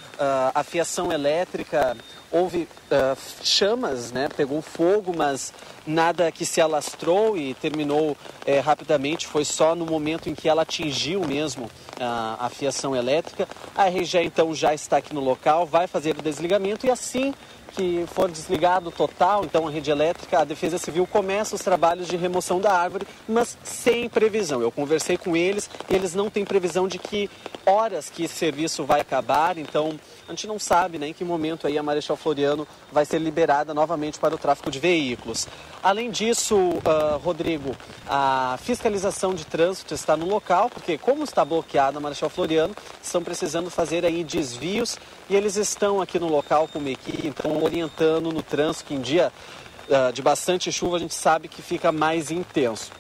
a 0.54 0.64
fiação 0.64 1.12
elétrica, 1.12 1.98
houve 2.36 2.68
uh, 2.92 3.18
chamas, 3.42 4.12
né, 4.12 4.28
pegou 4.36 4.62
fogo, 4.62 5.14
mas 5.16 5.54
nada 5.88 6.30
que 6.32 6.46
se 6.46 6.60
alastrou 6.60 7.38
e 7.38 7.54
terminou 7.54 8.18
é, 8.46 8.60
rapidamente, 8.60 9.26
foi 9.26 9.46
só 9.46 9.74
no 9.74 9.86
momento 9.86 10.30
em 10.30 10.36
que 10.36 10.50
ela 10.50 10.64
atingiu 10.64 11.22
mesmo 11.26 11.70
a, 12.00 12.46
a 12.46 12.50
fiação 12.50 12.94
elétrica. 12.94 13.48
A 13.74 13.88
RGE 13.88 14.18
então 14.18 14.54
já 14.54 14.74
está 14.74 14.98
aqui 14.98 15.14
no 15.14 15.22
local, 15.22 15.66
vai 15.66 15.88
fazer 15.88 16.18
o 16.18 16.22
desligamento 16.22 16.86
e 16.86 16.92
assim 16.92 17.34
que 17.76 18.06
for 18.08 18.32
desligado 18.32 18.90
total, 18.90 19.44
então 19.44 19.68
a 19.68 19.72
rede 19.72 19.92
elétrica, 19.92 20.40
a 20.40 20.46
Defesa 20.46 20.78
Civil 20.78 21.06
começa 21.06 21.56
os 21.56 21.62
trabalhos 21.62 22.08
de 22.08 22.16
remoção 22.16 22.60
da 22.60 22.72
árvore, 22.72 23.06
mas 23.28 23.58
sem 23.64 24.08
previsão. 24.08 24.62
Eu 24.62 24.72
conversei 24.72 25.18
com 25.18 25.36
eles 25.36 25.70
e 25.90 25.94
eles 25.94 26.16
não 26.16 26.30
têm 26.30 26.46
previsão 26.46 26.88
de 26.88 26.98
que 26.98 27.30
horas 27.66 28.10
que 28.10 28.24
esse 28.24 28.36
serviço 28.36 28.84
vai 28.84 29.02
acabar, 29.02 29.58
então 29.58 30.00
a 30.28 30.32
gente 30.32 30.48
não 30.48 30.60
sabe 30.60 30.98
né, 30.98 31.08
em 31.08 31.14
que 31.14 31.24
momento 31.24 31.68
aí 31.68 31.78
a 31.78 31.84
Marechal 31.84 32.16
Floriano 32.16 32.68
vai 32.92 33.06
ser 33.06 33.20
liberada 33.20 33.74
novamente 33.74 34.20
para 34.20 34.34
o 34.36 34.38
tráfego 34.38 34.72
de 34.72 34.80
veículos. 34.80 35.48
Além 35.84 36.10
disso, 36.10 36.56
uh, 36.56 37.18
Rodrigo, 37.24 37.76
a 38.08 38.58
fiscalização 38.62 39.34
de 39.34 39.46
trânsito 39.46 39.94
está 39.94 40.16
no 40.16 40.28
local, 40.28 40.70
porque 40.70 40.98
como 40.98 41.24
está 41.24 41.44
bloqueada 41.44 41.98
a 41.98 42.02
Marechal 42.02 42.30
Floriano, 42.30 42.76
estão 43.02 43.24
precisando 43.24 43.70
fazer 43.70 44.06
aí 44.06 44.24
desvios 44.24 44.98
e 45.30 45.36
eles 45.36 45.56
estão 45.56 46.02
aqui 46.02 46.20
no 46.20 46.28
local 46.28 46.68
com 46.68 46.80
uma 46.80 46.90
equipe, 46.90 47.28
então 47.28 47.64
orientando 47.64 48.32
no 48.32 48.42
trânsito, 48.42 48.86
que 48.86 48.94
em 48.94 49.02
dia 49.02 49.32
uh, 49.90 50.12
de 50.12 50.22
bastante 50.22 50.72
chuva 50.72 50.98
a 50.98 51.00
gente 51.00 51.14
sabe 51.14 51.48
que 51.48 51.62
fica 51.62 51.92
mais 51.92 52.32
intenso. 52.32 52.92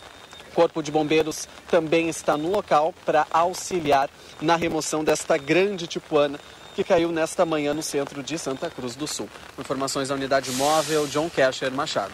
Corpo 0.55 0.81
de 0.81 0.89
Bombeiros 0.89 1.47
também 1.69 2.07
está 2.07 2.37
no 2.37 2.49
local 2.49 2.93
para 3.05 3.27
auxiliar 3.29 4.09
na 4.41 4.55
remoção 4.55 5.03
desta 5.03 5.37
grande 5.37 5.85
tipuana 5.85 6.39
que 6.73 6.83
caiu 6.83 7.11
nesta 7.11 7.45
manhã 7.45 7.73
no 7.73 7.83
centro 7.83 8.23
de 8.23 8.37
Santa 8.39 8.69
Cruz 8.69 8.95
do 8.95 9.07
Sul. 9.07 9.29
Informações 9.59 10.09
da 10.09 10.15
unidade 10.15 10.51
móvel, 10.51 11.07
John 11.07 11.29
Kercher 11.29 11.71
Machado. 11.71 12.13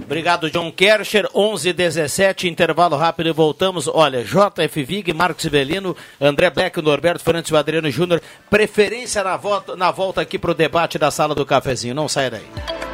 Obrigado, 0.00 0.50
John 0.50 0.72
Kercher. 0.72 1.28
11 1.34 1.72
17 1.72 2.48
intervalo 2.48 2.96
rápido 2.96 3.28
e 3.28 3.32
voltamos. 3.32 3.86
Olha, 3.86 4.24
JF 4.24 4.82
Vig, 4.84 5.12
Marcos 5.12 5.46
Belino, 5.46 5.94
André 6.20 6.48
Beck, 6.48 6.80
Norberto 6.80 7.22
Fernandes 7.22 7.50
e 7.50 7.56
Adriano 7.56 7.90
Júnior. 7.90 8.22
Preferência 8.48 9.22
na 9.22 9.36
volta, 9.36 9.76
na 9.76 9.90
volta 9.90 10.20
aqui 10.20 10.38
para 10.38 10.52
o 10.52 10.54
debate 10.54 10.98
da 10.98 11.10
sala 11.10 11.34
do 11.34 11.44
cafezinho. 11.44 11.94
Não 11.94 12.08
saia 12.08 12.30
daí. 12.30 12.93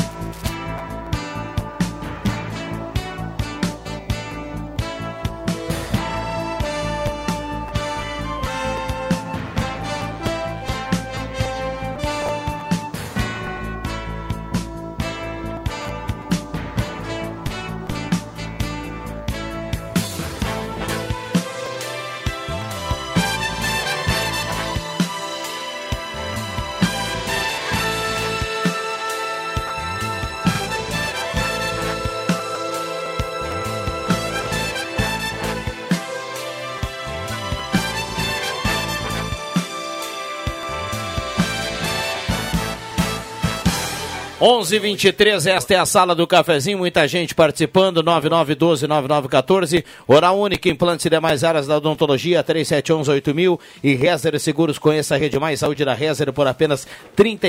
11:23 44.61 45.47
esta 45.47 45.73
é 45.73 45.77
a 45.77 45.87
sala 45.87 46.13
do 46.13 46.27
cafezinho, 46.27 46.77
muita 46.77 47.07
gente 47.07 47.33
participando, 47.33 48.03
9912-9914, 48.03 49.83
Oral 50.07 50.39
Única, 50.39 50.69
implantes 50.69 51.03
e 51.07 51.09
demais 51.09 51.43
áreas 51.43 51.65
da 51.65 51.77
odontologia, 51.77 52.43
3711-8000 52.43 53.59
e 53.83 53.95
Rezer 53.95 54.39
Seguros, 54.39 54.77
conheça 54.77 55.15
a 55.15 55.17
Rede 55.17 55.39
Mais 55.39 55.61
Saúde 55.61 55.83
da 55.83 55.95
Rezer 55.95 56.31
por 56.31 56.45
apenas 56.45 56.87
R$ 57.17 57.39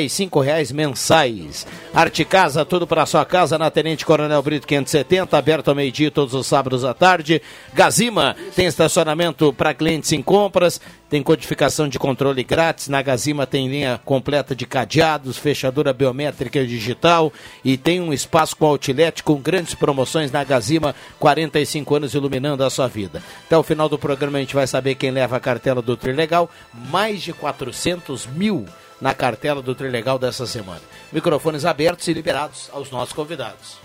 reais 0.42 0.72
mensais. 0.72 1.66
Arte 1.92 2.24
Casa, 2.24 2.64
tudo 2.64 2.86
para 2.86 3.04
sua 3.04 3.26
casa, 3.26 3.58
na 3.58 3.70
Tenente 3.70 4.06
Coronel 4.06 4.42
Brito 4.42 4.66
570, 4.66 5.36
aberto 5.36 5.68
ao 5.68 5.74
meio-dia 5.74 6.10
todos 6.10 6.32
os 6.32 6.46
sábados 6.46 6.82
à 6.82 6.94
tarde. 6.94 7.42
Gazima, 7.74 8.34
tem 8.56 8.64
estacionamento 8.64 9.52
para 9.52 9.74
clientes 9.74 10.10
em 10.12 10.22
compras, 10.22 10.80
tem 11.12 11.22
codificação 11.22 11.86
de 11.86 11.98
controle 11.98 12.42
grátis. 12.42 12.88
Na 12.88 13.02
Gazima 13.02 13.46
tem 13.46 13.68
linha 13.68 14.00
completa 14.02 14.56
de 14.56 14.64
cadeados, 14.64 15.36
fechadura 15.36 15.92
biométrica 15.92 16.66
digital 16.66 17.30
e 17.62 17.76
tem 17.76 18.00
um 18.00 18.14
espaço 18.14 18.56
com 18.56 18.64
outlet 18.64 19.22
com 19.22 19.34
grandes 19.34 19.74
promoções 19.74 20.32
na 20.32 20.42
Gazima, 20.42 20.94
45 21.18 21.96
anos 21.96 22.14
iluminando 22.14 22.64
a 22.64 22.70
sua 22.70 22.88
vida. 22.88 23.22
Até 23.44 23.58
o 23.58 23.62
final 23.62 23.90
do 23.90 23.98
programa 23.98 24.38
a 24.38 24.40
gente 24.40 24.54
vai 24.54 24.66
saber 24.66 24.94
quem 24.94 25.10
leva 25.10 25.36
a 25.36 25.40
cartela 25.40 25.82
do 25.82 25.98
Trilegal. 25.98 26.48
Mais 26.72 27.20
de 27.20 27.34
400 27.34 28.26
mil 28.28 28.64
na 28.98 29.12
cartela 29.12 29.60
do 29.60 29.74
Trilegal 29.74 30.18
dessa 30.18 30.46
semana. 30.46 30.80
Microfones 31.12 31.66
abertos 31.66 32.08
e 32.08 32.14
liberados 32.14 32.70
aos 32.72 32.90
nossos 32.90 33.12
convidados. 33.12 33.76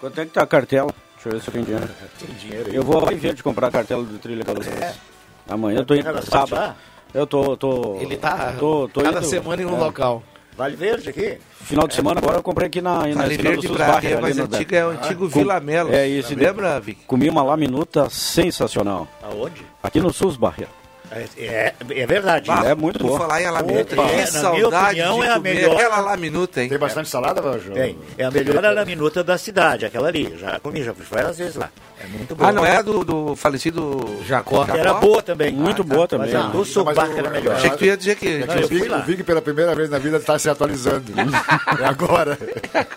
Quanto 0.00 0.20
é 0.20 0.26
que 0.26 0.32
tá 0.32 0.42
a 0.42 0.48
cartela? 0.48 0.92
Deixa 1.14 1.28
eu 1.28 1.32
ver 1.32 1.40
se 1.40 1.48
eu 1.48 1.52
tenho 1.52 1.64
dinheiro. 1.64 1.88
Tem 2.18 2.34
dinheiro 2.34 2.70
aí. 2.70 2.74
Eu 2.74 2.82
vou 2.82 3.06
ver 3.06 3.34
de 3.34 3.42
comprar 3.44 3.68
a 3.68 3.70
cartela 3.70 4.02
do 4.02 4.18
Trilegal. 4.18 4.56
É. 4.82 5.17
Amanhã 5.48 5.78
eu 5.78 5.84
tô 5.84 5.94
indo 5.94 6.22
sábado. 6.22 6.76
Eu 7.14 7.26
tô, 7.26 7.56
tô. 7.56 7.96
Ele 8.00 8.16
tá 8.16 8.54
tô, 8.58 8.88
tô 8.92 9.00
cada 9.00 9.18
indo, 9.18 9.26
semana 9.26 9.62
em 9.62 9.64
um 9.64 9.76
é. 9.76 9.78
local. 9.78 10.22
Vale 10.56 10.76
Verde 10.76 11.08
aqui? 11.08 11.38
Final 11.62 11.86
de 11.86 11.94
semana 11.94 12.18
agora 12.18 12.36
eu 12.36 12.42
comprei 12.42 12.66
aqui 12.66 12.82
na. 12.82 13.06
na 13.06 13.22
vale 13.22 13.36
Verde 13.36 13.68
Barra, 13.68 14.08
é 14.08 14.20
mais 14.20 14.38
antiga, 14.38 14.76
é 14.76 14.86
o 14.86 14.90
antigo 14.90 15.24
ah, 15.24 15.28
Vila 15.28 15.60
Melo. 15.60 15.94
É 15.94 16.06
isso. 16.06 16.34
Lembra, 16.34 16.78
Vic? 16.80 17.04
Comi 17.06 17.30
uma 17.30 17.42
laminuta 17.42 18.10
sensacional. 18.10 19.08
Aonde? 19.22 19.64
Aqui 19.82 20.00
no 20.00 20.12
Sus 20.12 20.36
Barreira. 20.36 20.70
É, 21.10 21.26
é, 21.38 21.74
é 21.90 22.06
verdade. 22.06 22.50
é 22.50 22.74
muito 22.74 23.02
bom. 23.02 23.16
falar 23.16 23.40
em 23.40 23.50
laminuta, 23.50 23.94
Opa, 23.94 24.10
que 24.10 24.16
é, 24.16 24.26
saudade 24.26 25.00
opinião, 25.00 25.24
é 25.24 25.30
a 25.30 25.38
melhor. 25.38 25.74
aquela 25.74 26.00
laminuta, 26.00 26.62
hein? 26.62 26.68
Tem 26.68 26.78
bastante 26.78 27.08
salada, 27.08 27.40
João? 27.58 27.74
Tem. 27.74 27.98
É 28.18 28.24
a 28.24 28.30
melhor 28.30 28.62
laminuta 28.62 29.24
da 29.24 29.38
cidade, 29.38 29.86
aquela 29.86 30.08
ali. 30.08 30.36
Já 30.36 30.60
comi, 30.60 30.82
já 30.82 30.92
fui 30.92 31.06
várias 31.08 31.38
vezes 31.38 31.56
lá. 31.56 31.70
É 32.00 32.06
muito 32.06 32.34
boa. 32.36 32.48
Ah, 32.48 32.52
não 32.52 32.64
é 32.64 32.82
do, 32.82 33.04
do 33.04 33.36
falecido 33.36 34.22
Jacó? 34.24 34.64
Jacó? 34.64 34.78
Era 34.78 34.94
boa 34.94 35.22
também. 35.22 35.52
Muito 35.52 35.82
ah, 35.82 35.84
boa 35.84 36.06
tá. 36.06 36.16
também. 36.16 36.32
Mas 36.32 36.44
a 36.44 36.48
do 36.48 36.64
Subac 36.64 36.98
era 36.98 37.30
melhor. 37.30 37.56
Achei 37.56 37.70
que 37.70 37.76
tu 37.76 37.84
ia 37.84 37.96
dizer 37.96 38.16
que... 38.16 38.28
É 38.28 38.46
que 38.46 38.64
o, 38.64 38.68
Vig, 38.68 38.88
o 38.88 39.02
Vig, 39.02 39.22
pela 39.24 39.42
primeira 39.42 39.74
vez 39.74 39.90
na 39.90 39.98
vida, 39.98 40.16
está 40.16 40.38
se 40.38 40.48
atualizando. 40.48 41.12
é 41.80 41.84
agora. 41.84 42.38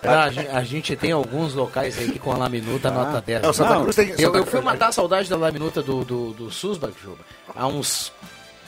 Ah, 0.02 0.24
a, 0.24 0.30
gente, 0.30 0.48
a, 0.48 0.62
gente, 0.62 0.96
tem 0.96 1.12
alguns 1.12 1.54
locais 1.54 1.98
aí 1.98 2.12
que 2.12 2.18
com 2.18 2.32
a 2.32 2.36
laminuta 2.36 2.88
ah. 2.88 2.92
nota 2.92 3.20
10. 3.20 3.42
Não, 3.42 3.52
Santa 3.52 3.80
Cruz 3.80 3.96
tem, 3.96 4.08
Santa 4.08 4.22
eu, 4.22 4.36
eu 4.36 4.46
fui 4.46 4.60
matar 4.60 4.88
a 4.88 4.92
saudade 4.92 5.28
da 5.28 5.36
laminuta 5.36 5.82
do, 5.82 6.04
do, 6.04 6.32
do 6.32 6.50
Susbach, 6.50 6.94
Juba. 7.02 7.18
Há 7.54 7.66
uns 7.66 8.12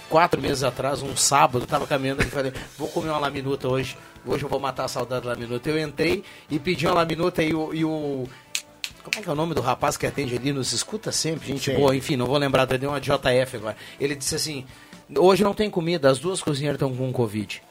quatro 0.09 0.41
meses 0.41 0.63
atrás, 0.63 1.03
um 1.03 1.17
sábado, 1.17 1.65
estava 1.65 1.87
caminhando 1.87 2.23
e 2.23 2.27
falei, 2.27 2.53
vou 2.79 2.89
comer 2.89 3.11
uma 3.11 3.19
laminuta 3.19 3.69
hoje, 3.69 3.97
hoje 4.25 4.45
eu 4.45 4.49
vou 4.49 4.61
matar 4.61 4.85
a 4.85 4.89
saudade 4.89 5.25
da 5.25 5.31
laminuta. 5.31 5.69
Eu 5.69 5.79
entrei 5.79 6.23
e 6.51 6.59
pedi 6.59 6.87
uma 6.87 6.95
laminuta 6.95 7.43
e 7.43 7.55
o, 7.55 7.75
e 7.75 7.85
o 7.85 8.29
como 9.05 9.19
é 9.19 9.23
que 9.23 9.29
é 9.29 9.33
o 9.33 9.37
nome 9.37 9.55
do 9.55 9.61
rapaz 9.61 9.97
que 9.97 10.07
atende 10.07 10.35
ali? 10.35 10.53
Nos 10.53 10.73
escuta 10.73 11.13
sempre, 11.13 11.49
gente 11.49 11.71
Sim. 11.71 11.77
boa, 11.77 11.95
enfim, 11.95 12.17
não 12.17 12.27
vou 12.27 12.39
lembrar, 12.39 12.65
deu 12.65 12.91
uma 12.91 13.01
JF 13.01 13.57
agora. 13.57 13.77
Ele 14.01 14.15
disse 14.15 14.35
assim: 14.35 14.65
Hoje 15.17 15.45
não 15.45 15.55
tem 15.55 15.69
comida, 15.69 16.11
as 16.11 16.19
duas 16.19 16.41
cozinheiras 16.41 16.77
estão 16.77 16.95
com 16.95 17.13
Covid. 17.13 17.63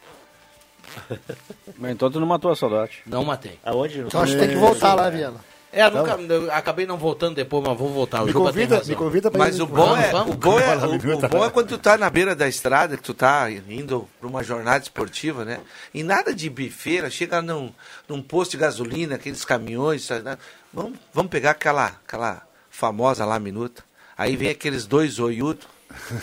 Mas 1.78 1.92
então 1.92 2.12
tu 2.12 2.20
não 2.20 2.28
matou 2.28 2.52
a 2.52 2.56
saudade. 2.56 3.00
Não 3.06 3.26
matei. 3.26 3.58
Aonde? 3.66 4.02
Então 4.02 4.22
acho 4.22 4.34
que 4.34 4.40
tem 4.40 4.50
que 4.50 4.56
voltar 4.56 4.94
lá, 4.94 5.10
Viana. 5.10 5.40
É, 5.76 5.90
nunca, 5.90 6.16
acabei 6.52 6.86
não 6.86 6.98
voltando 6.98 7.34
depois, 7.34 7.64
mas 7.66 7.76
vou 7.76 7.90
voltar. 7.90 8.22
O 8.22 8.28
me 8.28 8.34
convida, 8.34 8.84
me 8.86 8.96
convida 8.96 9.32
pra 9.32 9.40
Mas 9.40 9.60
o 9.60 9.66
bom, 9.66 9.98
é, 9.98 10.14
o, 10.14 10.36
bom 10.36 10.60
é, 10.60 10.78
o, 10.78 10.94
o, 10.94 11.28
bom 11.28 11.44
é 11.44 11.50
quando 11.50 11.70
tu 11.70 11.80
tá 11.80 11.98
na 11.98 12.12
beira 12.12 12.36
da 12.36 12.48
estrada, 12.48 12.96
que 12.96 13.02
tu 13.02 13.12
tá 13.12 13.50
indo 13.50 14.08
pra 14.20 14.30
uma 14.30 14.44
jornada 14.44 14.84
esportiva, 14.84 15.44
né? 15.44 15.62
E 15.92 16.04
nada 16.04 16.32
de 16.32 16.48
bifeira, 16.48 17.10
chega 17.10 17.42
num, 17.42 17.74
num 18.08 18.22
posto 18.22 18.52
de 18.52 18.58
gasolina, 18.58 19.16
aqueles 19.16 19.44
caminhões, 19.44 20.04
sabe, 20.04 20.22
né? 20.22 20.38
Vamos, 20.74 21.00
vamos 21.14 21.30
pegar 21.30 21.52
aquela, 21.52 21.88
aquela 22.06 22.42
famosa 22.70 23.26
lá 23.26 23.40
minuta. 23.40 23.84
Aí 24.18 24.36
vem 24.36 24.50
aqueles 24.50 24.86
dois 24.86 25.20
oiudos, 25.20 25.66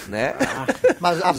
né? 0.08 0.34
Mas 1.00 1.20
a, 1.22 1.34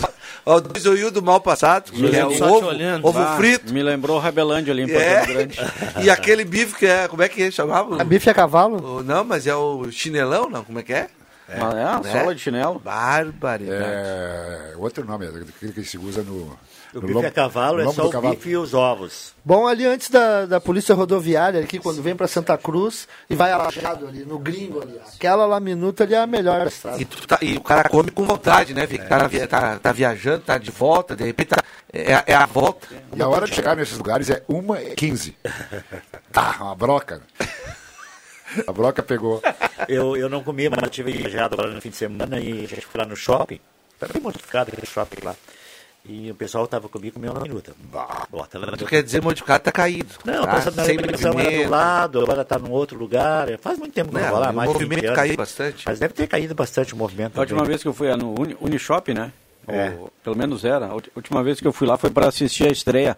o 0.45 0.59
dois 0.62 1.12
do 1.12 1.22
mal 1.22 1.39
passado, 1.39 1.91
que 1.91 2.16
é 2.16 2.26
o 2.26 2.32
ovo, 2.43 2.70
ovo 3.03 3.38
frito. 3.38 3.74
Me 3.74 3.84
lembrou 3.84 4.18
o 4.18 4.20
Rabelândia 4.20 4.74
ali 4.74 4.84
em 4.84 4.91
é. 4.91 5.26
Grande. 5.26 5.59
e 6.03 6.09
aquele 6.09 6.43
bife 6.43 6.76
que 6.76 6.86
é, 6.86 7.07
como 7.07 7.24
é 7.24 7.30
que 7.30 7.51
chamava? 7.51 8.01
A 8.01 8.03
bife 8.03 8.30
a 8.30 8.34
cavalo? 8.34 8.99
O, 8.99 9.03
não, 9.03 9.24
mas 9.24 9.47
é 9.47 9.55
o 9.55 9.89
chinelão, 9.91 10.49
não, 10.49 10.64
como 10.64 10.80
é 10.80 10.84
que 10.84 10.93
é? 10.93 11.09
É, 11.47 11.57
é 11.57 12.03
né? 12.03 12.20
sola 12.20 12.34
de 12.34 12.41
chinelo. 12.41 12.80
Barbaridade. 12.80 13.84
É, 13.84 14.74
outro 14.78 15.05
nome, 15.05 15.28
aquele 15.28 15.74
que 15.74 15.84
se 15.84 15.97
usa 15.97 16.24
no, 16.24 16.57
o 16.94 17.02
bife 17.02 17.14
lombo, 17.14 17.28
a 17.28 17.32
cavalo 17.32 17.82
é 17.82 17.92
só 17.92 18.08
o 18.08 18.22
bife 18.22 18.50
e 18.50 18.58
os 18.58 18.74
ovos. 18.74 19.34
Bom, 19.44 19.66
ali 19.68 19.86
antes 19.86 20.10
da, 20.10 20.46
da 20.46 20.60
polícia 20.60 20.94
rodoviária, 20.94 21.62
aqui, 21.62 21.80
quando 21.80 22.02
vem 22.02 22.16
para 22.16 22.28
Santa 22.28 22.58
Cruz 22.58 23.08
e 23.30 23.36
vai 23.36 23.52
alajado 23.52 24.08
ali, 24.08 24.26
no 24.26 24.38
gringo 24.38 24.82
ali. 24.82 25.00
Aquela 25.16 25.46
lá 25.46 25.60
minuta 25.60 26.04
ali 26.04 26.14
é 26.14 26.20
a 26.20 26.28
melhor 26.28 26.68
e, 27.00 27.06
tá, 27.06 27.39
e, 27.42 27.58
o 27.58 27.62
cara 27.62 27.88
come 27.88 28.12
com 28.12 28.26
vontade, 28.26 28.74
né, 28.74 28.86
Vic? 28.86 29.04
É. 29.04 29.08
Tá, 29.08 29.30
tá, 29.48 29.80
tá, 29.80 29.92
viajando, 29.92 30.42
tá 30.42 30.58
de 30.58 30.70
volta, 30.70 31.16
de 31.16 31.24
repente 31.24 31.50
tá, 31.50 31.64
é, 31.92 32.24
é, 32.28 32.34
a 32.34 32.46
volta. 32.46 32.88
E 33.16 33.22
a 33.22 33.28
hora 33.28 33.48
de 33.48 33.56
chegar 33.56 33.76
nesses 33.76 33.98
lugares 33.98 34.30
é 34.30 34.42
1h15. 34.50 35.34
tá, 36.32 36.58
uma 36.60 36.76
broca. 36.76 37.22
A 38.68 38.72
broca 38.72 39.02
pegou. 39.02 39.42
Eu, 39.88 40.18
eu 40.18 40.30
não 40.30 40.44
comi, 40.44 40.70
mas 40.70 40.82
eu 40.84 40.89
tive 40.89 41.12
viajado 41.12 41.56
agora 41.56 41.72
no 41.74 41.82
fim 41.82 41.89
de 41.89 41.96
semana 41.96 42.39
e 42.39 42.66
a 42.66 42.68
gente 42.68 42.86
foi 42.86 43.00
lá 43.00 43.08
no 43.08 43.16
shopping. 43.16 43.60
Tá 43.98 44.08
bem 44.08 44.22
modificado 44.22 44.72
aquele 44.72 44.88
shopping 44.88 45.24
lá. 45.24 45.36
E 46.04 46.32
o 46.32 46.36
pessoal 46.36 46.66
estava 46.66 46.89
comigo 46.89 47.14
comendo 47.14 47.34
uma 47.34 47.41
minuta. 47.41 47.74
Bota, 48.30 48.60
tu 48.76 48.86
quer 48.86 49.04
dizer 49.04 49.22
modificado 49.22 49.64
tá 49.64 49.72
caído. 49.72 50.16
Não, 50.26 50.43
tá, 50.43 50.52
passando 50.54 50.76
na 50.78 50.84
televisão 50.84 51.39
era 51.39 51.64
do 51.64 51.70
lado, 51.70 52.22
agora 52.22 52.41
está 52.41 52.58
num 52.58 52.72
outro 52.72 52.97
lugar. 52.97 53.47
Faz 53.60 53.78
muito 53.78 53.93
tempo 53.93 54.10
que 54.10 54.16
não, 54.16 54.22
não 54.24 54.30
vou 54.32 54.39
lá. 54.39 54.49
O 54.49 54.54
mais 54.54 54.74
movimento 54.74 55.14
caiu 55.14 55.38
bastante. 55.38 55.84
Mas 55.86 55.99
deve 55.99 56.14
ter 56.16 56.28
caído 56.28 56.56
bastante 56.56 56.95
o 56.95 56.97
movimento. 56.97 57.38
A 57.38 57.41
última 57.41 57.64
vez 57.64 57.84
que 57.84 57.88
eu 57.88 57.93
fui 57.93 58.14
no 58.16 58.34
Unishop, 58.60 59.14
né? 59.14 59.32
É. 59.68 59.91
Ou, 59.99 60.12
pelo 60.24 60.36
menos 60.36 60.66
era. 60.66 60.88
A 60.88 60.95
última 61.16 61.43
vez 61.43 61.62
que 61.62 61.68
eu 61.68 61.74
fui 61.74 61.88
lá 61.88 61.97
foi 61.97 62.10
para 62.10 62.28
assistir 62.28 62.68
a 62.68 62.72
estreia. 62.72 63.16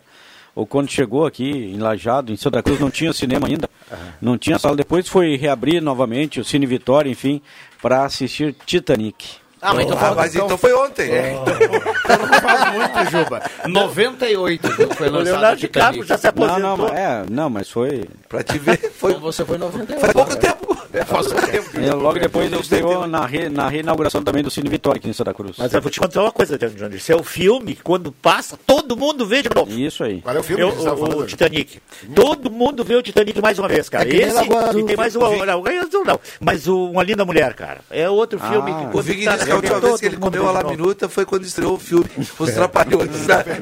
Ou 0.53 0.67
quando 0.67 0.91
chegou 0.91 1.25
aqui 1.25 1.49
em 1.49 1.77
Lajado, 1.77 2.31
em 2.31 2.36
Santa 2.36 2.61
Cruz, 2.61 2.79
não 2.79 2.91
tinha 2.91 3.13
cinema 3.13 3.47
ainda. 3.47 3.67
Uhum. 3.89 3.97
Não 4.21 4.38
tinha 4.38 4.59
sala. 4.59 4.75
Depois 4.75 5.07
foi 5.07 5.38
reabrir 5.38 5.81
novamente 5.81 6.39
o 6.39 6.43
Cine 6.43 6.65
Vitória, 6.65 7.09
enfim, 7.09 7.41
para 7.81 8.03
assistir 8.03 8.53
Titanic. 8.65 9.42
Ah, 9.64 9.74
mas 9.74 9.86
então, 9.86 9.97
ah, 9.97 10.14
mas 10.16 10.36
então, 10.36 10.45
então 10.45 10.57
foi 10.57 10.74
ontem. 10.74 11.09
É. 11.09 11.34
Então 12.03 12.28
não 12.28 12.41
faz 12.41 12.74
muito, 12.74 13.11
Juba. 13.11 13.41
98 13.66 14.70
foi 14.72 14.86
lançado. 14.86 15.16
O 15.16 15.20
Leonardo 15.20 15.61
DiCaprio 15.61 16.03
já 16.03 16.18
se 16.18 16.28
aposentou. 16.28 16.59
Não, 16.59 16.78
não, 16.78 16.88
é, 16.89 17.24
não, 17.30 17.49
mas 17.49 17.70
foi... 17.70 18.03
Pra 18.28 18.43
te 18.43 18.59
ver, 18.59 18.91
foi... 18.91 19.11
Então 19.11 19.22
você 19.22 19.45
foi 19.45 19.57
98. 19.57 19.99
Foi 20.01 20.14
pouco 20.14 20.36
tempo. 20.36 20.74
É, 20.93 21.03
faz 21.03 21.26
tempo. 21.26 21.80
E 21.80 21.89
logo 21.89 22.20
depois 22.20 22.51
eu 22.53 22.59
estreou 22.59 23.07
na, 23.07 23.26
re, 23.26 23.49
na 23.49 23.68
reinauguração 23.68 24.24
também 24.24 24.43
do 24.43 24.51
Cine 24.51 24.70
Vitória 24.70 24.99
aqui 24.99 25.09
em 25.09 25.14
Santa 25.14 25.34
Cruz. 25.34 25.55
Mas 25.57 25.74
eu 25.74 25.82
vou 25.82 25.89
te 25.89 25.99
contar 25.99 26.22
uma 26.22 26.32
coisa, 26.32 26.55
Johnny. 26.55 26.97
Esse 26.97 27.11
é 27.11 27.16
o 27.16 27.24
filme 27.24 27.74
que 27.74 27.82
quando 27.82 28.11
passa, 28.11 28.57
todo 28.68 28.95
mundo 28.95 29.26
vê 29.26 29.41
de 29.41 29.49
novo. 29.53 29.72
Isso 29.72 30.03
aí. 30.03 30.22
Qual 30.22 30.36
é 30.36 30.39
o 30.39 30.43
filme? 30.43 30.61
Eu, 30.61 30.70
o, 30.70 31.20
o 31.22 31.26
Titanic. 31.26 31.82
Todo 32.14 32.51
mundo 32.51 32.84
vê 32.84 32.95
o 32.95 33.01
Titanic 33.01 33.41
mais 33.41 33.57
uma 33.57 33.68
vez, 33.68 33.89
cara. 33.89 34.07
É 34.07 34.16
Esse, 34.16 34.43
e 34.78 34.84
tem 34.84 34.95
mais 34.95 35.16
o... 35.16 35.20
Não, 35.20 36.03
não. 36.05 36.20
Mas 36.39 36.68
o 36.68 36.91
Uma 36.91 37.01
Linda 37.01 37.26
Mulher, 37.26 37.55
cara. 37.55 37.80
É 37.89 38.07
outro 38.07 38.39
ah, 38.41 38.49
filme 38.49 38.72
que... 38.72 38.97
O 38.97 39.03
que 39.03 39.28
a 39.54 39.56
última 39.58 39.80
vez 39.80 39.99
que 39.99 40.06
ele 40.06 40.18
comeu 40.18 40.47
a 40.47 40.51
La 40.51 40.64
Minuta 40.64 41.08
foi 41.08 41.26
quando 41.26 41.43
estreou 41.43 41.76
o 41.76 41.80
filme 41.80 42.10
Os 42.38 42.51
Trapalhões, 42.51 43.10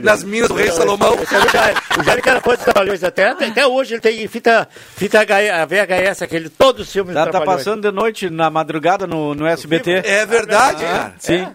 nas 0.01 0.23
Minas 0.23 0.49
do 0.49 0.55
Rei 0.55 0.71
Salomão. 0.71 1.13
O 1.13 2.03
Jair 2.03 2.21
cara 2.21 2.41
foi 2.41 2.55
dos 2.55 2.65
Trapalhões 2.65 3.03
até, 3.03 3.29
até 3.29 3.67
hoje 3.67 3.93
ele 3.93 4.01
tem 4.01 4.27
fita, 4.27 4.67
fita 4.95 5.19
VHS, 5.25 6.21
aquele, 6.21 6.49
todos 6.49 6.87
os 6.87 6.93
filmes 6.93 7.13
tá, 7.13 7.27
tá 7.27 7.41
passando 7.41 7.81
de 7.81 7.91
noite, 7.91 8.29
na 8.29 8.49
madrugada, 8.49 9.05
no, 9.05 9.35
no 9.35 9.45
SBT. 9.45 10.01
É 10.05 10.25
verdade, 10.25 10.83
cara. 10.83 11.13
Sim. 11.19 11.47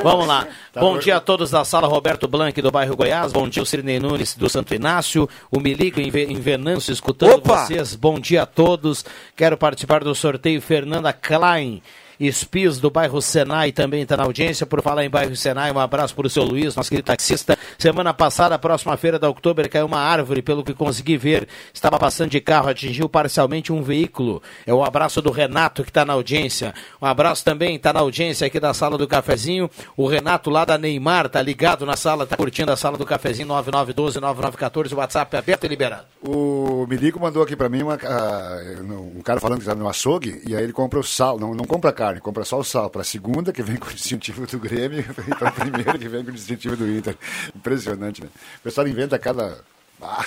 Vamos 0.00 0.26
lá. 0.26 0.46
Tá 0.72 0.80
Bom 0.80 0.98
dia 0.98 1.16
a 1.16 1.20
todos 1.20 1.50
da 1.50 1.64
sala 1.64 1.86
Roberto 1.86 2.26
Blanc 2.26 2.60
do 2.62 2.70
bairro 2.70 2.96
Goiás. 2.96 3.32
Bom 3.32 3.48
dia 3.48 3.62
o 3.62 3.66
Cirnei 3.66 4.00
Nunes 4.00 4.34
do 4.34 4.48
Santo 4.48 4.74
Inácio. 4.74 5.28
O 5.50 5.60
Milico 5.60 6.00
em, 6.00 6.08
em 6.08 6.40
Venâncio 6.40 6.92
escutando 6.92 7.34
Opa! 7.34 7.66
vocês. 7.66 7.94
Bom 7.94 8.18
dia 8.18 8.42
a 8.42 8.46
todos. 8.46 9.04
Quero 9.36 9.56
participar 9.56 10.02
do 10.02 10.14
sorteio 10.14 10.62
Fernanda 10.62 11.12
Klein. 11.12 11.82
Espios 12.18 12.78
do 12.78 12.90
bairro 12.90 13.20
Senai 13.20 13.72
também 13.72 14.02
está 14.02 14.16
na 14.16 14.24
audiência. 14.24 14.66
Por 14.66 14.82
falar 14.82 15.04
em 15.04 15.10
bairro 15.10 15.34
Senai, 15.34 15.72
um 15.72 15.78
abraço 15.78 16.14
para 16.14 16.26
o 16.26 16.30
seu 16.30 16.44
Luiz, 16.44 16.76
nosso 16.76 16.90
querido 16.90 17.06
taxista. 17.06 17.58
Semana 17.78 18.14
passada, 18.14 18.58
próxima 18.58 18.96
feira 18.96 19.18
da 19.18 19.28
Oktober, 19.28 19.68
caiu 19.68 19.86
uma 19.86 20.00
árvore, 20.00 20.42
pelo 20.42 20.62
que 20.62 20.74
consegui 20.74 21.16
ver. 21.16 21.48
Estava 21.72 21.98
passando 21.98 22.30
de 22.30 22.40
carro, 22.40 22.68
atingiu 22.68 23.08
parcialmente 23.08 23.72
um 23.72 23.82
veículo. 23.82 24.42
É 24.66 24.72
o 24.72 24.84
abraço 24.84 25.20
do 25.20 25.30
Renato 25.30 25.82
que 25.82 25.90
está 25.90 26.04
na 26.04 26.12
audiência. 26.12 26.74
Um 27.00 27.06
abraço 27.06 27.44
também, 27.44 27.76
está 27.76 27.92
na 27.92 28.00
audiência 28.00 28.46
aqui 28.46 28.60
da 28.60 28.72
sala 28.74 28.96
do 28.96 29.06
cafezinho. 29.08 29.70
O 29.96 30.06
Renato 30.06 30.50
lá 30.50 30.64
da 30.64 30.78
Neymar, 30.78 31.28
tá 31.28 31.42
ligado 31.42 31.84
na 31.84 31.96
sala, 31.96 32.26
tá 32.26 32.36
curtindo 32.36 32.70
a 32.70 32.76
sala 32.76 32.96
do 32.96 33.06
cafezinho 33.06 33.48
9912-9914, 33.48 34.92
o 34.92 34.96
WhatsApp 34.96 35.36
aberto 35.36 35.64
e 35.64 35.68
liberado. 35.68 36.06
O 36.22 36.86
Milico 36.88 37.18
mandou 37.20 37.42
aqui 37.42 37.56
para 37.56 37.68
mim 37.68 37.82
uma, 37.82 37.94
uh, 37.94 39.16
um 39.16 39.22
cara 39.22 39.40
falando 39.40 39.58
que 39.58 39.64
está 39.64 39.74
no 39.74 39.88
açougue 39.88 40.40
e 40.46 40.54
aí 40.54 40.62
ele 40.62 40.72
compra 40.72 40.98
o 40.98 41.02
sal, 41.02 41.38
não, 41.38 41.54
não 41.54 41.64
compra 41.64 41.92
carne 41.92 42.11
carne, 42.12 42.20
compra 42.20 42.44
só 42.44 42.58
o 42.58 42.64
sal. 42.64 42.90
Para 42.90 43.02
a 43.02 43.04
segunda, 43.04 43.52
que 43.52 43.62
vem 43.62 43.76
com 43.76 43.88
o 43.88 43.94
distintivo 43.94 44.46
do 44.46 44.58
Grêmio, 44.58 45.00
e 45.00 45.34
para 45.34 45.48
a 45.48 45.52
primeira, 45.52 45.98
que 45.98 46.08
vem 46.08 46.24
com 46.24 46.30
o 46.30 46.34
distintivo 46.34 46.76
do 46.76 46.88
Inter. 46.88 47.16
Impressionante, 47.54 48.22
né? 48.22 48.28
O 48.58 48.60
pessoal 48.60 48.86
inventa 48.86 49.18
cada. 49.18 49.58
Ah, 50.00 50.26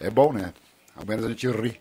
é 0.00 0.10
bom, 0.10 0.32
né? 0.32 0.52
Ao 0.96 1.04
menos 1.04 1.24
a 1.24 1.28
gente 1.28 1.48
ri. 1.48 1.80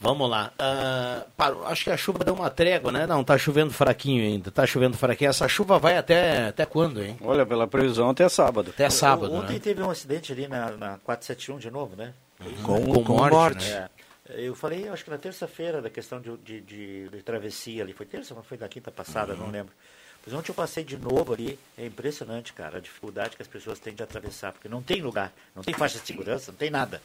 Vamos 0.00 0.28
lá. 0.28 0.52
Uh, 0.54 1.30
parou, 1.36 1.66
acho 1.66 1.84
que 1.84 1.90
a 1.90 1.96
chuva 1.96 2.24
deu 2.24 2.34
uma 2.34 2.50
trégua, 2.50 2.90
né? 2.90 3.06
Não, 3.06 3.22
tá 3.22 3.36
chovendo 3.36 3.70
fraquinho 3.70 4.24
ainda. 4.24 4.50
Tá 4.50 4.66
chovendo 4.66 4.96
fraquinho. 4.96 5.28
Essa 5.30 5.46
chuva 5.46 5.78
vai 5.78 5.98
até, 5.98 6.48
até 6.48 6.64
quando, 6.64 7.02
hein? 7.02 7.16
Olha, 7.20 7.44
pela 7.44 7.66
previsão, 7.68 8.10
até 8.10 8.28
sábado. 8.28 8.70
Até 8.70 8.88
sábado. 8.88 9.32
Ontem 9.32 9.54
né? 9.54 9.58
teve 9.60 9.82
um 9.82 9.90
acidente 9.90 10.32
ali 10.32 10.48
na, 10.48 10.70
na 10.72 10.98
471 11.04 11.58
de 11.58 11.70
novo, 11.70 11.94
né? 11.94 12.14
Com, 12.62 12.84
com, 12.86 13.04
com 13.04 13.12
morte. 13.12 13.34
morte. 13.34 13.70
Né? 13.70 13.88
Eu 14.28 14.54
falei, 14.54 14.88
acho 14.88 15.04
que 15.04 15.10
na 15.10 15.18
terça-feira, 15.18 15.82
da 15.82 15.90
questão 15.90 16.20
de, 16.20 16.36
de, 16.38 16.60
de, 16.60 17.08
de, 17.08 17.22
travessia 17.22 17.82
ali. 17.82 17.92
Foi 17.92 18.06
terça, 18.06 18.34
mas 18.34 18.46
foi 18.46 18.56
da 18.56 18.68
quinta 18.68 18.90
passada, 18.90 19.32
uhum. 19.34 19.40
não 19.40 19.50
lembro. 19.50 19.72
Mas 20.24 20.32
ontem 20.32 20.50
eu 20.50 20.54
passei 20.54 20.84
de 20.84 20.96
novo 20.96 21.32
ali. 21.34 21.58
É 21.76 21.84
impressionante, 21.84 22.52
cara, 22.52 22.78
a 22.78 22.80
dificuldade 22.80 23.34
que 23.34 23.42
as 23.42 23.48
pessoas 23.48 23.80
têm 23.80 23.94
de 23.94 24.02
atravessar. 24.02 24.52
Porque 24.52 24.68
não 24.68 24.80
tem 24.80 25.02
lugar, 25.02 25.32
não 25.54 25.62
tem 25.62 25.74
faixa 25.74 25.98
de 25.98 26.06
segurança, 26.06 26.52
não 26.52 26.58
tem 26.58 26.70
nada. 26.70 27.02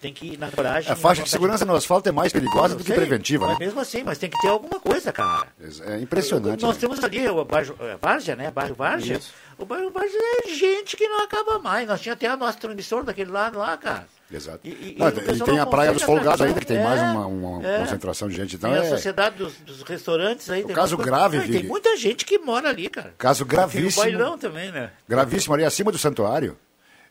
Tem 0.00 0.12
que 0.12 0.34
ir 0.34 0.38
na 0.38 0.50
coragem. 0.50 0.92
A 0.92 0.96
faixa 0.96 1.22
de 1.22 1.30
segurança 1.30 1.64
no 1.64 1.74
asfalto 1.74 2.08
é 2.08 2.12
mais 2.12 2.30
perigosa 2.30 2.76
do 2.76 2.84
que 2.84 2.92
preventiva, 2.92 3.48
né? 3.48 3.56
Mesmo 3.58 3.80
assim, 3.80 4.02
mas 4.04 4.18
tem 4.18 4.28
que 4.28 4.38
ter 4.38 4.48
alguma 4.48 4.78
coisa, 4.78 5.12
cara. 5.12 5.48
É 5.86 5.98
impressionante. 5.98 6.62
Nós 6.62 6.76
né? 6.76 6.80
temos 6.80 7.02
ali 7.02 7.26
o 7.26 7.44
bairro 7.44 7.74
é, 7.80 7.96
Várzea, 7.96 8.36
né? 8.36 8.50
Bairro 8.50 8.74
Várzea. 8.74 9.18
O 9.56 9.64
bairro 9.64 9.90
Várzea 9.90 10.20
é 10.44 10.48
gente 10.54 10.96
que 10.96 11.08
não 11.08 11.24
acaba 11.24 11.58
mais. 11.58 11.88
Nós 11.88 12.00
tínhamos 12.00 12.22
até 12.22 12.28
a 12.28 12.36
nossa 12.36 12.58
transmissora 12.58 13.04
daquele 13.04 13.30
lado 13.30 13.58
lá, 13.58 13.76
cara. 13.78 14.06
Exato. 14.34 14.60
E, 14.64 14.70
e, 14.70 14.96
não, 14.98 15.08
e 15.08 15.40
tem 15.44 15.58
a 15.58 15.66
Praia 15.66 15.92
dos 15.92 16.02
Folgados 16.02 16.40
ainda, 16.40 16.58
que 16.58 16.66
tem 16.66 16.78
é, 16.78 16.82
mais 16.82 17.00
uma, 17.00 17.26
uma 17.26 17.66
é. 17.66 17.78
concentração 17.78 18.28
de 18.28 18.34
gente. 18.34 18.56
Então 18.56 18.70
tem 18.70 18.80
é... 18.80 18.86
a 18.86 18.88
sociedade 18.88 19.36
dos, 19.36 19.54
dos 19.58 19.82
restaurantes 19.82 20.50
aí. 20.50 20.64
Caso 20.64 20.96
grave, 20.96 21.40
Tem 21.40 21.62
muita 21.62 21.96
gente 21.96 22.24
que 22.24 22.38
mora 22.38 22.68
ali, 22.68 22.88
cara. 22.88 23.14
Caso 23.16 23.44
gravíssimo. 23.44 24.04
Tem 24.04 24.14
o 24.14 24.18
bailão 24.18 24.38
também, 24.38 24.72
né? 24.72 24.90
Gravíssimo 25.08 25.54
ali 25.54 25.64
acima 25.64 25.92
do 25.92 25.98
santuário 25.98 26.56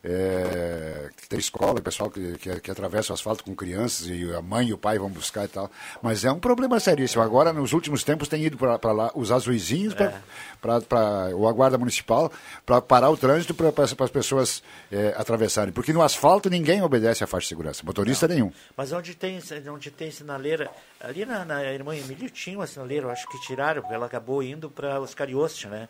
é, 0.04 1.10
que 1.16 1.30
tem 1.30 1.39
escola, 1.39 1.82
pessoal 1.82 2.10
que, 2.10 2.38
que, 2.38 2.60
que, 2.60 2.72
atravessa 2.72 3.14
o 3.14 3.16
asfalto 3.16 3.41
com 3.43 3.56
crianças 3.56 4.08
e 4.08 4.34
a 4.34 4.41
mãe 4.41 4.68
e 4.68 4.74
o 4.74 4.78
pai 4.78 4.99
vão 4.99 5.10
buscar 5.10 5.45
e 5.45 5.47
tal. 5.47 5.72
Mas 6.01 6.26
é 6.26 6.32
um 6.32 6.39
problema 6.39 6.78
seríssimo. 6.80 7.24
Agora, 7.24 7.54
nos 7.54 7.72
últimos 7.72 8.04
tempos, 8.04 8.28
tem 8.28 8.43
ido 8.43 8.58
para 8.58 8.91
lá 8.91 9.12
os 9.16 9.32
azuizinhos 9.32 9.95
é. 9.97 10.14
para 10.60 10.76
a 10.76 11.54
guarda 11.54 11.78
municipal 11.78 12.30
para 12.66 12.82
parar 12.82 13.10
o 13.10 13.16
trânsito 13.16 13.54
para 13.54 13.72
as 13.84 14.12
pessoas 14.12 14.62
é, 14.91 15.14
atravessarem. 15.16 15.72
Porque 15.72 15.93
no 15.93 16.01
asfalto 16.01 16.49
ninguém 16.49 16.82
obedece 16.82 17.24
à 17.24 17.28
faixa 17.28 17.45
de 17.45 17.49
segurança, 17.49 17.82
motorista 17.86 18.28
Não. 18.28 18.36
nenhum. 18.36 18.51
Mas 18.76 18.91
onde 18.91 19.16
tem, 19.16 19.39
onde 19.72 19.89
tem 19.89 20.12
sinaleira, 20.12 20.70
ali 20.99 21.26
na, 21.26 21.45
na 21.45 21.64
irmã 21.64 21.95
Emílio 21.95 22.30
tinha 22.30 22.58
uma 22.58 22.68
sinaleira, 22.68 23.06
eu 23.06 23.10
acho 23.10 23.28
que 23.30 23.39
tiraram, 23.41 23.82
porque 23.82 23.95
ela 23.95 24.08
acabou 24.08 24.43
indo 24.43 24.70
para 24.70 24.99
os 24.99 25.16
Carioste, 25.16 25.68
né? 25.68 25.88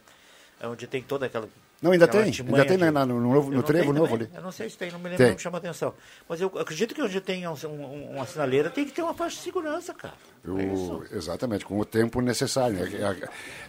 Onde 0.62 0.88
tem 0.88 1.02
toda 1.02 1.26
aquela 1.26 1.50
Não, 1.84 1.92
ainda 1.92 2.08
tem. 2.08 2.22
Ainda 2.22 2.66
tem 2.66 2.78
de... 2.78 2.92
no, 2.92 3.06
no, 3.06 3.20
no, 3.20 3.52
no 3.52 3.62
trevo 3.62 3.92
novo 3.92 4.16
ali. 4.16 4.30
Eu 4.34 4.42
não 4.42 4.54
sei 4.54 4.70
se 4.70 4.78
tem, 4.78 4.90
não 4.90 5.00
me 5.00 5.10
lembro, 5.10 5.26
não 5.26 5.34
me 5.34 5.40
chama 5.40 5.58
atenção. 5.58 5.94
Mas 6.30 6.40
eu 6.40 6.50
acredito 6.58 6.96
que 6.96 7.02
onde 7.02 7.20
tem 7.20 7.46
um, 7.46 7.52
um, 7.52 8.12
uma 8.16 8.26
sinaleira 8.26 8.70
tem 8.70 8.86
que 8.86 8.94
ter 8.94 9.02
uma 9.02 9.14
faixa 9.14 9.36
de 9.36 9.42
segurança, 9.42 9.94
cara. 9.94 10.14
Eu, 10.46 11.04
é 11.12 11.18
exatamente, 11.18 11.66
com 11.66 11.78
o 11.78 11.84
tempo 11.84 12.22
necessário. 12.22 12.78
Né? 12.78 13.18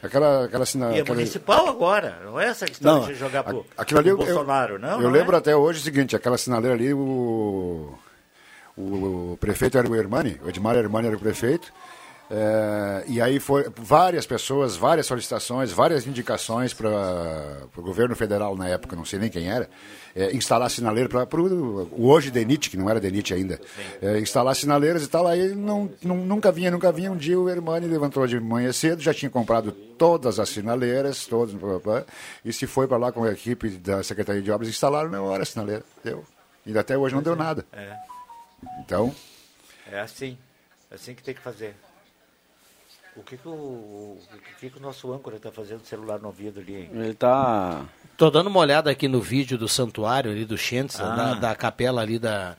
Aquela, 0.01 0.45
aquela 0.45 0.65
sinaleira. 0.65 0.99
E 0.99 1.01
é 1.01 1.03
aquela... 1.03 1.17
municipal 1.17 1.69
agora, 1.69 2.21
não 2.25 2.39
é 2.39 2.47
essa 2.47 2.67
questão 2.67 3.01
não, 3.01 3.07
de 3.09 3.15
jogar 3.15 3.43
pro, 3.43 3.67
aquilo 3.77 3.99
ali, 3.99 4.11
pro 4.11 4.19
Bolsonaro, 4.19 4.79
não? 4.79 4.93
Eu 4.93 5.01
não 5.01 5.11
lembro 5.11 5.35
é? 5.35 5.39
até 5.41 5.57
hoje 5.57 5.81
o 5.81 5.83
seguinte, 5.83 6.15
aquela 6.15 6.39
sinaleira 6.39 6.77
ali, 6.77 6.95
o, 6.95 7.99
o, 8.77 9.33
o 9.33 9.37
prefeito 9.41 9.77
era 9.77 9.91
o 9.91 9.97
Hermani, 9.97 10.41
o 10.45 10.49
Edmar 10.49 10.77
Hermani 10.77 11.09
era 11.09 11.17
o 11.17 11.21
prefeito, 11.21 11.73
é, 12.31 13.05
e 13.07 13.21
aí 13.21 13.39
foi 13.39 13.67
várias 13.77 14.27
pessoas, 14.27 14.77
várias 14.77 15.07
solicitações, 15.07 15.71
várias 15.71 16.07
indicações 16.07 16.73
para 16.73 17.69
o 17.77 17.83
governo 17.83 18.17
federal 18.17 18.57
na 18.57 18.69
época, 18.69 18.97
não 18.97 19.05
sei 19.05 19.19
nem 19.19 19.29
quem 19.29 19.49
era, 19.49 19.69
é, 20.17 20.35
instalar 20.35 20.71
sinaleira 20.71 21.27
para 21.27 21.41
o 21.41 21.91
hoje 21.97 22.31
DENIT, 22.31 22.71
que 22.71 22.77
não 22.77 22.89
era 22.89 22.99
DENIT 22.99 23.35
ainda, 23.35 23.61
é, 24.01 24.19
instalar 24.21 24.55
sinaleiras 24.57 25.05
e 25.05 25.09
tal. 25.09 25.27
Aí 25.27 25.55
não, 25.55 25.91
não, 26.03 26.17
nunca 26.17 26.51
vinha, 26.51 26.71
nunca 26.71 26.91
vinha. 26.91 27.11
Um 27.11 27.17
dia 27.17 27.39
o 27.39 27.49
Hermani 27.49 27.87
levantou 27.87 28.27
de 28.27 28.41
manhã 28.41 28.73
cedo, 28.73 29.03
já 29.03 29.13
tinha 29.13 29.31
comprado 29.31 29.73
todas 29.73 30.39
as 30.41 30.49
sinaleiras, 30.49 31.27
todas, 31.27 31.55
e 32.45 32.53
se 32.53 32.67
foi 32.67 32.87
para 32.87 32.97
lá 32.97 33.13
com 33.13 33.25
a 33.25 33.33
equipe 33.33 33.69
da 33.71 34.03
Secretaria 34.03 34.41
de 34.41 34.51
Obras, 34.51 34.69
instalaram 34.69 35.11
na 35.11 35.21
hora 35.21 35.43
a 35.43 35.47
sinaleira. 35.47 35.83
Deu. 36.03 36.25
E 36.65 36.77
até 36.79 36.97
hoje 36.97 37.15
não 37.15 37.23
deu 37.23 37.37
nada. 37.37 37.67
É. 37.73 37.95
Então. 38.81 39.15
É 39.91 40.01
assim. 40.01 40.39
É 40.91 40.95
assim 40.95 41.15
que 41.15 41.23
tem 41.23 41.35
que 41.35 41.41
fazer. 41.41 41.75
O 43.17 43.23
que, 43.23 43.37
que, 43.37 43.47
o, 43.47 43.53
o, 43.53 44.19
que, 44.59 44.71
que 44.71 44.79
o 44.79 44.83
nosso 44.83 45.13
âncora 45.13 45.37
está 45.37 45.53
fazendo 45.53 45.83
do 45.83 45.87
celular 45.87 46.19
no 46.19 46.27
ouvido 46.27 46.59
ali? 46.59 46.75
Hein? 46.75 46.91
Ele 46.93 47.11
está. 47.11 47.85
Tô 48.17 48.29
dando 48.29 48.49
uma 48.49 48.59
olhada 48.59 48.91
aqui 48.91 49.07
no 49.07 49.21
vídeo 49.21 49.57
do 49.57 49.69
santuário 49.69 50.33
ali 50.33 50.45
do 50.45 50.59
Chentes, 50.59 51.01
ah. 51.01 51.15
da, 51.15 51.35
da, 51.35 51.55
capela 51.55 52.03
ali 52.03 52.19
da 52.19 52.57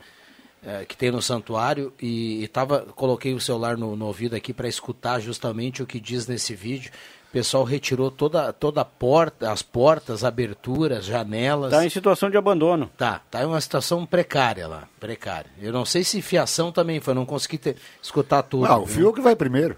é, 0.64 0.84
que 0.84 0.96
tem 0.96 1.10
no 1.10 1.20
santuário 1.20 1.92
e, 2.00 2.42
e 2.42 2.48
tava 2.48 2.80
coloquei 2.96 3.34
o 3.34 3.40
celular 3.40 3.76
no, 3.76 3.94
no 3.94 4.06
ouvido 4.06 4.34
aqui 4.34 4.52
para 4.52 4.66
escutar 4.66 5.20
justamente 5.20 5.82
o 5.82 5.86
que 5.86 6.00
diz 6.00 6.26
nesse 6.26 6.54
vídeo. 6.54 6.90
O 7.28 7.32
pessoal 7.32 7.62
retirou 7.64 8.10
toda 8.10 8.50
toda 8.52 8.80
a 8.80 8.84
porta, 8.84 9.52
as 9.52 9.60
portas, 9.60 10.24
aberturas, 10.24 11.04
janelas. 11.04 11.72
Está 11.72 11.84
em 11.84 11.90
situação 11.90 12.30
de 12.30 12.36
abandono. 12.38 12.90
Tá, 12.96 13.20
tá 13.30 13.42
em 13.42 13.46
uma 13.46 13.60
situação 13.60 14.06
precária 14.06 14.66
lá, 14.66 14.88
precária. 14.98 15.50
Eu 15.60 15.72
não 15.72 15.84
sei 15.84 16.02
se 16.02 16.22
fiação 16.22 16.72
também 16.72 16.98
foi, 16.98 17.12
não 17.12 17.26
consegui 17.26 17.58
ter, 17.58 17.76
escutar 18.02 18.42
tudo. 18.42 18.66
Não, 18.66 18.82
o 18.82 18.86
fio 18.86 19.12
que 19.12 19.20
vai 19.20 19.36
primeiro. 19.36 19.76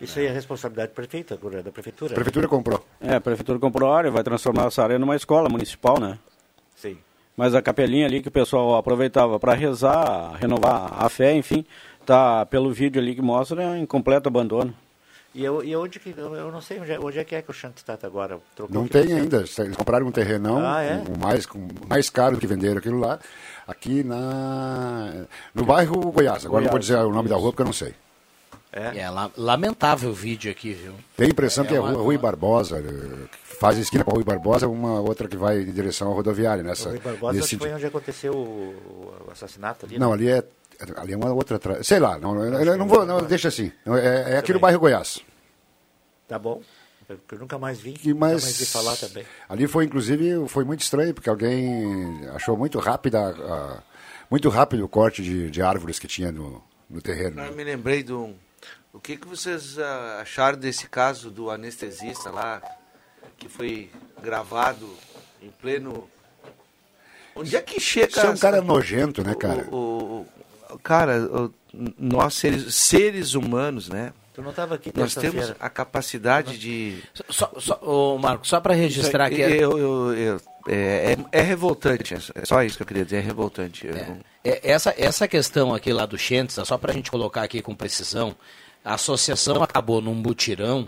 Isso 0.00 0.18
aí 0.18 0.26
é 0.26 0.30
responsabilidade 0.30 0.92
prefeita, 0.92 1.38
da 1.64 1.72
prefeitura. 1.72 2.12
A 2.12 2.14
prefeitura 2.14 2.48
comprou. 2.48 2.84
É, 3.00 3.14
a 3.14 3.20
prefeitura 3.20 3.58
comprou 3.58 3.90
a 3.90 3.96
área, 3.96 4.10
vai 4.10 4.22
transformar 4.22 4.66
essa 4.66 4.82
área 4.82 4.98
numa 4.98 5.16
escola 5.16 5.48
municipal, 5.48 5.98
né? 5.98 6.18
Sim. 6.74 6.98
Mas 7.36 7.54
a 7.54 7.62
capelinha 7.62 8.06
ali 8.06 8.20
que 8.20 8.28
o 8.28 8.32
pessoal 8.32 8.76
aproveitava 8.76 9.40
para 9.40 9.54
rezar, 9.54 10.34
renovar 10.34 11.02
a 11.02 11.08
fé, 11.08 11.34
enfim, 11.34 11.64
tá 12.04 12.44
pelo 12.46 12.70
vídeo 12.72 13.00
ali 13.00 13.14
que 13.14 13.22
mostra 13.22 13.78
em 13.78 13.86
completo 13.86 14.28
abandono. 14.28 14.74
E, 15.34 15.44
eu, 15.44 15.62
e 15.62 15.76
onde 15.76 16.00
que, 16.00 16.14
eu 16.16 16.50
não 16.50 16.62
sei 16.62 16.80
onde 16.80 16.92
é, 16.92 16.98
onde 16.98 17.18
é 17.18 17.24
que 17.24 17.34
é 17.34 17.42
que 17.42 17.50
o 17.50 17.52
Chantitat 17.52 18.06
agora 18.06 18.38
trocou. 18.54 18.74
Não 18.74 18.88
tem 18.88 19.12
ainda, 19.12 19.38
eles 19.38 19.76
compraram 19.76 20.06
um 20.06 20.10
terrenão, 20.10 20.58
ah, 20.64 20.82
é? 20.82 20.94
um 20.94 21.18
mais, 21.18 21.44
com, 21.44 21.68
mais 21.86 22.08
caro 22.08 22.36
do 22.36 22.40
que 22.40 22.46
venderam 22.46 22.78
aquilo 22.78 22.98
lá, 22.98 23.18
aqui 23.68 24.02
na, 24.02 25.26
no 25.54 25.66
bairro 25.66 26.10
Goiás. 26.10 26.46
Agora 26.46 26.62
Goiás, 26.62 26.64
não 26.64 26.70
vou 26.70 26.78
dizer 26.78 26.96
o 26.96 27.10
nome 27.10 27.24
isso. 27.24 27.34
da 27.34 27.36
rua 27.36 27.50
porque 27.52 27.60
eu 27.60 27.66
não 27.66 27.72
sei. 27.74 27.94
É, 28.76 28.98
é 28.98 29.10
lamentável 29.38 30.10
o 30.10 30.12
vídeo 30.12 30.50
aqui, 30.50 30.74
viu? 30.74 30.92
Tem 31.16 31.28
a 31.28 31.30
impressão 31.30 31.64
é, 31.64 31.68
que 31.68 31.74
é 31.74 31.80
uma... 31.80 31.92
Rui 31.92 32.18
Barbosa, 32.18 32.78
eh, 32.78 33.28
faz 33.58 33.78
esquina 33.78 34.04
para 34.04 34.12
Rui 34.12 34.22
Barbosa, 34.22 34.68
uma 34.68 35.00
outra 35.00 35.26
que 35.26 35.36
vai 35.36 35.62
em 35.62 35.72
direção 35.72 36.12
à 36.12 36.14
rodoviária. 36.14 36.62
Nessa, 36.62 36.90
o 36.90 36.92
Rui 36.92 37.00
Barbosa 37.00 37.38
nesse... 37.38 37.56
foi 37.56 37.72
onde 37.72 37.86
aconteceu 37.86 38.34
o, 38.34 39.14
assassinato 39.32 39.86
ali? 39.86 39.98
Não, 39.98 40.08
né? 40.08 40.14
ali 40.14 40.28
é, 40.28 40.44
ali 40.98 41.14
é 41.14 41.16
uma 41.16 41.32
outra. 41.32 41.58
Sei 41.82 41.98
lá, 41.98 42.18
não, 42.18 42.38
eu, 42.44 42.76
não 42.76 42.86
vou, 42.86 43.06
não, 43.06 43.22
deixa 43.22 43.48
assim. 43.48 43.72
É, 43.86 44.34
é 44.34 44.36
aqui 44.36 44.52
no 44.52 44.60
bairro 44.60 44.78
Goiás. 44.78 45.20
Tá 46.28 46.38
bom. 46.38 46.60
Eu 47.08 47.38
nunca 47.38 47.58
mais 47.58 47.80
vi, 47.80 47.92
que, 47.92 48.12
mas, 48.12 48.32
nunca 48.32 48.44
mais 48.44 48.58
vi 48.58 48.66
falar 48.66 48.96
também. 48.96 49.24
Ali 49.48 49.66
foi, 49.66 49.86
inclusive, 49.86 50.46
foi 50.48 50.64
muito 50.64 50.80
estranho, 50.80 51.14
porque 51.14 51.30
alguém 51.30 52.28
achou 52.34 52.58
muito 52.58 52.78
rápida, 52.78 53.30
uh, 53.30 53.82
muito 54.30 54.50
rápido 54.50 54.84
o 54.84 54.88
corte 54.88 55.22
de, 55.22 55.50
de 55.50 55.62
árvores 55.62 55.98
que 55.98 56.08
tinha 56.08 56.30
no, 56.30 56.62
no 56.90 57.00
terreno. 57.00 57.40
Eu 57.40 57.54
me 57.54 57.64
lembrei 57.64 58.02
de 58.02 58.12
um 58.12 58.34
o 58.96 59.00
que, 59.00 59.14
que 59.18 59.28
vocês 59.28 59.76
uh, 59.76 59.82
acharam 60.22 60.58
desse 60.58 60.88
caso 60.88 61.30
do 61.30 61.50
anestesista 61.50 62.30
lá, 62.30 62.62
que 63.36 63.46
foi 63.46 63.90
gravado 64.22 64.88
em 65.42 65.50
pleno. 65.50 66.08
Onde 67.34 67.54
é 67.54 67.60
que 67.60 67.78
chega. 67.78 68.10
Você 68.10 68.26
é 68.26 68.30
um 68.30 68.38
cara 68.38 68.62
nojento, 68.62 69.22
né, 69.22 69.34
cara? 69.34 69.68
O, 69.70 70.26
o, 70.70 70.78
cara, 70.78 71.20
o, 71.20 71.52
nós 71.98 72.34
seres, 72.34 72.74
seres 72.74 73.34
humanos, 73.34 73.90
né? 73.90 74.14
Tu 74.32 74.40
não 74.40 74.50
estava 74.50 74.76
aqui 74.76 74.90
Nós 74.94 75.14
temos 75.14 75.52
a 75.60 75.68
capacidade 75.68 76.58
de. 76.58 77.02
Só, 77.28 77.52
só, 77.58 77.78
ô 77.82 78.16
Marco, 78.16 78.46
só 78.46 78.60
para 78.60 78.72
registrar 78.72 79.26
aqui. 79.26 79.42
Eu, 79.42 79.78
eu, 79.78 80.14
eu, 80.14 80.40
é, 80.68 81.12
é, 81.12 81.16
é, 81.32 81.42
revoltante, 81.42 82.14
é 82.14 82.44
só 82.46 82.62
isso 82.62 82.78
que 82.78 82.82
eu 82.82 82.86
queria 82.86 83.04
dizer, 83.04 83.18
é 83.18 83.20
revoltante. 83.20 83.86
É. 83.86 84.16
É, 84.42 84.70
essa, 84.72 84.94
essa 84.96 85.28
questão 85.28 85.74
aqui 85.74 85.92
lá 85.92 86.06
do 86.06 86.16
Chentes, 86.16 86.56
só 86.64 86.78
para 86.78 86.92
a 86.92 86.94
gente 86.94 87.10
colocar 87.10 87.42
aqui 87.42 87.60
com 87.60 87.74
precisão, 87.74 88.34
a 88.86 88.94
associação 88.94 89.64
acabou 89.64 90.00
num 90.00 90.14
mutirão, 90.14 90.86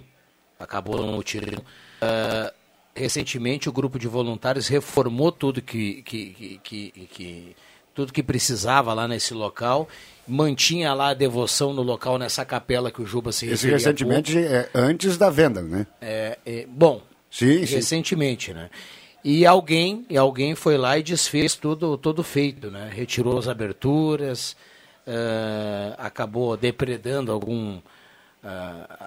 acabou 0.57 0.99
num 0.99 1.17
mutirão. 1.17 1.59
Uh, 2.01 2.55
recentemente 2.95 3.69
o 3.69 3.73
grupo 3.73 3.99
de 3.99 4.07
voluntários 4.07 4.69
reformou 4.69 5.33
tudo 5.33 5.61
que, 5.61 6.03
que, 6.03 6.61
que, 6.63 6.91
que, 7.11 7.57
tudo 7.93 8.13
que 8.13 8.23
precisava 8.23 8.95
lá 8.95 9.09
nesse 9.09 9.35
local, 9.35 9.89
mantinha 10.29 10.95
lá 10.95 11.09
a 11.09 11.15
devoção 11.15 11.73
no 11.73 11.83
local 11.83 12.19
nessa 12.19 12.45
capela 12.45 12.93
que 12.93 13.03
o 13.03 13.07
Juba 13.07 13.33
se 13.33 13.49
Esse 13.49 13.69
recentemente 13.69 14.39
é 14.39 14.71
antes 14.73 15.19
da 15.19 15.29
venda, 15.29 15.61
né? 15.61 15.85
É, 16.01 16.39
é 16.47 16.67
bom. 16.69 17.03
Sim, 17.29 17.65
recentemente, 17.65 18.53
sim. 18.53 18.55
né? 18.55 18.71
E 19.25 19.45
alguém, 19.45 20.07
e 20.09 20.17
alguém 20.17 20.55
foi 20.55 20.79
lá 20.79 20.97
e 20.97 21.03
desfez 21.03 21.57
tudo, 21.57 21.99
tudo 21.99 22.23
feito, 22.23 22.71
né? 22.71 22.89
Retirou 22.95 23.37
as 23.37 23.49
aberturas, 23.49 24.57
uh, 25.09 25.95
acabou 25.97 26.57
depredando 26.57 27.33
algum, 27.33 27.77
uh, 27.77 27.83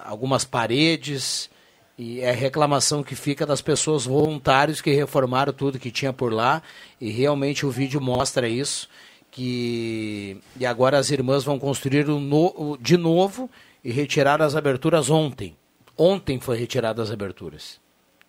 algumas 0.03 0.43
paredes 0.43 1.49
e 1.97 2.19
é 2.19 2.31
reclamação 2.31 3.03
que 3.03 3.15
fica 3.15 3.45
das 3.45 3.61
pessoas 3.61 4.05
voluntários 4.05 4.81
que 4.81 4.91
reformaram 4.91 5.53
tudo 5.53 5.79
que 5.79 5.91
tinha 5.91 6.11
por 6.11 6.33
lá 6.33 6.63
e 6.99 7.11
realmente 7.11 7.65
o 7.65 7.69
vídeo 7.69 8.01
mostra 8.01 8.47
isso 8.47 8.89
que 9.29 10.37
e 10.59 10.65
agora 10.65 10.97
as 10.97 11.09
irmãs 11.09 11.43
vão 11.43 11.57
construir 11.57 12.09
um 12.09 12.19
no, 12.19 12.77
de 12.81 12.97
novo 12.97 13.49
e 13.83 13.91
retirar 13.91 14.41
as 14.41 14.55
aberturas 14.55 15.09
ontem. 15.09 15.55
Ontem 15.97 16.39
foi 16.39 16.57
retirada 16.57 17.01
as 17.01 17.11
aberturas. 17.11 17.79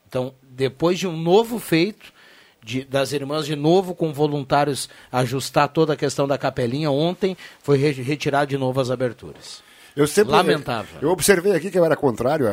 Então, 0.08 0.34
depois 0.42 0.98
de 0.98 1.08
um 1.08 1.16
novo 1.16 1.58
feito, 1.58 2.12
de, 2.62 2.84
das 2.84 3.12
irmãs 3.12 3.46
de 3.46 3.56
novo 3.56 3.94
com 3.94 4.12
voluntários 4.12 4.88
ajustar 5.10 5.68
toda 5.68 5.94
a 5.94 5.96
questão 5.96 6.26
da 6.26 6.38
capelinha. 6.38 6.90
Ontem 6.90 7.36
foi 7.62 7.78
re, 7.78 7.90
retirado 7.90 8.48
de 8.50 8.58
novo 8.58 8.80
as 8.80 8.90
aberturas. 8.90 9.62
Eu 9.94 10.06
sempre, 10.06 10.32
Lamentável. 10.32 11.00
Eu 11.02 11.10
observei 11.10 11.52
aqui 11.52 11.70
que 11.70 11.78
eu 11.78 11.84
era 11.84 11.96
contrário 11.96 12.46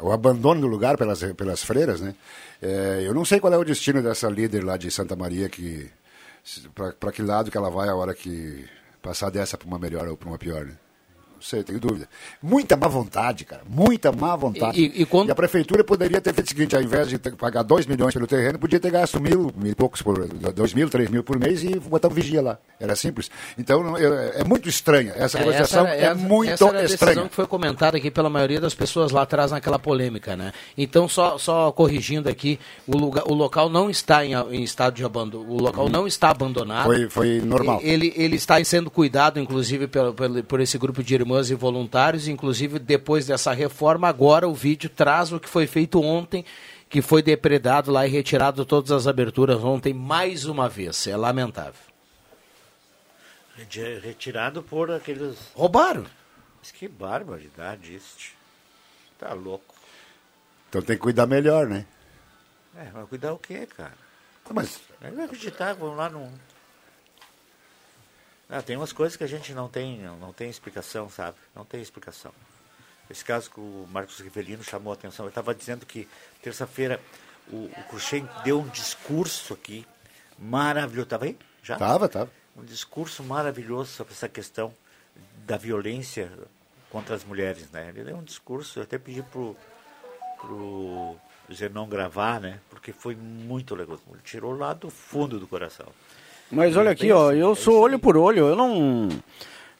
ao 0.00 0.10
abandono 0.10 0.60
do 0.60 0.66
lugar 0.66 0.96
pelas, 0.96 1.22
pelas 1.34 1.62
freiras, 1.62 2.00
né? 2.00 2.14
É, 2.60 3.02
eu 3.04 3.14
não 3.14 3.24
sei 3.24 3.38
qual 3.38 3.52
é 3.52 3.56
o 3.56 3.64
destino 3.64 4.02
dessa 4.02 4.28
líder 4.28 4.64
lá 4.64 4.76
de 4.76 4.90
Santa 4.90 5.14
Maria, 5.14 5.48
que 5.48 5.88
para 6.74 7.12
que 7.12 7.22
lado 7.22 7.50
que 7.50 7.56
ela 7.56 7.70
vai 7.70 7.88
a 7.88 7.94
hora 7.94 8.14
que 8.14 8.64
passar 9.02 9.30
dessa 9.30 9.58
para 9.58 9.68
uma 9.68 9.78
melhor 9.78 10.08
ou 10.08 10.16
para 10.16 10.28
uma 10.28 10.38
pior, 10.38 10.64
né? 10.64 10.72
Sei, 11.40 11.62
tenho 11.62 11.78
dúvida. 11.78 12.08
Muita 12.42 12.76
má 12.76 12.88
vontade, 12.88 13.44
cara. 13.44 13.62
Muita 13.68 14.12
má 14.12 14.34
vontade. 14.36 14.80
E, 14.80 15.02
e, 15.02 15.06
quando... 15.06 15.28
e 15.28 15.32
a 15.32 15.34
prefeitura 15.34 15.84
poderia 15.84 16.20
ter 16.20 16.34
feito 16.34 16.46
o 16.46 16.50
seguinte, 16.50 16.76
ao 16.76 16.82
invés 16.82 17.08
de 17.08 17.18
pagar 17.18 17.62
2 17.62 17.86
milhões 17.86 18.14
pelo 18.14 18.26
terreno, 18.26 18.58
podia 18.58 18.80
ter 18.80 18.90
gasto 18.90 19.20
mil, 19.20 19.52
mil 19.56 19.74
poucos 19.76 20.02
por 20.02 20.26
2 20.26 20.74
mil, 20.74 20.88
3 20.88 21.10
mil 21.10 21.22
por 21.22 21.38
mês 21.38 21.62
e 21.62 21.78
botar 21.78 22.08
um 22.08 22.12
vigia 22.12 22.42
lá. 22.42 22.58
Era 22.78 22.94
simples. 22.94 23.30
Então 23.58 23.96
é, 23.96 24.40
é 24.40 24.44
muito 24.44 24.68
estranha. 24.68 25.12
Essa 25.16 25.38
é, 25.38 25.40
negociação 25.40 25.86
é, 25.86 26.04
é 26.04 26.14
muito 26.14 26.52
essa 26.52 26.68
era 26.68 26.80
a 26.80 26.84
estranha. 26.84 27.28
que 27.28 27.34
foi 27.34 27.46
comentada 27.46 27.96
aqui 27.96 28.10
pela 28.10 28.28
maioria 28.28 28.60
das 28.60 28.74
pessoas 28.74 29.12
lá 29.12 29.22
atrás 29.22 29.50
naquela 29.50 29.78
polêmica, 29.78 30.36
né? 30.36 30.52
Então, 30.76 31.08
só, 31.08 31.38
só 31.38 31.72
corrigindo 31.72 32.28
aqui, 32.28 32.58
o, 32.86 32.96
lugar, 32.96 33.24
o 33.26 33.34
local 33.34 33.68
não 33.68 33.88
está 33.88 34.24
em, 34.24 34.34
em 34.34 34.62
estado 34.62 34.94
de 34.94 35.04
abandono. 35.04 35.48
O 35.48 35.60
local 35.60 35.88
não 35.88 36.06
está 36.06 36.30
abandonado. 36.30 36.84
Foi, 36.84 37.08
foi 37.08 37.40
normal. 37.40 37.80
Ele, 37.82 38.12
ele 38.16 38.36
está 38.36 38.62
sendo 38.64 38.90
cuidado, 38.90 39.40
inclusive, 39.40 39.86
pelo, 39.86 40.14
pelo, 40.14 40.42
por 40.44 40.60
esse 40.60 40.76
grupo 40.78 41.02
de 41.02 41.14
irmãs 41.26 41.50
e 41.50 41.54
voluntários 41.54 42.28
inclusive 42.28 42.78
depois 42.78 43.26
dessa 43.26 43.52
reforma, 43.52 44.08
agora 44.08 44.48
o 44.48 44.54
vídeo 44.54 44.88
traz 44.88 45.32
o 45.32 45.40
que 45.40 45.48
foi 45.48 45.66
feito 45.66 46.00
ontem, 46.00 46.44
que 46.88 47.02
foi 47.02 47.20
depredado 47.20 47.90
lá 47.90 48.06
e 48.06 48.10
retirado 48.10 48.64
todas 48.64 48.92
as 48.92 49.08
aberturas 49.08 49.62
ontem 49.64 49.92
mais 49.92 50.44
uma 50.44 50.68
vez. 50.68 51.04
É 51.08 51.16
lamentável. 51.16 51.80
Retirado 54.02 54.62
por 54.62 54.90
aqueles. 54.90 55.36
Roubaram. 55.54 56.06
Mas 56.60 56.70
que 56.70 56.86
barbaridade 56.86 57.96
isso. 57.96 58.32
Tá 59.18 59.32
louco. 59.32 59.74
Então 60.68 60.80
tem 60.82 60.96
que 60.96 61.02
cuidar 61.02 61.26
melhor, 61.26 61.66
né? 61.66 61.86
É, 62.76 62.88
mas 62.92 63.08
cuidar 63.08 63.32
o 63.32 63.38
quê, 63.38 63.66
cara? 63.66 63.94
Mas. 64.52 64.80
Vai 65.00 65.24
acreditar, 65.24 65.72
vamos 65.72 65.96
lá 65.96 66.08
no. 66.08 66.30
Ah, 68.48 68.62
tem 68.62 68.76
umas 68.76 68.92
coisas 68.92 69.16
que 69.16 69.24
a 69.24 69.26
gente 69.26 69.52
não 69.52 69.68
tem, 69.68 69.98
não 70.20 70.32
tem 70.32 70.48
explicação, 70.48 71.10
sabe? 71.10 71.36
Não 71.54 71.64
tem 71.64 71.80
explicação. 71.80 72.32
Esse 73.10 73.24
caso 73.24 73.50
que 73.50 73.60
o 73.60 73.86
Marcos 73.90 74.18
Rivelino 74.20 74.62
chamou 74.62 74.92
a 74.92 74.94
atenção, 74.94 75.24
ele 75.24 75.30
estava 75.30 75.54
dizendo 75.54 75.86
que 75.86 76.08
terça-feira 76.42 77.00
o, 77.48 77.66
o 77.66 77.84
Cruxem 77.88 78.28
deu 78.44 78.60
um 78.60 78.68
discurso 78.68 79.54
aqui 79.54 79.86
maravilhoso. 80.38 81.06
Estava 81.06 81.24
aí? 81.24 81.36
Já? 81.62 81.74
Estava, 81.74 82.06
estava. 82.06 82.30
Um 82.56 82.64
discurso 82.64 83.22
maravilhoso 83.22 83.92
sobre 83.92 84.12
essa 84.12 84.28
questão 84.28 84.74
da 85.44 85.56
violência 85.56 86.30
contra 86.90 87.14
as 87.14 87.24
mulheres, 87.24 87.70
né? 87.70 87.88
Ele 87.88 88.04
deu 88.04 88.16
um 88.16 88.24
discurso, 88.24 88.78
eu 88.78 88.82
até 88.84 88.98
pedi 88.98 89.22
pro, 89.22 89.56
pro 90.40 91.16
Zenon 91.52 91.86
gravar, 91.86 92.40
né? 92.40 92.60
Porque 92.70 92.92
foi 92.92 93.14
muito 93.14 93.74
legal. 93.74 93.98
Ele 94.10 94.22
tirou 94.24 94.56
lá 94.56 94.72
do 94.72 94.90
fundo 94.90 95.38
do 95.38 95.46
coração. 95.46 95.86
Mas 96.50 96.76
olha 96.76 96.90
aqui, 96.90 97.10
ó, 97.10 97.32
eu 97.32 97.54
sou 97.54 97.80
olho 97.80 97.98
por 97.98 98.16
olho, 98.16 98.48
eu 98.48 98.56
não. 98.56 99.08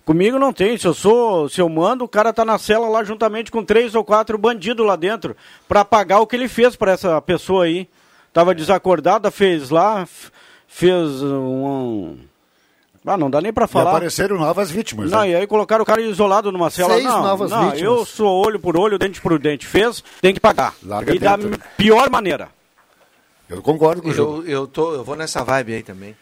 Comigo 0.04 0.38
não 0.38 0.52
tem. 0.52 0.76
Se 0.76 0.86
eu 0.86 0.94
sou, 0.94 1.48
se 1.48 1.60
eu 1.60 1.68
mando, 1.68 2.04
o 2.04 2.08
cara 2.08 2.32
tá 2.32 2.44
na 2.44 2.58
cela 2.58 2.88
lá 2.88 3.02
juntamente 3.02 3.50
com 3.50 3.64
três 3.64 3.94
ou 3.94 4.04
quatro 4.04 4.38
bandidos 4.38 4.86
lá 4.86 4.96
dentro 4.96 5.36
para 5.68 5.84
pagar 5.84 6.20
o 6.20 6.26
que 6.26 6.36
ele 6.36 6.48
fez 6.48 6.76
para 6.76 6.92
essa 6.92 7.20
pessoa 7.20 7.64
aí. 7.64 7.88
Tava 8.32 8.54
desacordada, 8.54 9.30
fez 9.30 9.70
lá, 9.70 10.06
fez 10.66 11.22
um, 11.22 12.16
ah, 13.06 13.16
não 13.16 13.30
dá 13.30 13.40
nem 13.40 13.52
para 13.52 13.68
falar. 13.68 13.92
E 13.92 13.94
apareceram 13.94 14.36
novas 14.36 14.68
vítimas. 14.68 15.12
Não, 15.12 15.20
né? 15.20 15.30
e 15.30 15.34
aí 15.36 15.46
colocaram 15.46 15.84
o 15.84 15.86
cara 15.86 16.02
isolado 16.02 16.50
numa 16.50 16.68
cela. 16.70 16.94
Seis 16.94 17.04
não, 17.04 17.22
novas 17.22 17.52
não, 17.52 17.70
vítimas. 17.70 17.82
eu 17.82 18.04
sou 18.04 18.44
olho 18.44 18.58
por 18.58 18.76
olho, 18.76 18.98
dente 18.98 19.20
por 19.20 19.38
dente. 19.38 19.64
Fez, 19.64 20.02
tem 20.20 20.34
que 20.34 20.40
pagar. 20.40 20.74
Larga 20.82 21.14
e 21.14 21.18
da 21.18 21.38
pior 21.76 22.10
maneira. 22.10 22.48
Eu 23.48 23.62
concordo 23.62 24.02
com 24.02 24.08
o 24.08 24.12
eu, 24.12 24.44
eu, 24.44 24.66
tô, 24.66 24.92
eu 24.92 25.04
vou 25.04 25.14
nessa 25.14 25.44
vibe 25.44 25.74
aí 25.74 25.82
também. 25.84 26.16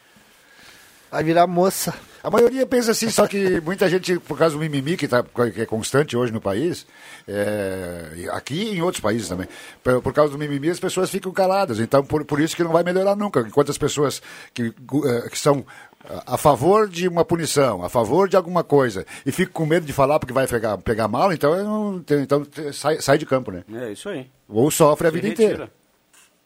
Vai 1.15 1.23
virar 1.23 1.47
moça. 1.47 1.95
A 2.25 2.29
maioria 2.29 2.67
pensa 2.67 2.91
assim, 2.91 3.09
só 3.09 3.29
que 3.29 3.61
muita 3.61 3.89
gente, 3.89 4.19
por 4.19 4.37
causa 4.37 4.57
do 4.57 4.59
mimimi 4.59 4.97
que, 4.97 5.07
tá, 5.07 5.23
que 5.23 5.61
é 5.61 5.65
constante 5.65 6.17
hoje 6.17 6.33
no 6.33 6.41
país, 6.41 6.85
é, 7.29 8.29
aqui 8.33 8.57
e 8.57 8.79
em 8.79 8.83
outros 8.83 9.01
países 9.01 9.29
também, 9.29 9.47
por, 9.81 10.03
por, 10.03 10.13
causa 10.13 10.33
do 10.33 10.39
mimimi 10.39 10.71
as 10.71 10.81
pessoas 10.81 11.09
ficam 11.09 11.31
caladas. 11.31 11.79
Então, 11.79 12.05
por, 12.05 12.25
por 12.25 12.41
isso 12.41 12.57
que 12.57 12.65
não 12.65 12.73
vai 12.73 12.83
melhorar 12.83 13.15
nunca. 13.15 13.39
Enquanto 13.43 13.71
as 13.71 13.79
pessoas 13.79 14.21
que, 14.53 14.75
é, 15.05 15.29
que 15.29 15.39
são 15.39 15.65
a 16.27 16.37
favor 16.37 16.89
de 16.89 17.07
uma 17.07 17.25
punição, 17.25 17.85
a 17.85 17.89
favor 17.89 18.29
de 18.29 18.37
alguma 18.37 18.65
coisa, 18.65 19.07
e 19.25 19.31
fico 19.31 19.53
com 19.53 19.65
medo 19.67 19.87
de 19.87 19.93
falar 19.93 20.19
porque 20.19 20.35
vai 20.35 20.49
pegar, 20.49 20.77
pegar 20.79 21.07
mal, 21.07 21.33
então, 21.33 21.57
não, 21.63 22.05
então 22.21 22.45
sai, 22.73 23.01
sai 23.01 23.19
de 23.19 23.25
campo, 23.25 23.53
né? 23.53 23.63
É 23.73 23.93
isso 23.93 24.09
aí. 24.09 24.29
Ou 24.49 24.69
sofre 24.69 25.07
a 25.07 25.11
vida 25.13 25.29
retira. 25.29 25.53
inteira. 25.53 25.84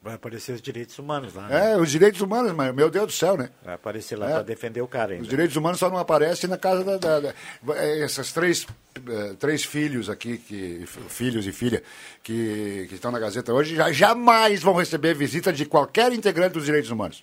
Vai 0.08 0.14
aparecer 0.14 0.52
os 0.52 0.62
direitos 0.62 0.98
humanos 0.98 1.34
lá. 1.34 1.48
Né? 1.48 1.72
É, 1.72 1.76
os 1.76 1.90
direitos 1.90 2.22
humanos, 2.22 2.50
mas 2.52 2.74
meu 2.74 2.88
Deus 2.88 3.08
do 3.08 3.12
céu, 3.12 3.36
né? 3.36 3.50
Vai 3.62 3.74
aparecer 3.74 4.16
lá 4.16 4.30
é. 4.30 4.32
para 4.32 4.42
defender 4.42 4.80
o 4.80 4.88
cara 4.88 5.12
ainda. 5.12 5.22
Os 5.22 5.28
direitos 5.28 5.54
humanos 5.54 5.78
só 5.78 5.90
não 5.90 5.98
aparecem 5.98 6.48
na 6.48 6.56
casa 6.56 6.82
da. 6.82 6.96
da, 6.96 7.20
da 7.20 7.34
é, 7.76 8.00
essas 8.00 8.32
três, 8.32 8.62
uh, 8.64 9.34
três 9.38 9.66
filhos 9.66 10.08
aqui, 10.08 10.38
que, 10.38 10.86
filhos 11.10 11.46
e 11.46 11.52
filha, 11.52 11.82
que, 12.22 12.86
que 12.88 12.94
estão 12.94 13.10
na 13.10 13.18
Gazeta 13.18 13.52
hoje, 13.52 13.76
já, 13.76 13.92
jamais 13.92 14.62
vão 14.62 14.72
receber 14.72 15.12
visita 15.14 15.52
de 15.52 15.66
qualquer 15.66 16.10
integrante 16.10 16.54
dos 16.54 16.64
direitos 16.64 16.90
humanos. 16.90 17.22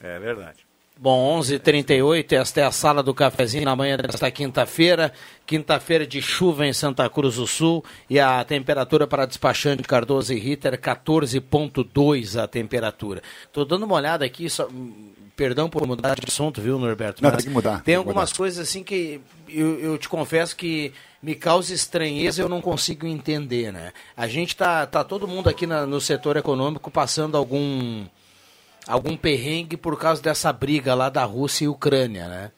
É 0.00 0.16
verdade. 0.20 0.69
Bom, 1.02 1.40
11:38 1.40 2.34
esta 2.34 2.60
é 2.60 2.64
a 2.64 2.70
sala 2.70 3.02
do 3.02 3.14
cafezinho 3.14 3.64
na 3.64 3.74
manhã 3.74 3.96
desta 3.96 4.30
quinta-feira. 4.30 5.10
Quinta-feira 5.46 6.06
de 6.06 6.20
chuva 6.20 6.66
em 6.66 6.74
Santa 6.74 7.08
Cruz 7.08 7.36
do 7.36 7.46
Sul 7.46 7.82
e 8.10 8.20
a 8.20 8.44
temperatura 8.44 9.06
para 9.06 9.24
despachante 9.24 9.82
Cardoso 9.84 10.34
e 10.34 10.38
Ritter 10.38 10.78
14.2 10.78 12.38
a 12.38 12.46
temperatura. 12.46 13.22
Estou 13.46 13.64
dando 13.64 13.84
uma 13.84 13.94
olhada 13.94 14.26
aqui, 14.26 14.50
só, 14.50 14.68
perdão 15.34 15.70
por 15.70 15.86
mudar 15.86 16.16
de 16.16 16.26
assunto, 16.28 16.60
viu, 16.60 16.78
Norberto? 16.78 17.22
Não, 17.22 17.30
tem 17.30 17.44
que 17.44 17.48
mudar. 17.48 17.82
Tem 17.82 17.94
algumas 17.94 18.28
mudar. 18.28 18.36
coisas 18.36 18.68
assim 18.68 18.84
que 18.84 19.22
eu, 19.48 19.80
eu, 19.80 19.96
te 19.96 20.06
confesso 20.06 20.54
que 20.54 20.92
me 21.22 21.34
causa 21.34 21.72
estranheza, 21.72 22.42
eu 22.42 22.48
não 22.48 22.60
consigo 22.60 23.06
entender, 23.06 23.72
né? 23.72 23.94
A 24.14 24.28
gente 24.28 24.54
tá, 24.54 24.84
tá 24.84 25.02
todo 25.02 25.26
mundo 25.26 25.48
aqui 25.48 25.66
na, 25.66 25.86
no 25.86 25.98
setor 25.98 26.36
econômico 26.36 26.90
passando 26.90 27.38
algum 27.38 28.04
algum 28.86 29.16
perrengue 29.16 29.76
por 29.76 29.98
causa 29.98 30.22
dessa 30.22 30.52
briga 30.52 30.94
lá 30.94 31.08
da 31.08 31.24
Rússia 31.24 31.64
e 31.64 31.68
Ucrânia, 31.68 32.28
né? 32.28 32.52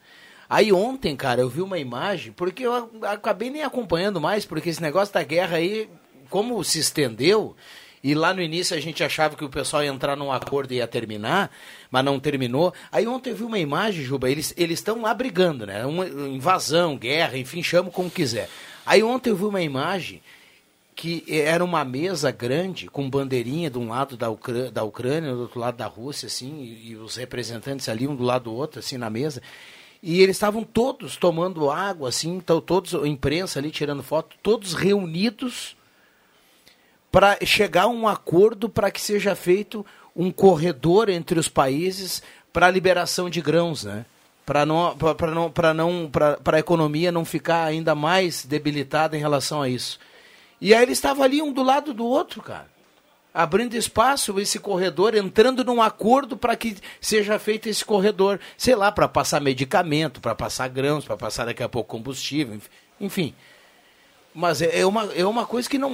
Aí 0.49 0.71
ontem, 0.71 1.15
cara, 1.15 1.41
eu 1.41 1.49
vi 1.49 1.61
uma 1.61 1.79
imagem, 1.79 2.31
porque 2.31 2.65
eu 2.65 2.91
acabei 3.03 3.49
nem 3.49 3.63
acompanhando 3.63 4.21
mais, 4.21 4.45
porque 4.45 4.69
esse 4.69 4.81
negócio 4.81 5.13
da 5.13 5.23
guerra 5.23 5.57
aí, 5.57 5.89
como 6.29 6.63
se 6.63 6.79
estendeu, 6.79 7.55
e 8.03 8.13
lá 8.13 8.33
no 8.33 8.41
início 8.41 8.75
a 8.75 8.79
gente 8.79 9.03
achava 9.03 9.35
que 9.35 9.45
o 9.45 9.49
pessoal 9.49 9.83
ia 9.83 9.89
entrar 9.89 10.15
num 10.15 10.31
acordo 10.31 10.73
e 10.73 10.75
ia 10.75 10.87
terminar, 10.87 11.49
mas 11.89 12.03
não 12.03 12.19
terminou. 12.19 12.73
Aí 12.91 13.07
ontem 13.07 13.29
eu 13.29 13.35
vi 13.35 13.43
uma 13.43 13.57
imagem, 13.57 14.03
Juba, 14.03 14.29
eles 14.29 14.53
estão 14.57 15.01
lá 15.01 15.13
brigando, 15.13 15.65
né? 15.65 15.85
Uma 15.85 16.05
invasão, 16.07 16.97
guerra, 16.97 17.37
enfim, 17.37 17.63
chama 17.63 17.89
como 17.89 18.11
quiser. 18.11 18.49
Aí 18.85 19.01
ontem 19.01 19.29
eu 19.29 19.35
vi 19.35 19.45
uma 19.45 19.61
imagem 19.61 20.21
que 20.95 21.23
era 21.27 21.63
uma 21.63 21.83
mesa 21.83 22.31
grande 22.31 22.87
com 22.87 23.09
bandeirinha 23.09 23.69
de 23.69 23.77
um 23.77 23.89
lado 23.89 24.15
da, 24.15 24.29
Ucrânia, 24.29 24.71
da 24.71 24.83
Ucrânia 24.83 25.33
do 25.33 25.41
outro 25.41 25.59
lado 25.59 25.77
da 25.77 25.87
Rússia, 25.87 26.27
assim, 26.27 26.61
e, 26.61 26.91
e, 26.91 26.95
os 26.95 27.15
representantes 27.15 27.89
ali 27.89 28.07
um 28.07 28.15
do 28.15 28.23
lado 28.23 28.45
do 28.45 28.53
outro, 28.53 28.79
assim, 28.79 28.97
na 28.97 29.09
mesa. 29.09 29.41
E 30.01 30.21
eles 30.21 30.35
estavam 30.35 30.63
todos 30.63 31.17
tomando 31.17 31.69
água, 31.69 32.09
assim, 32.09 32.35
então, 32.35 32.61
todos, 32.61 32.93
a 32.93 33.07
imprensa 33.07 33.59
ali 33.59 33.71
tirando 33.71 34.03
foto, 34.03 34.35
todos 34.43 34.73
reunidos 34.73 35.75
para 37.11 37.37
chegar 37.45 37.83
a 37.83 37.87
um 37.87 38.07
acordo 38.07 38.67
para 38.67 38.91
que 38.91 38.99
seja 38.99 39.35
feito 39.35 39.85
um 40.15 40.31
corredor 40.31 41.09
entre 41.09 41.39
os 41.39 41.47
países 41.47 42.21
para 42.51 42.67
a 42.67 42.71
liberação 42.71 43.29
de 43.29 43.41
grãos, 43.41 43.83
né? 43.83 44.05
Para 44.45 44.65
não, 44.65 44.95
para 44.97 45.31
não, 45.31 45.51
para 45.51 45.73
não, 45.73 46.09
para 46.11 46.57
a 46.57 46.59
economia 46.59 47.11
não 47.11 47.23
ficar 47.23 47.63
ainda 47.63 47.95
mais 47.95 48.43
debilitada 48.45 49.15
em 49.15 49.19
relação 49.19 49.61
a 49.61 49.69
isso. 49.69 49.99
E 50.63 50.73
aí 50.73 50.81
ele 50.81 50.93
estava 50.93 51.25
ali 51.25 51.41
um 51.41 51.51
do 51.51 51.61
lado 51.61 51.93
do 51.93 52.05
outro, 52.05 52.41
cara. 52.41 52.67
Abrindo 53.33 53.75
espaço, 53.75 54.39
esse 54.39 54.57
corredor, 54.59 55.13
entrando 55.13 55.61
num 55.61 55.81
acordo 55.81 56.37
para 56.37 56.55
que 56.55 56.77
seja 57.01 57.37
feito 57.37 57.67
esse 57.67 57.83
corredor, 57.83 58.39
sei 58.57 58.73
lá, 58.73 58.89
para 58.89 59.09
passar 59.09 59.41
medicamento, 59.41 60.21
para 60.21 60.33
passar 60.33 60.69
grãos, 60.69 61.03
para 61.03 61.17
passar 61.17 61.43
daqui 61.43 61.61
a 61.61 61.67
pouco 61.67 61.89
combustível, 61.89 62.61
enfim. 62.97 63.35
Mas 64.33 64.61
é, 64.61 64.79
é 64.79 64.85
uma, 64.85 65.11
é 65.13 65.25
uma 65.25 65.45
coisa 65.45 65.69
que 65.69 65.77
não 65.77 65.91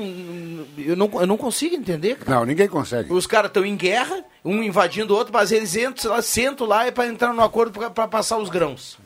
eu, 0.77 0.95
não. 0.95 1.09
eu 1.19 1.25
não 1.25 1.35
consigo 1.35 1.75
entender, 1.75 2.17
cara. 2.17 2.37
Não, 2.37 2.45
ninguém 2.45 2.67
consegue. 2.67 3.11
Os 3.11 3.25
caras 3.25 3.49
estão 3.49 3.65
em 3.65 3.75
guerra, 3.75 4.23
um 4.45 4.61
invadindo 4.61 5.15
o 5.15 5.17
outro, 5.17 5.33
mas 5.33 5.51
eles 5.51 5.75
entram 5.75 6.11
lá, 6.11 6.21
sentam 6.21 6.67
lá 6.67 6.87
e 6.87 6.91
para 6.91 7.07
entrar 7.07 7.33
no 7.33 7.41
acordo 7.41 7.89
para 7.89 8.07
passar 8.07 8.37
os 8.37 8.49
grãos. 8.49 8.99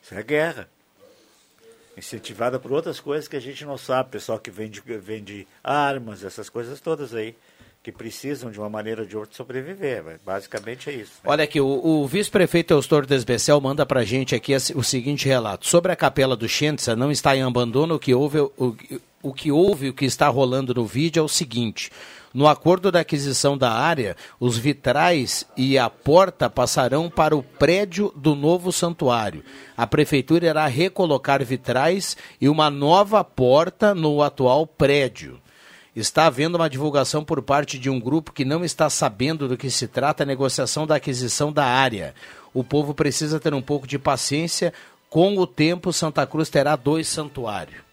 Isso 0.00 0.14
é 0.14 0.22
guerra 0.22 0.68
incentivada 1.96 2.58
por 2.58 2.72
outras 2.72 3.00
coisas 3.00 3.28
que 3.28 3.36
a 3.36 3.40
gente 3.40 3.64
não 3.64 3.78
sabe, 3.78 4.10
pessoal 4.10 4.38
que 4.38 4.50
vende, 4.50 4.80
vende 4.80 5.46
armas, 5.62 6.24
essas 6.24 6.48
coisas 6.48 6.80
todas 6.80 7.14
aí, 7.14 7.34
que 7.82 7.92
precisam 7.92 8.50
de 8.50 8.58
uma 8.58 8.70
maneira 8.70 9.02
ou 9.02 9.06
de 9.06 9.16
outra 9.16 9.36
sobreviver. 9.36 10.18
Basicamente 10.24 10.88
é 10.88 10.94
isso. 10.94 11.12
Né? 11.22 11.30
Olha 11.30 11.44
aqui, 11.44 11.60
o, 11.60 11.66
o 11.66 12.06
vice-prefeito 12.06 12.72
Eustor 12.72 13.04
Desbecel 13.04 13.60
manda 13.60 13.84
pra 13.84 14.04
gente 14.04 14.34
aqui 14.34 14.54
o 14.74 14.82
seguinte 14.82 15.28
relato. 15.28 15.66
Sobre 15.66 15.92
a 15.92 15.96
capela 15.96 16.34
do 16.34 16.48
Schenza, 16.48 16.96
não 16.96 17.10
está 17.10 17.36
em 17.36 17.42
abandono, 17.42 17.96
o 17.96 17.98
que 17.98 18.14
houve, 18.14 18.38
o, 18.38 18.76
o 19.22 19.34
que 19.34 19.52
houve, 19.52 19.90
o 19.90 19.94
que 19.94 20.06
está 20.06 20.28
rolando 20.28 20.74
no 20.74 20.86
vídeo 20.86 21.20
é 21.20 21.22
o 21.22 21.28
seguinte. 21.28 21.90
No 22.34 22.48
acordo 22.48 22.90
da 22.90 22.98
aquisição 22.98 23.56
da 23.56 23.70
área, 23.70 24.16
os 24.40 24.58
vitrais 24.58 25.46
e 25.56 25.78
a 25.78 25.88
porta 25.88 26.50
passarão 26.50 27.08
para 27.08 27.36
o 27.36 27.44
prédio 27.44 28.12
do 28.16 28.34
novo 28.34 28.72
santuário. 28.72 29.44
A 29.76 29.86
prefeitura 29.86 30.46
irá 30.46 30.66
recolocar 30.66 31.44
vitrais 31.44 32.16
e 32.40 32.48
uma 32.48 32.68
nova 32.68 33.22
porta 33.22 33.94
no 33.94 34.20
atual 34.20 34.66
prédio. 34.66 35.40
Está 35.94 36.26
havendo 36.26 36.56
uma 36.56 36.68
divulgação 36.68 37.24
por 37.24 37.40
parte 37.40 37.78
de 37.78 37.88
um 37.88 38.00
grupo 38.00 38.32
que 38.32 38.44
não 38.44 38.64
está 38.64 38.90
sabendo 38.90 39.46
do 39.46 39.56
que 39.56 39.70
se 39.70 39.86
trata 39.86 40.24
a 40.24 40.26
negociação 40.26 40.88
da 40.88 40.96
aquisição 40.96 41.52
da 41.52 41.64
área. 41.64 42.16
O 42.52 42.64
povo 42.64 42.92
precisa 42.92 43.38
ter 43.38 43.54
um 43.54 43.62
pouco 43.62 43.86
de 43.86 43.96
paciência. 43.96 44.72
Com 45.08 45.38
o 45.38 45.46
tempo, 45.46 45.92
Santa 45.92 46.26
Cruz 46.26 46.48
terá 46.48 46.74
dois 46.74 47.06
santuários. 47.06 47.83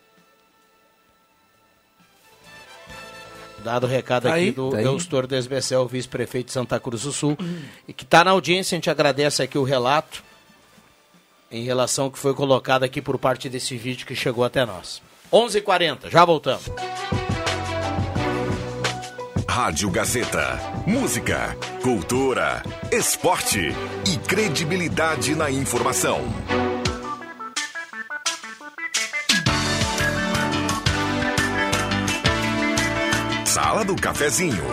Dado 3.64 3.86
o 3.86 3.90
recado 3.90 4.28
aqui 4.28 4.36
aí, 4.36 4.52
do 4.52 4.72
tá 4.72 4.82
Eustor 4.82 5.28
Desbecel, 5.28 5.88
vice-prefeito 5.88 6.48
de 6.48 6.54
Santa 6.54 6.80
Cruz 6.80 7.04
do 7.04 7.12
Sul, 7.12 7.38
uhum. 7.40 7.62
e 7.88 7.94
que 7.94 8.04
está 8.04 8.24
na 8.24 8.32
audiência, 8.32 8.76
a 8.76 8.78
gente 8.78 8.90
agradece 8.90 9.42
aqui 9.44 9.58
o 9.58 9.64
relato 9.64 10.24
em 11.52 11.64
relação 11.64 12.06
ao 12.06 12.12
que 12.12 12.18
foi 12.18 12.34
colocado 12.34 12.84
aqui 12.84 13.02
por 13.02 13.18
parte 13.20 13.50
desse 13.50 13.78
vídeo 13.78 14.06
que 14.06 14.16
chegou 14.16 14.44
até 14.44 14.66
nós. 14.66 15.02
11:40 15.32 15.58
h 15.58 15.62
40 15.62 16.10
já 16.10 16.26
voltamos. 16.26 16.66
Rádio 19.48 19.90
Gazeta. 19.92 20.60
Música, 20.88 21.58
cultura, 21.84 22.64
esporte 22.90 23.60
e 24.08 24.18
credibilidade 24.18 25.36
na 25.36 25.52
informação. 25.52 26.22
Sala 33.54 33.84
do 33.84 33.98
Cafezinho. 33.98 34.64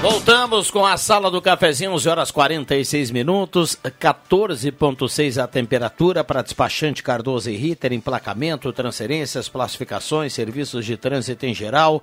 Voltamos 0.00 0.70
com 0.70 0.86
a 0.86 0.96
sala 0.96 1.28
do 1.28 1.42
cafezinho, 1.42 1.90
11 1.90 2.08
horas 2.08 2.30
46 2.30 3.10
minutos, 3.10 3.76
14,6 3.82 5.42
a 5.42 5.48
temperatura 5.48 6.22
para 6.22 6.40
despachante 6.40 7.02
Cardoso 7.02 7.50
e 7.50 7.56
Ritter, 7.56 7.92
emplacamento, 7.92 8.72
transferências, 8.72 9.48
classificações, 9.48 10.32
serviços 10.32 10.86
de 10.86 10.96
trânsito 10.96 11.44
em 11.46 11.52
geral. 11.52 12.00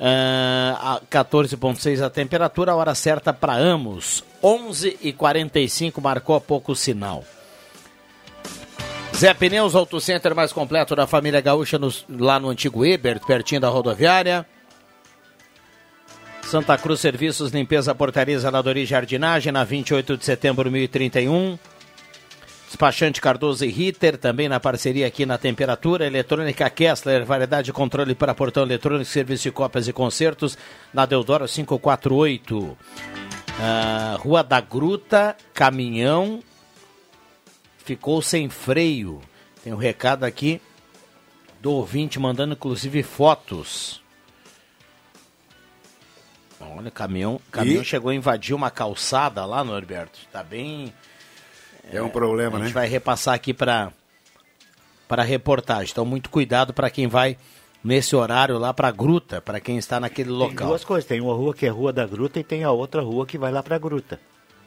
Uh, 0.00 1.06
14,6 1.08 2.04
a 2.04 2.10
temperatura, 2.10 2.72
a 2.72 2.76
hora 2.76 2.94
certa 2.96 3.32
para 3.32 3.54
Amos, 3.54 4.24
11 4.42 4.98
e 5.00 5.12
45 5.12 6.00
marcou 6.00 6.34
a 6.34 6.40
pouco 6.40 6.74
sinal. 6.74 7.24
Zé 9.14 9.32
Pneus 9.32 9.76
Auto 9.76 10.00
Center 10.00 10.34
mais 10.34 10.52
completo 10.52 10.96
da 10.96 11.06
família 11.06 11.40
Gaúcha 11.40 11.78
lá 12.08 12.40
no 12.40 12.48
antigo 12.50 12.84
Ebert, 12.84 13.24
pertinho 13.24 13.60
da 13.60 13.68
rodoviária. 13.68 14.44
Santa 16.42 16.76
Cruz 16.76 17.00
Serviços, 17.00 17.52
Limpeza, 17.52 17.94
Portaria, 17.94 18.38
Zeladoria 18.38 18.82
e 18.82 18.86
Jardinagem, 18.86 19.52
na 19.52 19.62
28 19.62 20.16
de 20.16 20.24
setembro 20.24 20.64
de 20.64 20.70
1031. 20.70 21.56
Despachante 22.74 23.20
Cardoso 23.20 23.64
e 23.64 23.68
Ritter, 23.68 24.18
também 24.18 24.48
na 24.48 24.58
parceria 24.58 25.06
aqui 25.06 25.24
na 25.24 25.38
Temperatura. 25.38 26.06
Eletrônica 26.06 26.68
Kessler, 26.68 27.24
variedade 27.24 27.66
de 27.66 27.72
controle 27.72 28.16
para 28.16 28.34
portão 28.34 28.64
eletrônico, 28.64 29.04
serviço 29.04 29.44
de 29.44 29.52
cópias 29.52 29.86
e 29.86 29.92
concertos, 29.92 30.58
na 30.92 31.06
Deodoro 31.06 31.46
548. 31.46 32.58
Uh, 32.58 32.76
Rua 34.18 34.42
da 34.42 34.60
Gruta, 34.60 35.36
caminhão 35.54 36.42
ficou 37.78 38.20
sem 38.20 38.50
freio. 38.50 39.20
Tem 39.62 39.72
um 39.72 39.76
recado 39.76 40.24
aqui 40.24 40.60
do 41.60 41.70
ouvinte 41.70 42.18
mandando 42.18 42.54
inclusive 42.54 43.04
fotos. 43.04 44.02
Olha, 46.58 46.90
caminhão, 46.90 47.40
caminhão 47.52 47.82
e... 47.82 47.84
chegou 47.84 48.10
a 48.10 48.14
invadir 48.16 48.52
uma 48.52 48.68
calçada 48.68 49.44
lá, 49.46 49.62
Norberto. 49.62 50.18
Tá 50.32 50.42
bem. 50.42 50.92
É, 51.92 52.02
um 52.02 52.08
problema, 52.08 52.58
né? 52.58 52.64
A 52.64 52.66
gente 52.66 52.74
né? 52.74 52.80
vai 52.80 52.88
repassar 52.88 53.34
aqui 53.34 53.52
para 53.52 53.92
para 55.08 55.22
reportagem. 55.22 55.90
Então, 55.92 56.04
muito 56.04 56.30
cuidado 56.30 56.72
para 56.72 56.90
quem 56.90 57.06
vai 57.06 57.36
nesse 57.84 58.16
horário 58.16 58.58
lá 58.58 58.72
para 58.72 58.88
a 58.88 58.90
gruta, 58.90 59.40
para 59.40 59.60
quem 59.60 59.76
está 59.76 60.00
naquele 60.00 60.30
local. 60.30 60.56
Tem 60.56 60.66
duas 60.66 60.84
coisas, 60.84 61.06
tem 61.06 61.20
uma 61.20 61.34
rua 61.34 61.54
que 61.54 61.66
é 61.66 61.68
Rua 61.68 61.92
da 61.92 62.06
Gruta 62.06 62.40
e 62.40 62.44
tem 62.44 62.64
a 62.64 62.70
outra 62.70 63.02
rua 63.02 63.26
que 63.26 63.36
vai 63.36 63.52
lá 63.52 63.62
para 63.62 63.76
a 63.76 63.78
gruta. 63.78 64.18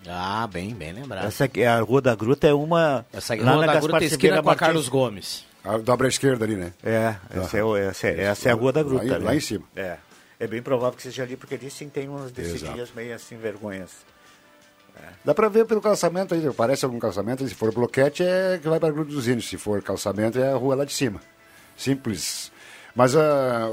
Ah, 0.07 0.47
bem, 0.47 0.73
bem 0.73 0.93
lembrado. 0.93 1.25
Essa 1.25 1.45
aqui, 1.45 1.63
a 1.63 1.79
Rua 1.81 2.01
da 2.01 2.15
Gruta 2.15 2.47
é 2.47 2.53
uma 2.53 3.05
Essa 3.11 3.33
aqui, 3.33 3.43
lá 3.43 3.53
Rua 3.53 3.65
na 3.65 3.73
da 3.73 3.79
Gruta 3.79 4.05
esquina 4.05 4.43
com 4.43 4.49
a 4.49 4.55
Carlos 4.55 4.87
Gomes. 4.87 5.45
A 5.63 5.77
dobra 5.77 6.07
esquerda 6.07 6.45
ali, 6.45 6.55
né? 6.55 6.71
É, 6.81 7.15
essa, 7.29 7.57
é, 7.57 7.87
essa, 7.87 8.07
é, 8.07 8.21
essa 8.21 8.49
é 8.49 8.51
a 8.51 8.55
Rua 8.55 8.71
da 8.71 8.83
Gruta. 8.83 9.05
Lá, 9.05 9.17
lá 9.17 9.35
em 9.35 9.39
cima. 9.39 9.65
É. 9.75 9.97
É 10.39 10.45
bem 10.45 10.61
provável 10.61 10.95
que 10.95 11.01
seja 11.01 11.23
ali, 11.23 11.35
porque 11.35 11.55
ali 11.55 11.69
sim 11.69 11.89
tem 11.89 12.07
umas 12.07 12.31
descidinhas 12.31 12.91
meio 12.95 13.13
assim, 13.13 13.35
vergonhas. 13.37 14.05
Dá 15.23 15.33
para 15.33 15.49
ver 15.49 15.65
pelo 15.65 15.81
calçamento 15.81 16.33
aí, 16.33 16.53
parece 16.53 16.85
algum 16.85 16.99
calçamento, 16.99 17.47
se 17.47 17.53
for 17.53 17.73
bloquete 17.73 18.23
é 18.23 18.59
que 18.61 18.69
vai 18.69 18.79
para 18.79 18.89
a 18.89 18.91
Gruta 18.91 19.11
dos 19.11 19.27
Índios, 19.27 19.49
se 19.49 19.57
for 19.57 19.81
calçamento 19.81 20.39
é 20.39 20.51
a 20.51 20.55
rua 20.55 20.75
lá 20.75 20.85
de 20.85 20.93
cima. 20.93 21.19
Simples. 21.75 22.51
Mas 22.95 23.13
uh, 23.13 23.19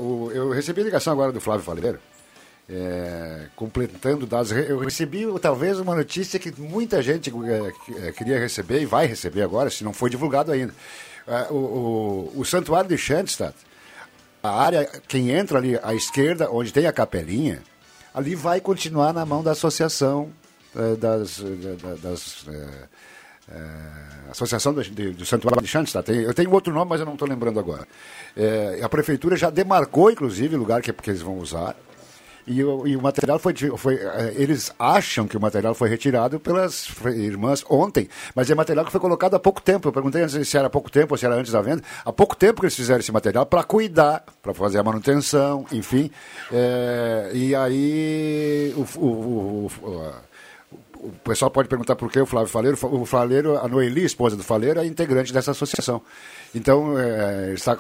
o, 0.00 0.30
eu 0.32 0.50
recebi 0.50 0.80
a 0.80 0.84
ligação 0.84 1.12
agora 1.12 1.32
do 1.32 1.40
Flávio 1.40 1.64
Faleiro, 1.64 1.98
é, 2.68 3.46
completando 3.54 4.26
dados. 4.26 4.50
Eu 4.52 4.78
recebi 4.78 5.26
talvez 5.40 5.78
uma 5.78 5.94
notícia 5.94 6.38
que 6.38 6.52
muita 6.60 7.02
gente 7.02 7.32
é, 8.02 8.12
queria 8.12 8.38
receber 8.38 8.82
e 8.82 8.86
vai 8.86 9.06
receber 9.06 9.42
agora, 9.42 9.70
se 9.70 9.84
não 9.84 9.92
foi 9.92 10.10
divulgado 10.10 10.52
ainda. 10.52 10.74
Uh, 11.26 11.54
o, 11.54 12.32
o, 12.34 12.40
o 12.40 12.44
santuário 12.44 12.88
de 12.88 12.98
Schandstadt, 12.98 13.56
a 14.42 14.60
área, 14.60 14.84
quem 15.08 15.30
entra 15.30 15.56
ali 15.56 15.78
à 15.82 15.94
esquerda, 15.94 16.50
onde 16.50 16.72
tem 16.72 16.86
a 16.86 16.92
capelinha, 16.92 17.62
ali 18.12 18.34
vai 18.34 18.60
continuar 18.60 19.12
na 19.14 19.24
mão 19.24 19.42
da 19.42 19.52
associação 19.52 20.30
das, 20.98 21.40
das, 21.40 22.00
das 22.00 22.46
eh, 22.48 22.88
eh, 23.50 24.30
Associação 24.30 24.74
do, 24.74 25.24
Santuário 25.24 25.62
de 25.62 25.68
Schandstatt. 25.68 26.10
Eu 26.10 26.34
tenho 26.34 26.52
outro 26.52 26.72
nome, 26.72 26.90
mas 26.90 27.00
eu 27.00 27.06
não 27.06 27.14
estou 27.14 27.28
lembrando 27.28 27.60
agora. 27.60 27.86
a 28.82 28.88
prefeitura 28.88 29.36
já 29.36 29.50
demarcou, 29.50 30.10
inclusive, 30.10 30.56
o 30.56 30.58
lugar 30.58 30.82
que, 30.82 30.92
que 30.92 31.10
eles 31.10 31.22
vão 31.22 31.38
usar. 31.38 31.76
E 32.46 32.60
e 32.60 32.96
o 32.96 33.02
material 33.02 33.38
foi, 33.38 33.54
foi. 33.76 33.94
Eh, 33.94 34.34
eles 34.36 34.72
acham 34.78 35.26
que 35.26 35.36
o 35.36 35.40
material 35.40 35.74
foi 35.74 35.88
retirado 35.88 36.38
pelas 36.38 36.88
irmãs 37.06 37.64
ontem, 37.68 38.08
mas 38.34 38.50
é 38.50 38.54
material 38.54 38.84
que 38.84 38.92
foi 38.92 39.00
colocado 39.00 39.34
há 39.34 39.38
pouco 39.38 39.62
tempo. 39.62 39.88
Eu 39.88 39.92
perguntei 39.92 40.22
antes 40.22 40.46
se 40.46 40.56
era 40.56 40.66
há 40.66 40.70
pouco 40.70 40.90
tempo 40.90 41.14
ou 41.14 41.18
se 41.18 41.24
era 41.24 41.34
antes 41.36 41.52
da 41.52 41.62
venda. 41.62 41.82
Há 42.04 42.12
pouco 42.12 42.36
tempo 42.36 42.60
que 42.60 42.66
eles 42.66 42.76
fizeram 42.76 43.00
esse 43.00 43.12
material 43.12 43.46
para 43.46 43.64
cuidar, 43.64 44.24
para 44.42 44.52
fazer 44.52 44.78
a 44.78 44.82
manutenção, 44.82 45.64
enfim. 45.72 46.10
É, 46.52 47.30
e 47.32 47.54
aí. 47.54 48.74
o, 48.76 48.98
o, 48.98 49.70
o, 49.82 49.88
o 49.88 50.33
pessoal 51.10 51.50
pode 51.50 51.68
perguntar 51.68 51.96
por 51.96 52.10
que 52.10 52.20
o 52.20 52.26
Flávio 52.26 52.48
Faleiro. 52.48 52.78
O 52.82 53.04
Faleiro, 53.04 53.58
a 53.58 53.68
Noeli, 53.68 54.04
esposa 54.04 54.36
do 54.36 54.42
Faleiro, 54.42 54.80
é 54.80 54.86
integrante 54.86 55.32
dessa 55.32 55.50
associação. 55.50 56.00
Então, 56.54 56.98
é, 56.98 57.52
está, 57.52 57.76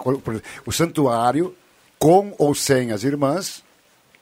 o 0.66 0.72
santuário, 0.72 1.54
com 1.98 2.34
ou 2.38 2.54
sem 2.54 2.92
as 2.92 3.04
irmãs, 3.04 3.62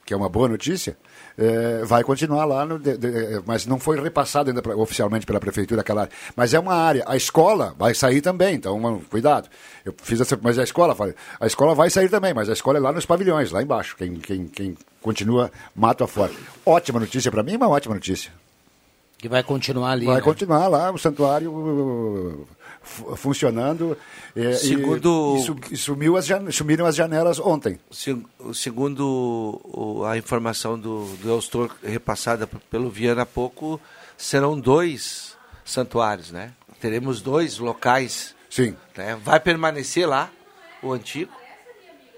que 0.05 0.13
é 0.13 0.17
uma 0.17 0.29
boa 0.29 0.47
notícia, 0.47 0.97
é, 1.37 1.83
vai 1.83 2.03
continuar 2.03 2.45
lá, 2.45 2.65
no, 2.65 2.77
de, 2.77 2.97
de, 2.97 3.41
mas 3.45 3.65
não 3.65 3.79
foi 3.79 3.99
repassado 3.99 4.49
ainda 4.49 4.61
pra, 4.61 4.75
oficialmente 4.75 5.25
pela 5.25 5.39
prefeitura 5.39 5.81
aquela 5.81 6.01
área. 6.01 6.13
Mas 6.35 6.53
é 6.53 6.59
uma 6.59 6.75
área. 6.75 7.03
A 7.07 7.15
escola 7.15 7.75
vai 7.77 7.93
sair 7.95 8.21
também, 8.21 8.55
então 8.55 8.77
mano, 8.79 9.01
cuidado. 9.09 9.49
Eu 9.83 9.93
fiz 10.03 10.21
essa, 10.21 10.37
mas 10.41 10.59
a 10.59 10.63
escola, 10.63 10.93
falei, 10.93 11.15
a 11.39 11.47
escola 11.47 11.73
vai 11.73 11.89
sair 11.89 12.09
também, 12.09 12.33
mas 12.33 12.49
a 12.49 12.53
escola 12.53 12.77
é 12.77 12.81
lá 12.81 12.91
nos 12.91 13.05
pavilhões, 13.05 13.51
lá 13.51 13.61
embaixo. 13.61 13.95
Quem, 13.97 14.15
quem, 14.15 14.45
quem 14.47 14.77
continua, 15.01 15.51
mata 15.75 16.05
fora. 16.05 16.31
Ótima 16.65 16.99
notícia 16.99 17.31
para 17.31 17.43
mim, 17.43 17.55
uma 17.55 17.69
ótima 17.69 17.95
notícia. 17.95 18.31
Que 19.23 19.29
vai 19.29 19.41
continuar 19.41 19.91
ali. 19.91 20.05
Vai 20.05 20.17
né? 20.17 20.21
continuar 20.21 20.67
lá, 20.67 20.91
o 20.91 20.97
santuário 20.97 22.45
funcionando. 23.15 23.97
É, 24.35 24.51
segundo 24.51 25.37
e, 25.71 25.75
e 25.75 25.77
sumiu 25.77 26.17
as, 26.17 26.27
sumiram 26.53 26.85
as 26.85 26.93
janelas 26.93 27.39
ontem. 27.39 27.79
Segundo 28.53 30.03
a 30.05 30.17
informação 30.17 30.77
do, 30.77 31.05
do 31.21 31.29
Eustor 31.29 31.73
repassada 31.81 32.49
pelo 32.69 32.89
Viana 32.89 33.21
há 33.21 33.25
pouco, 33.25 33.79
serão 34.17 34.59
dois 34.59 35.37
santuários, 35.63 36.29
né? 36.29 36.51
Teremos 36.81 37.21
dois 37.21 37.59
locais. 37.59 38.35
Sim. 38.49 38.75
Né? 38.97 39.17
Vai 39.23 39.39
permanecer 39.39 40.05
lá 40.05 40.29
o 40.81 40.91
antigo 40.91 41.31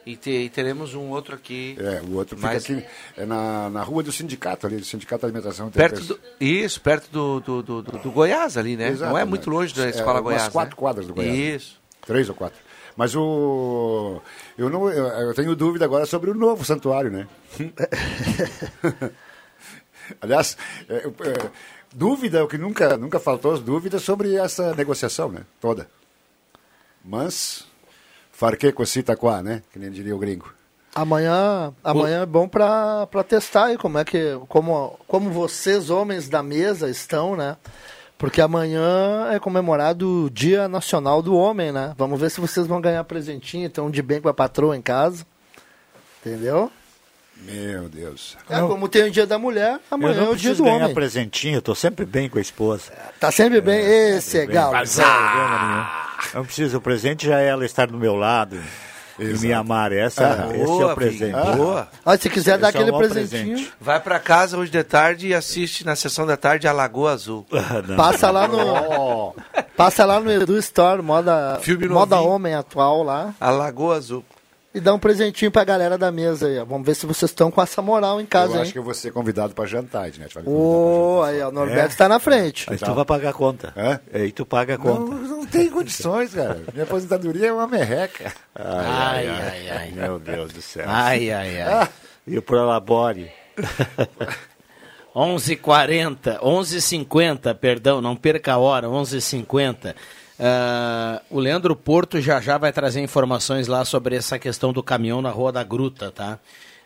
e, 0.06 0.16
te, 0.16 0.30
e, 0.30 0.50
teremos 0.50 0.94
um 0.94 1.10
outro 1.10 1.36
aqui. 1.36 1.76
É, 1.80 2.02
o 2.08 2.16
outro 2.16 2.38
fica 2.38 2.52
aqui 2.52 2.86
é 3.18 3.26
na, 3.26 3.70
na 3.70 3.84
rua 3.84 4.04
do 4.04 4.12
sindicato, 4.12 4.68
ali, 4.68 4.78
do 4.78 4.86
Sindicato 4.86 5.22
de 5.22 5.26
Alimentação. 5.26 5.72
Perto 5.72 6.02
do, 6.02 6.20
isso, 6.40 6.80
perto 6.80 7.10
do, 7.12 7.40
do, 7.40 7.64
do, 7.64 7.82
do, 7.82 8.12
Goiás 8.12 8.56
ali, 8.58 8.78
né? 8.78 8.90
Exato, 8.90 9.12
Não 9.12 9.18
é 9.18 9.26
muito 9.26 9.50
longe 9.50 9.74
da 9.74 9.88
é, 9.88 9.90
Escola 9.90 10.20
é, 10.20 10.22
Goiás. 10.22 10.44
Umas 10.44 10.54
quatro 10.54 10.76
né? 10.76 10.80
quadras 10.80 11.08
do 11.08 11.14
Goiás. 11.14 11.36
Isso. 11.36 11.82
Três 12.06 12.30
ou 12.30 12.36
quatro. 12.36 12.60
Mas 12.96 13.16
o. 13.16 14.22
Eu, 14.58 14.70
não, 14.70 14.90
eu, 14.90 15.06
eu 15.08 15.34
tenho 15.34 15.56
dúvida 15.56 15.86
agora 15.86 16.06
sobre 16.06 16.30
o 16.30 16.34
novo 16.34 16.64
santuário, 16.64 17.12
né? 17.12 17.28
Aliás, 20.22 20.56
é, 20.88 20.98
é, 20.98 21.52
dúvida, 21.94 22.44
o 22.44 22.48
que 22.48 22.58
nunca, 22.58 22.96
nunca 22.96 23.20
faltou, 23.20 23.58
dúvidas 23.58 24.04
sobre 24.04 24.36
essa 24.36 24.74
negociação, 24.76 25.32
né? 25.32 25.42
Toda. 25.60 25.90
Mas 27.04 27.65
Farquê 28.36 28.74
cita 28.86 29.16
quá, 29.16 29.42
né? 29.42 29.62
Que 29.72 29.80
nem 29.80 29.90
diria 29.90 30.14
o 30.14 30.20
gringo. 30.20 30.54
Amanhã, 30.94 31.74
amanhã 31.82 32.20
o... 32.20 32.24
é 32.24 32.26
bom 32.26 32.50
para 32.50 33.08
testar 33.28 33.66
aí 33.66 33.78
como 33.78 33.98
é 33.98 34.04
que 34.04 34.38
como, 34.50 35.00
como 35.08 35.30
vocês 35.30 35.90
homens 35.90 36.28
da 36.28 36.44
mesa 36.44 36.90
estão, 36.90 37.38
né? 37.38 37.56
Porque 38.18 38.42
amanhã 38.42 39.30
é 39.32 39.40
comemorado 39.40 40.26
o 40.26 40.30
Dia 40.30 40.68
Nacional 40.68 41.22
do 41.22 41.36
Homem, 41.36 41.72
né? 41.72 41.94
Vamos 41.98 42.20
ver 42.20 42.30
se 42.30 42.42
vocês 42.42 42.68
vão 42.68 42.82
ganhar 42.82 43.04
presentinho, 43.06 43.66
então 43.66 43.90
de 43.90 44.02
bem 44.02 44.20
com 44.20 44.28
a 44.28 44.34
patroa 44.34 44.76
em 44.76 44.82
casa. 44.82 45.26
Entendeu? 46.20 46.70
Meu 47.38 47.88
Deus. 47.88 48.38
É, 48.50 48.60
como 48.62 48.90
tem 48.90 49.04
o 49.04 49.12
dia 49.12 49.26
da 49.26 49.38
mulher, 49.38 49.80
amanhã 49.90 50.26
é 50.26 50.30
o 50.30 50.36
dia 50.36 50.54
do 50.56 50.64
homem. 50.64 50.76
Eu 50.76 50.80
ganhar 50.82 50.94
presentinho, 50.94 51.56
eu 51.56 51.62
tô 51.62 51.76
sempre 51.76 52.06
bem 52.06 52.30
com 52.30 52.38
a 52.38 52.42
esposa. 52.42 52.92
Tá 53.18 53.32
sempre 53.32 53.62
bem, 53.62 53.80
é, 53.80 54.18
esse 54.18 54.40
é 54.40 54.46
galo. 54.46 54.76
Não 56.34 56.46
precisa, 56.46 56.78
o 56.78 56.82
presente 56.82 57.28
já 57.28 57.40
é 57.40 57.48
ela 57.48 57.66
estar 57.66 57.88
do 57.88 57.98
meu 57.98 58.16
lado. 58.16 58.60
Exato. 59.18 59.46
E 59.46 59.48
me 59.48 59.54
amar, 59.54 59.94
essa, 59.94 60.50
ah, 60.50 60.56
esse 60.56 60.66
boa, 60.66 60.90
é 60.90 60.94
o 60.94 60.96
presente. 60.96 61.36
Ah, 61.36 61.56
boa. 61.56 61.88
Ah, 62.06 62.18
se 62.18 62.30
quiser 62.30 62.52
esse 62.54 62.62
dar 62.62 62.68
é 62.68 62.70
aquele 62.70 62.92
presentinho. 62.92 63.56
Presente. 63.56 63.74
Vai 63.80 64.00
para 64.00 64.20
casa 64.20 64.58
hoje 64.58 64.72
de 64.72 64.84
tarde 64.84 65.28
e 65.28 65.34
assiste 65.34 65.86
na 65.86 65.96
sessão 65.96 66.26
da 66.26 66.36
tarde 66.36 66.68
a 66.68 66.74
Lagoa 66.74 67.14
Azul. 67.14 67.46
Ah, 67.56 67.96
passa 67.96 68.30
lá 68.30 68.48
no. 68.48 69.34
passa 69.76 70.06
lá 70.06 70.20
no 70.20 70.32
Edu 70.32 70.58
Store, 70.58 71.02
moda, 71.02 71.60
moda 71.90 72.20
homem 72.20 72.54
atual 72.54 73.04
lá. 73.04 73.34
A 73.40 73.50
Lagoa 73.50 73.96
Azul. 73.96 74.24
E 74.76 74.80
dar 74.82 74.94
um 74.94 75.00
presentinho 75.00 75.50
pra 75.50 75.64
galera 75.64 75.98
da 75.98 76.12
mesa 76.12 76.48
aí. 76.48 76.58
Vamos 76.66 76.86
ver 76.86 76.96
se 76.96 77.06
vocês 77.06 77.32
estão 77.32 77.50
com 77.50 77.62
essa 77.62 77.82
moral 77.82 78.20
em 78.20 78.26
casa, 78.26 78.56
Eu 78.56 78.62
acho 78.62 78.66
hein? 78.66 78.74
que 78.74 78.78
eu 78.80 78.84
vou 78.84 78.94
ser 78.94 79.12
convidado 79.12 79.56
pra 79.56 79.66
jantar, 79.66 80.10
né? 80.18 80.28
Ô, 80.46 81.22
aí, 81.24 81.42
ó, 81.42 81.48
o 81.48 81.52
Norberto 81.52 81.92
está 81.92 82.10
na 82.10 82.20
frente. 82.20 82.70
Aí 82.70 82.78
tu 82.78 82.94
vai 82.94 83.06
pagar 83.06 83.30
a 83.30 83.34
conta. 83.34 83.74
Hã? 83.78 84.00
Aí 84.14 84.34
tu 84.34 84.46
paga 84.46 84.76
a 84.76 84.78
conta. 84.78 85.16
Não, 85.16 85.38
não 85.38 85.46
tem 85.46 85.70
condições, 85.70 86.34
cara. 86.34 86.62
Minha 86.74 86.84
aposentadoria 86.84 87.48
é 87.48 87.54
uma 87.54 87.68
merreca. 87.68 88.34
Ai, 88.54 89.28
ai, 89.30 89.70
ai. 89.70 89.92
Meu 89.92 90.20
Deus 90.20 90.52
do 90.52 90.62
céu. 90.62 90.84
Ai, 90.86 91.32
ai, 91.32 91.62
ai. 91.62 91.90
E 92.28 92.38
o 92.38 92.42
Prolabore. 92.42 93.32
11h40, 95.16 96.40
11h50, 96.42 97.56
perdão, 97.56 98.02
não 98.02 98.18
perca 98.18 98.54
a 98.54 98.58
hora, 98.58 98.88
11h50. 98.88 99.96
Uh, 100.38 101.24
o 101.30 101.40
Leandro 101.40 101.76
Porto 101.76 102.20
já 102.20 102.42
já 102.42 102.58
vai 102.58 102.74
trazer 102.74 103.00
informações 103.02 103.68
lá 103.68 103.86
sobre 103.86 104.16
essa 104.16 104.38
questão 104.38 104.74
do 104.74 104.84
caminhão 104.84 105.22
na 105.22 105.30
Rua 105.30 105.52
da 105.52 105.64
Gruta, 105.64 106.12
tá? 106.12 106.38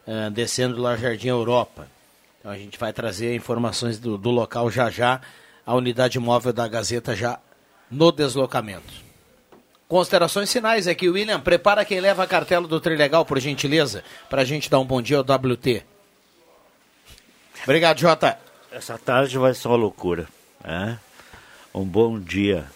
Uh, 0.07 0.29
descendo 0.29 0.79
lá 0.79 0.95
Jardim 0.95 1.29
Europa. 1.29 1.87
Então 2.39 2.51
a 2.51 2.57
gente 2.57 2.77
vai 2.77 2.93
trazer 2.93 3.35
informações 3.35 3.97
do, 3.97 4.17
do 4.17 4.29
local 4.29 4.69
já 4.69 4.89
já, 4.89 5.19
a 5.65 5.75
unidade 5.75 6.19
móvel 6.19 6.53
da 6.53 6.67
Gazeta 6.67 7.15
já 7.15 7.39
no 7.89 8.11
deslocamento. 8.11 9.09
Considerações 9.87 10.53
finais 10.53 10.87
aqui, 10.87 11.09
William. 11.09 11.39
Prepara 11.39 11.83
quem 11.83 11.99
leva 11.99 12.23
a 12.23 12.27
cartela 12.27 12.67
do 12.67 12.79
Trilegal, 12.79 13.25
por 13.25 13.39
gentileza, 13.39 14.03
para 14.29 14.43
a 14.43 14.45
gente 14.45 14.69
dar 14.69 14.79
um 14.79 14.85
bom 14.85 15.01
dia 15.01 15.17
ao 15.17 15.23
WT. 15.23 15.83
Obrigado, 17.63 17.99
Jota. 17.99 18.37
Essa 18.71 18.99
tarde 18.99 19.35
vai 19.39 19.55
ser 19.55 19.67
uma 19.67 19.77
loucura. 19.77 20.27
Né? 20.63 20.99
Um 21.73 21.83
bom 21.83 22.19
dia. 22.19 22.67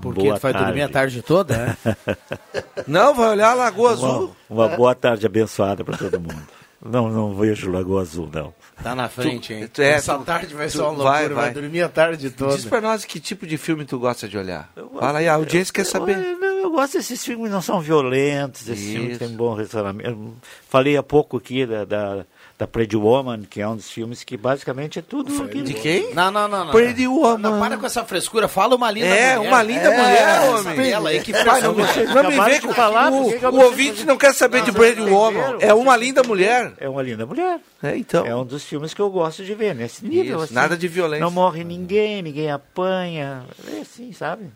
Porque 0.00 0.22
boa 0.22 0.36
tu 0.38 0.42
vai 0.42 0.52
tarde. 0.52 0.66
dormir 0.66 0.82
a 0.82 0.88
tarde 0.88 1.22
toda? 1.22 1.56
né? 1.56 1.76
Não, 2.86 3.14
vai 3.14 3.30
olhar 3.30 3.50
a 3.50 3.54
Lagoa 3.54 3.90
Azul. 3.92 4.34
Uma, 4.48 4.66
uma 4.66 4.76
boa 4.76 4.94
tarde 4.94 5.26
abençoada 5.26 5.84
para 5.84 5.96
todo 5.96 6.20
mundo. 6.20 6.42
Não, 6.80 7.08
não 7.10 7.34
vejo 7.34 7.72
Lagoa 7.72 8.02
Azul, 8.02 8.30
não. 8.32 8.54
Tá 8.84 8.94
na 8.94 9.08
frente, 9.08 9.52
hein? 9.52 9.66
tu- 9.66 9.82
é, 9.82 9.94
Essa 9.94 10.16
tu- 10.16 10.24
tarde 10.24 10.54
vai 10.54 10.68
tu- 10.68 10.72
ser 10.74 10.78
uma 10.82 10.90
loucura, 10.90 11.10
vai, 11.10 11.28
vai, 11.28 11.34
vai. 11.46 11.52
dormir 11.52 11.82
a 11.82 11.88
tarde 11.88 12.30
toda. 12.30 12.54
Diz 12.54 12.64
pra 12.66 12.80
nós 12.80 13.04
que 13.04 13.18
tipo 13.18 13.44
de 13.48 13.58
filme 13.58 13.84
tu 13.84 13.98
gosta 13.98 14.28
de 14.28 14.38
olhar. 14.38 14.70
Fala 14.96 15.18
aí, 15.18 15.26
a 15.28 15.34
audiência 15.34 15.74
quer 15.74 15.84
saber. 15.84 16.16
Eu, 16.16 16.40
eu, 16.40 16.58
eu 16.62 16.70
gosto 16.70 16.96
desses 16.96 17.24
filmes 17.24 17.46
que 17.48 17.52
não 17.52 17.60
são 17.60 17.80
violentos, 17.80 18.68
esses 18.68 18.92
filmes 18.92 19.18
têm 19.18 19.28
bom 19.30 19.54
relacionamento. 19.54 20.08
Eu 20.10 20.32
Falei 20.68 20.96
há 20.96 21.02
pouco 21.02 21.36
aqui 21.38 21.66
da, 21.66 21.84
da, 21.84 22.24
da 22.58 22.66
Pretty 22.66 22.96
Woman, 22.96 23.42
que 23.42 23.60
é 23.60 23.68
um 23.68 23.76
dos 23.76 23.88
filmes 23.88 24.24
que 24.24 24.36
basicamente 24.36 24.98
é 24.98 25.02
tudo 25.02 25.44
aquilo. 25.44 25.64
De 25.64 25.74
quem? 25.74 26.12
Não, 26.12 26.28
não, 26.28 26.48
não. 26.48 26.64
não. 26.64 26.72
Pretty 26.72 27.06
Woman. 27.06 27.38
Não, 27.38 27.60
para 27.60 27.78
com 27.78 27.86
essa 27.86 28.04
frescura. 28.04 28.48
Fala 28.48 28.74
uma 28.74 28.90
linda 28.90 29.06
É, 29.06 29.36
mulher. 29.36 29.48
uma 29.48 29.62
linda 29.62 29.80
É, 29.92 29.96
mulher, 29.96 30.28
essa 30.28 30.70
homem. 30.70 30.90
Ela 30.90 31.10
aí 31.10 31.20
que 31.20 31.32
Pai, 31.32 31.60
não, 31.60 31.72
não 31.72 32.30
me 32.30 32.40
vem 32.50 32.60
com 32.60 32.74
falar, 32.74 33.12
o, 33.12 33.28
o 33.28 33.60
ouvinte 33.64 34.04
não 34.04 34.16
quer 34.16 34.34
saber 34.34 34.62
de 34.62 34.72
Não, 34.72 35.06
não 35.06 35.12
Woman. 35.14 35.58
É 35.60 35.72
uma 35.72 35.96
linda 35.96 36.24
mulher. 36.24 36.72
É 36.78 36.88
uma 36.88 37.00
linda 37.00 37.24
mulher. 37.24 37.60
É, 37.80 37.96
então. 37.96 38.26
É 38.26 38.34
um 38.34 38.44
dos 38.44 38.64
filmes 38.64 38.92
que 38.92 39.00
eu 39.00 39.08
gosto 39.08 39.44
de 39.44 39.54
ver, 39.54 39.72
nesse 39.76 40.04
nível. 40.04 40.36
Isso, 40.36 40.44
assim. 40.46 40.54
nada 40.54 40.76
de 40.76 40.88
violência. 40.88 41.24
Não 41.24 41.30
morre 41.30 41.62
ninguém, 41.62 42.22
ninguém 42.22 42.50
apanha. 42.50 43.44
É 43.72 43.82
assim, 43.82 44.12
sabe? 44.12 44.50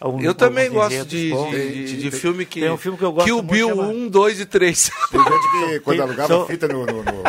Algum- 0.00 0.22
Eu 0.22 0.34
também 0.34 0.70
gosto 0.70 1.04
de, 1.04 1.30
de, 1.30 1.84
de- 1.86 1.96
de 1.98 2.10
filme 2.10 2.46
que. 2.46 2.60
Tem 2.60 2.70
um 2.70 2.78
filme 2.78 2.96
que 2.96 3.04
eu 3.04 3.12
gosto 3.12 3.26
Kill 3.26 3.36
muito, 3.36 3.50
Bill 3.52 3.68
chama- 3.68 3.88
1, 3.88 4.08
2 4.08 4.40
e 4.40 4.46
3. 4.46 4.90
Tem 5.10 5.22
gente 5.22 5.50
que 5.50 5.80
quando 5.80 5.96
Tem- 5.98 6.06
alugava 6.06 6.46
fita 6.46 6.66
no, 6.68 6.86
no- 6.86 7.02
no- 7.04 7.22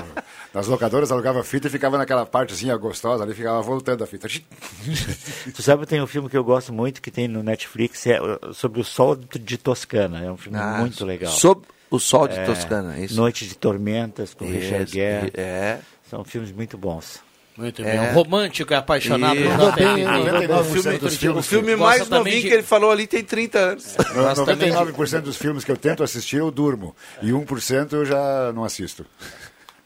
nas 0.54 0.68
locadoras, 0.68 1.12
alugava 1.12 1.44
fita 1.44 1.68
e 1.68 1.70
ficava 1.70 1.98
naquela 1.98 2.26
partezinha 2.26 2.76
gostosa 2.78 3.24
ali, 3.24 3.34
ficava 3.34 3.62
voltando 3.62 4.04
a 4.04 4.08
fita. 4.08 4.28
Tu 5.54 5.62
sabe, 5.62 5.86
tem 5.86 6.02
um 6.02 6.08
filme 6.08 6.30
que 6.30 6.38
eu 6.38 6.44
gosto 6.44 6.72
muito 6.74 7.02
que 7.02 7.12
tem 7.12 7.28
no 7.28 7.44
Netflix, 7.44 8.06
é 8.08 8.22
uh, 8.22 8.54
sobre 8.54 8.80
o 8.80 8.84
sol 8.84 9.16
de 9.16 9.58
Toscana. 9.58 10.24
É 10.24 10.32
um 10.32 10.38
filme 10.38 10.58
Ah, 10.58 10.78
muito 10.80 11.04
legal. 11.06 11.32
Sob 11.32 11.62
o 11.90 12.00
sol 12.00 12.28
de 12.28 12.38
É, 12.38 12.46
Toscana, 12.46 12.98
é 12.98 13.06
isso? 13.06 13.16
Noite 13.16 13.46
de 13.48 13.56
Tormentas, 13.56 14.34
com 14.34 14.46
Richard 14.46 14.84
Isso, 14.86 14.94
Gere. 14.94 15.32
É. 15.36 15.80
São 16.10 16.24
filmes 16.24 16.52
muito 16.52 16.78
bons. 16.78 17.20
Muito 17.62 17.82
É. 17.84 17.86
bem. 17.86 18.00
Um 18.00 18.14
romântico 18.14 18.74
e 18.74 18.76
apaixonado. 18.76 19.40
Mandou 19.40 19.58
nota 19.68 19.76
bem? 19.76 20.06
O 20.06 20.64
filme, 20.64 20.98
dos 20.98 21.14
o 21.14 21.18
filmes 21.18 21.48
filme 21.48 21.76
Gosta 21.76 21.86
mais 22.00 22.10
novinho 22.10 22.42
de- 22.42 22.48
que 22.48 22.54
ele 22.56 22.64
falou 22.64 22.92
ali 22.92 23.06
tem 23.06 23.24
30 23.24 23.60
anos. 23.60 23.96
No- 23.98 24.34
de- 24.34 24.40
99% 24.42 25.22
dos 25.24 25.38
filmes 25.38 25.64
que 25.64 25.72
eu 25.72 25.78
tento 25.78 26.04
assistir, 26.04 26.38
eu 26.38 26.50
durmo. 26.50 26.96
E 27.22 27.32
1% 27.32 27.94
eu 27.94 28.06
já 28.06 28.52
não 28.54 28.64
assisto. 28.64 29.06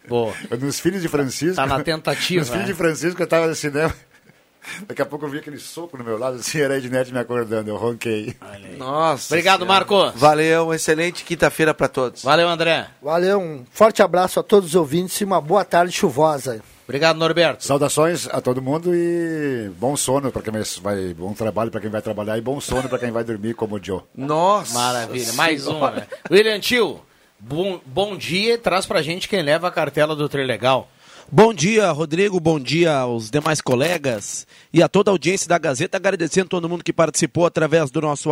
Boa. 0.08 0.34
Nos 0.60 0.80
Filhos 0.80 1.02
de 1.02 1.08
Francisco... 1.08 1.56
Tá 1.56 1.66
na 1.66 1.84
tentativa, 1.84 2.40
Nos 2.40 2.50
Filhos 2.50 2.66
né? 2.68 2.72
de 2.72 2.78
Francisco, 2.78 3.22
eu 3.22 3.28
tava 3.28 3.48
no 3.48 3.56
cinema... 3.56 3.94
Daqui 4.88 5.00
a 5.02 5.06
pouco 5.06 5.26
eu 5.26 5.30
vi 5.30 5.38
aquele 5.38 5.60
soco 5.60 5.96
no 5.96 6.04
meu 6.04 6.18
lado, 6.18 6.38
assim, 6.38 6.60
era 6.60 6.74
a 6.74 6.78
Ednet 6.78 7.12
me 7.14 7.20
acordando, 7.20 7.70
eu 7.70 7.76
ronquei. 7.76 8.36
Nossa. 8.80 9.34
Obrigado, 9.36 9.60
Senhora. 9.60 9.74
Marco. 9.74 10.12
Valeu, 10.18 10.74
excelente 10.74 11.24
quinta-feira 11.24 11.72
pra 11.72 11.88
todos. 11.88 12.24
Valeu, 12.24 12.48
André. 12.50 12.88
Valeu, 13.02 13.40
um 13.40 13.64
forte 13.72 14.02
abraço 14.02 14.40
a 14.40 14.44
todos 14.44 14.70
os 14.70 14.76
ouvintes 14.76 15.22
e 15.22 15.24
uma 15.24 15.40
boa 15.40 15.64
tarde 15.64 15.92
chuvosa. 15.92 16.62
Obrigado, 16.88 17.18
Norberto. 17.18 17.64
Saudações 17.64 18.28
a 18.28 18.40
todo 18.40 18.62
mundo 18.62 18.94
e 18.94 19.72
bom 19.80 19.98
sono 19.98 20.32
para 20.32 20.42
quem 20.44 20.54
vai, 20.82 21.14
bom 21.16 21.34
trabalho 21.34 21.72
para 21.72 21.82
quem 21.82 21.90
vai 21.90 22.02
trabalhar 22.02 22.38
e 22.38 22.42
bom 22.42 22.62
sono 22.62 22.88
para 22.88 23.00
quem 23.00 23.12
vai 23.12 23.24
dormir 23.24 23.56
como 23.56 23.76
o 23.76 23.84
Joe. 23.84 24.02
Nossa. 24.16 24.76
Maravilha. 24.76 25.34
Mais 25.34 25.66
um, 25.66 25.80
né? 25.80 26.06
William 26.30 26.60
Tio, 26.60 27.02
bom, 27.40 27.82
bom 27.88 28.16
dia. 28.16 28.60
Traz 28.60 28.86
pra 28.86 29.02
gente 29.02 29.28
quem 29.28 29.42
leva 29.42 29.68
a 29.68 29.72
cartela 29.72 30.16
do 30.16 30.30
Trilegal. 30.30 30.88
Bom 31.32 31.56
dia, 31.56 31.90
Rodrigo. 31.90 32.40
Bom 32.40 32.60
dia 32.60 32.96
aos 32.98 33.32
demais 33.32 33.62
colegas 33.62 34.46
e 34.72 34.84
a 34.84 34.88
toda 34.88 35.10
a 35.10 35.14
audiência 35.14 35.50
da 35.50 35.58
Gazeta. 35.58 35.98
Agradecendo 35.98 36.50
todo 36.50 36.70
mundo 36.70 36.84
que 36.84 36.94
participou 36.94 37.48
através 37.48 37.90
do 37.90 38.00
nosso 38.00 38.32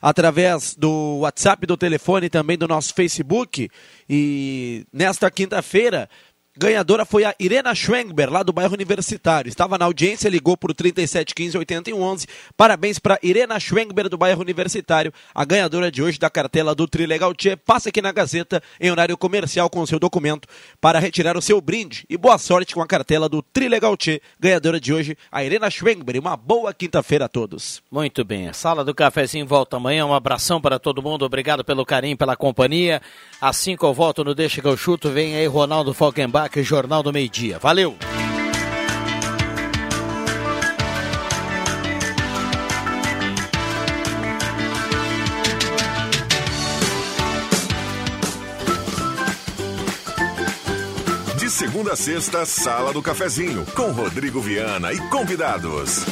através 0.00 0.74
do 0.76 1.18
WhatsApp, 1.18 1.66
do 1.66 1.76
telefone 1.76 2.26
e 2.26 2.30
também 2.30 2.56
do 2.56 2.68
nosso 2.68 2.94
Facebook. 2.94 3.68
E 4.08 4.86
nesta 4.92 5.30
quinta-feira, 5.30 6.08
ganhadora 6.58 7.04
foi 7.04 7.24
a 7.24 7.34
Irena 7.38 7.74
Schwengber, 7.74 8.30
lá 8.30 8.42
do 8.42 8.52
bairro 8.52 8.74
Universitário. 8.74 9.48
Estava 9.48 9.78
na 9.78 9.84
audiência, 9.84 10.28
ligou 10.28 10.56
por 10.56 10.74
3715-8111. 10.74 12.26
Parabéns 12.56 12.98
para 12.98 13.18
Irena 13.22 13.60
Schwengber, 13.60 14.08
do 14.08 14.18
bairro 14.18 14.40
Universitário, 14.40 15.12
a 15.34 15.44
ganhadora 15.44 15.90
de 15.90 16.02
hoje 16.02 16.18
da 16.18 16.28
cartela 16.28 16.74
do 16.74 16.88
Trilegal 16.88 17.32
Tchê. 17.34 17.54
Passa 17.54 17.90
aqui 17.90 18.02
na 18.02 18.10
Gazeta, 18.10 18.62
em 18.80 18.90
horário 18.90 19.16
comercial, 19.16 19.70
com 19.70 19.80
o 19.80 19.86
seu 19.86 20.00
documento, 20.00 20.48
para 20.80 20.98
retirar 20.98 21.36
o 21.36 21.42
seu 21.42 21.60
brinde. 21.60 22.04
E 22.08 22.16
boa 22.16 22.38
sorte 22.38 22.74
com 22.74 22.82
a 22.82 22.86
cartela 22.86 23.28
do 23.28 23.40
Trilegal 23.42 23.96
Tchê, 23.96 24.20
ganhadora 24.40 24.80
de 24.80 24.92
hoje, 24.92 25.16
a 25.30 25.44
Irena 25.44 25.70
Schwengber. 25.70 26.18
Uma 26.18 26.36
boa 26.36 26.74
quinta-feira 26.74 27.26
a 27.26 27.28
todos. 27.28 27.82
Muito 27.90 28.24
bem. 28.24 28.48
A 28.48 28.52
sala 28.52 28.84
do 28.84 28.94
cafezinho 28.94 29.46
volta 29.46 29.76
amanhã. 29.76 30.06
Um 30.06 30.14
abração 30.14 30.60
para 30.60 30.78
todo 30.78 31.02
mundo. 31.02 31.24
Obrigado 31.24 31.64
pelo 31.64 31.86
carinho, 31.86 32.16
pela 32.16 32.36
companhia. 32.36 33.00
Assim 33.40 33.76
que 33.76 33.84
eu 33.84 33.94
volto 33.94 34.24
no 34.24 34.34
Deixa 34.34 34.60
que 34.60 34.68
eu 34.68 34.76
chuto, 34.76 35.10
vem 35.10 35.36
aí 35.36 35.46
Ronaldo 35.46 35.92
Falkenbach, 35.92 36.47
Jornal 36.56 37.02
do 37.02 37.12
Meio 37.12 37.28
Dia. 37.28 37.58
Valeu! 37.58 37.96
De 51.38 51.50
segunda 51.50 51.92
a 51.92 51.96
sexta, 51.96 52.44
Sala 52.46 52.92
do 52.92 53.02
Cafezinho, 53.02 53.64
com 53.74 53.92
Rodrigo 53.92 54.40
Viana 54.40 54.92
e 54.92 54.98
convidados. 55.08 56.04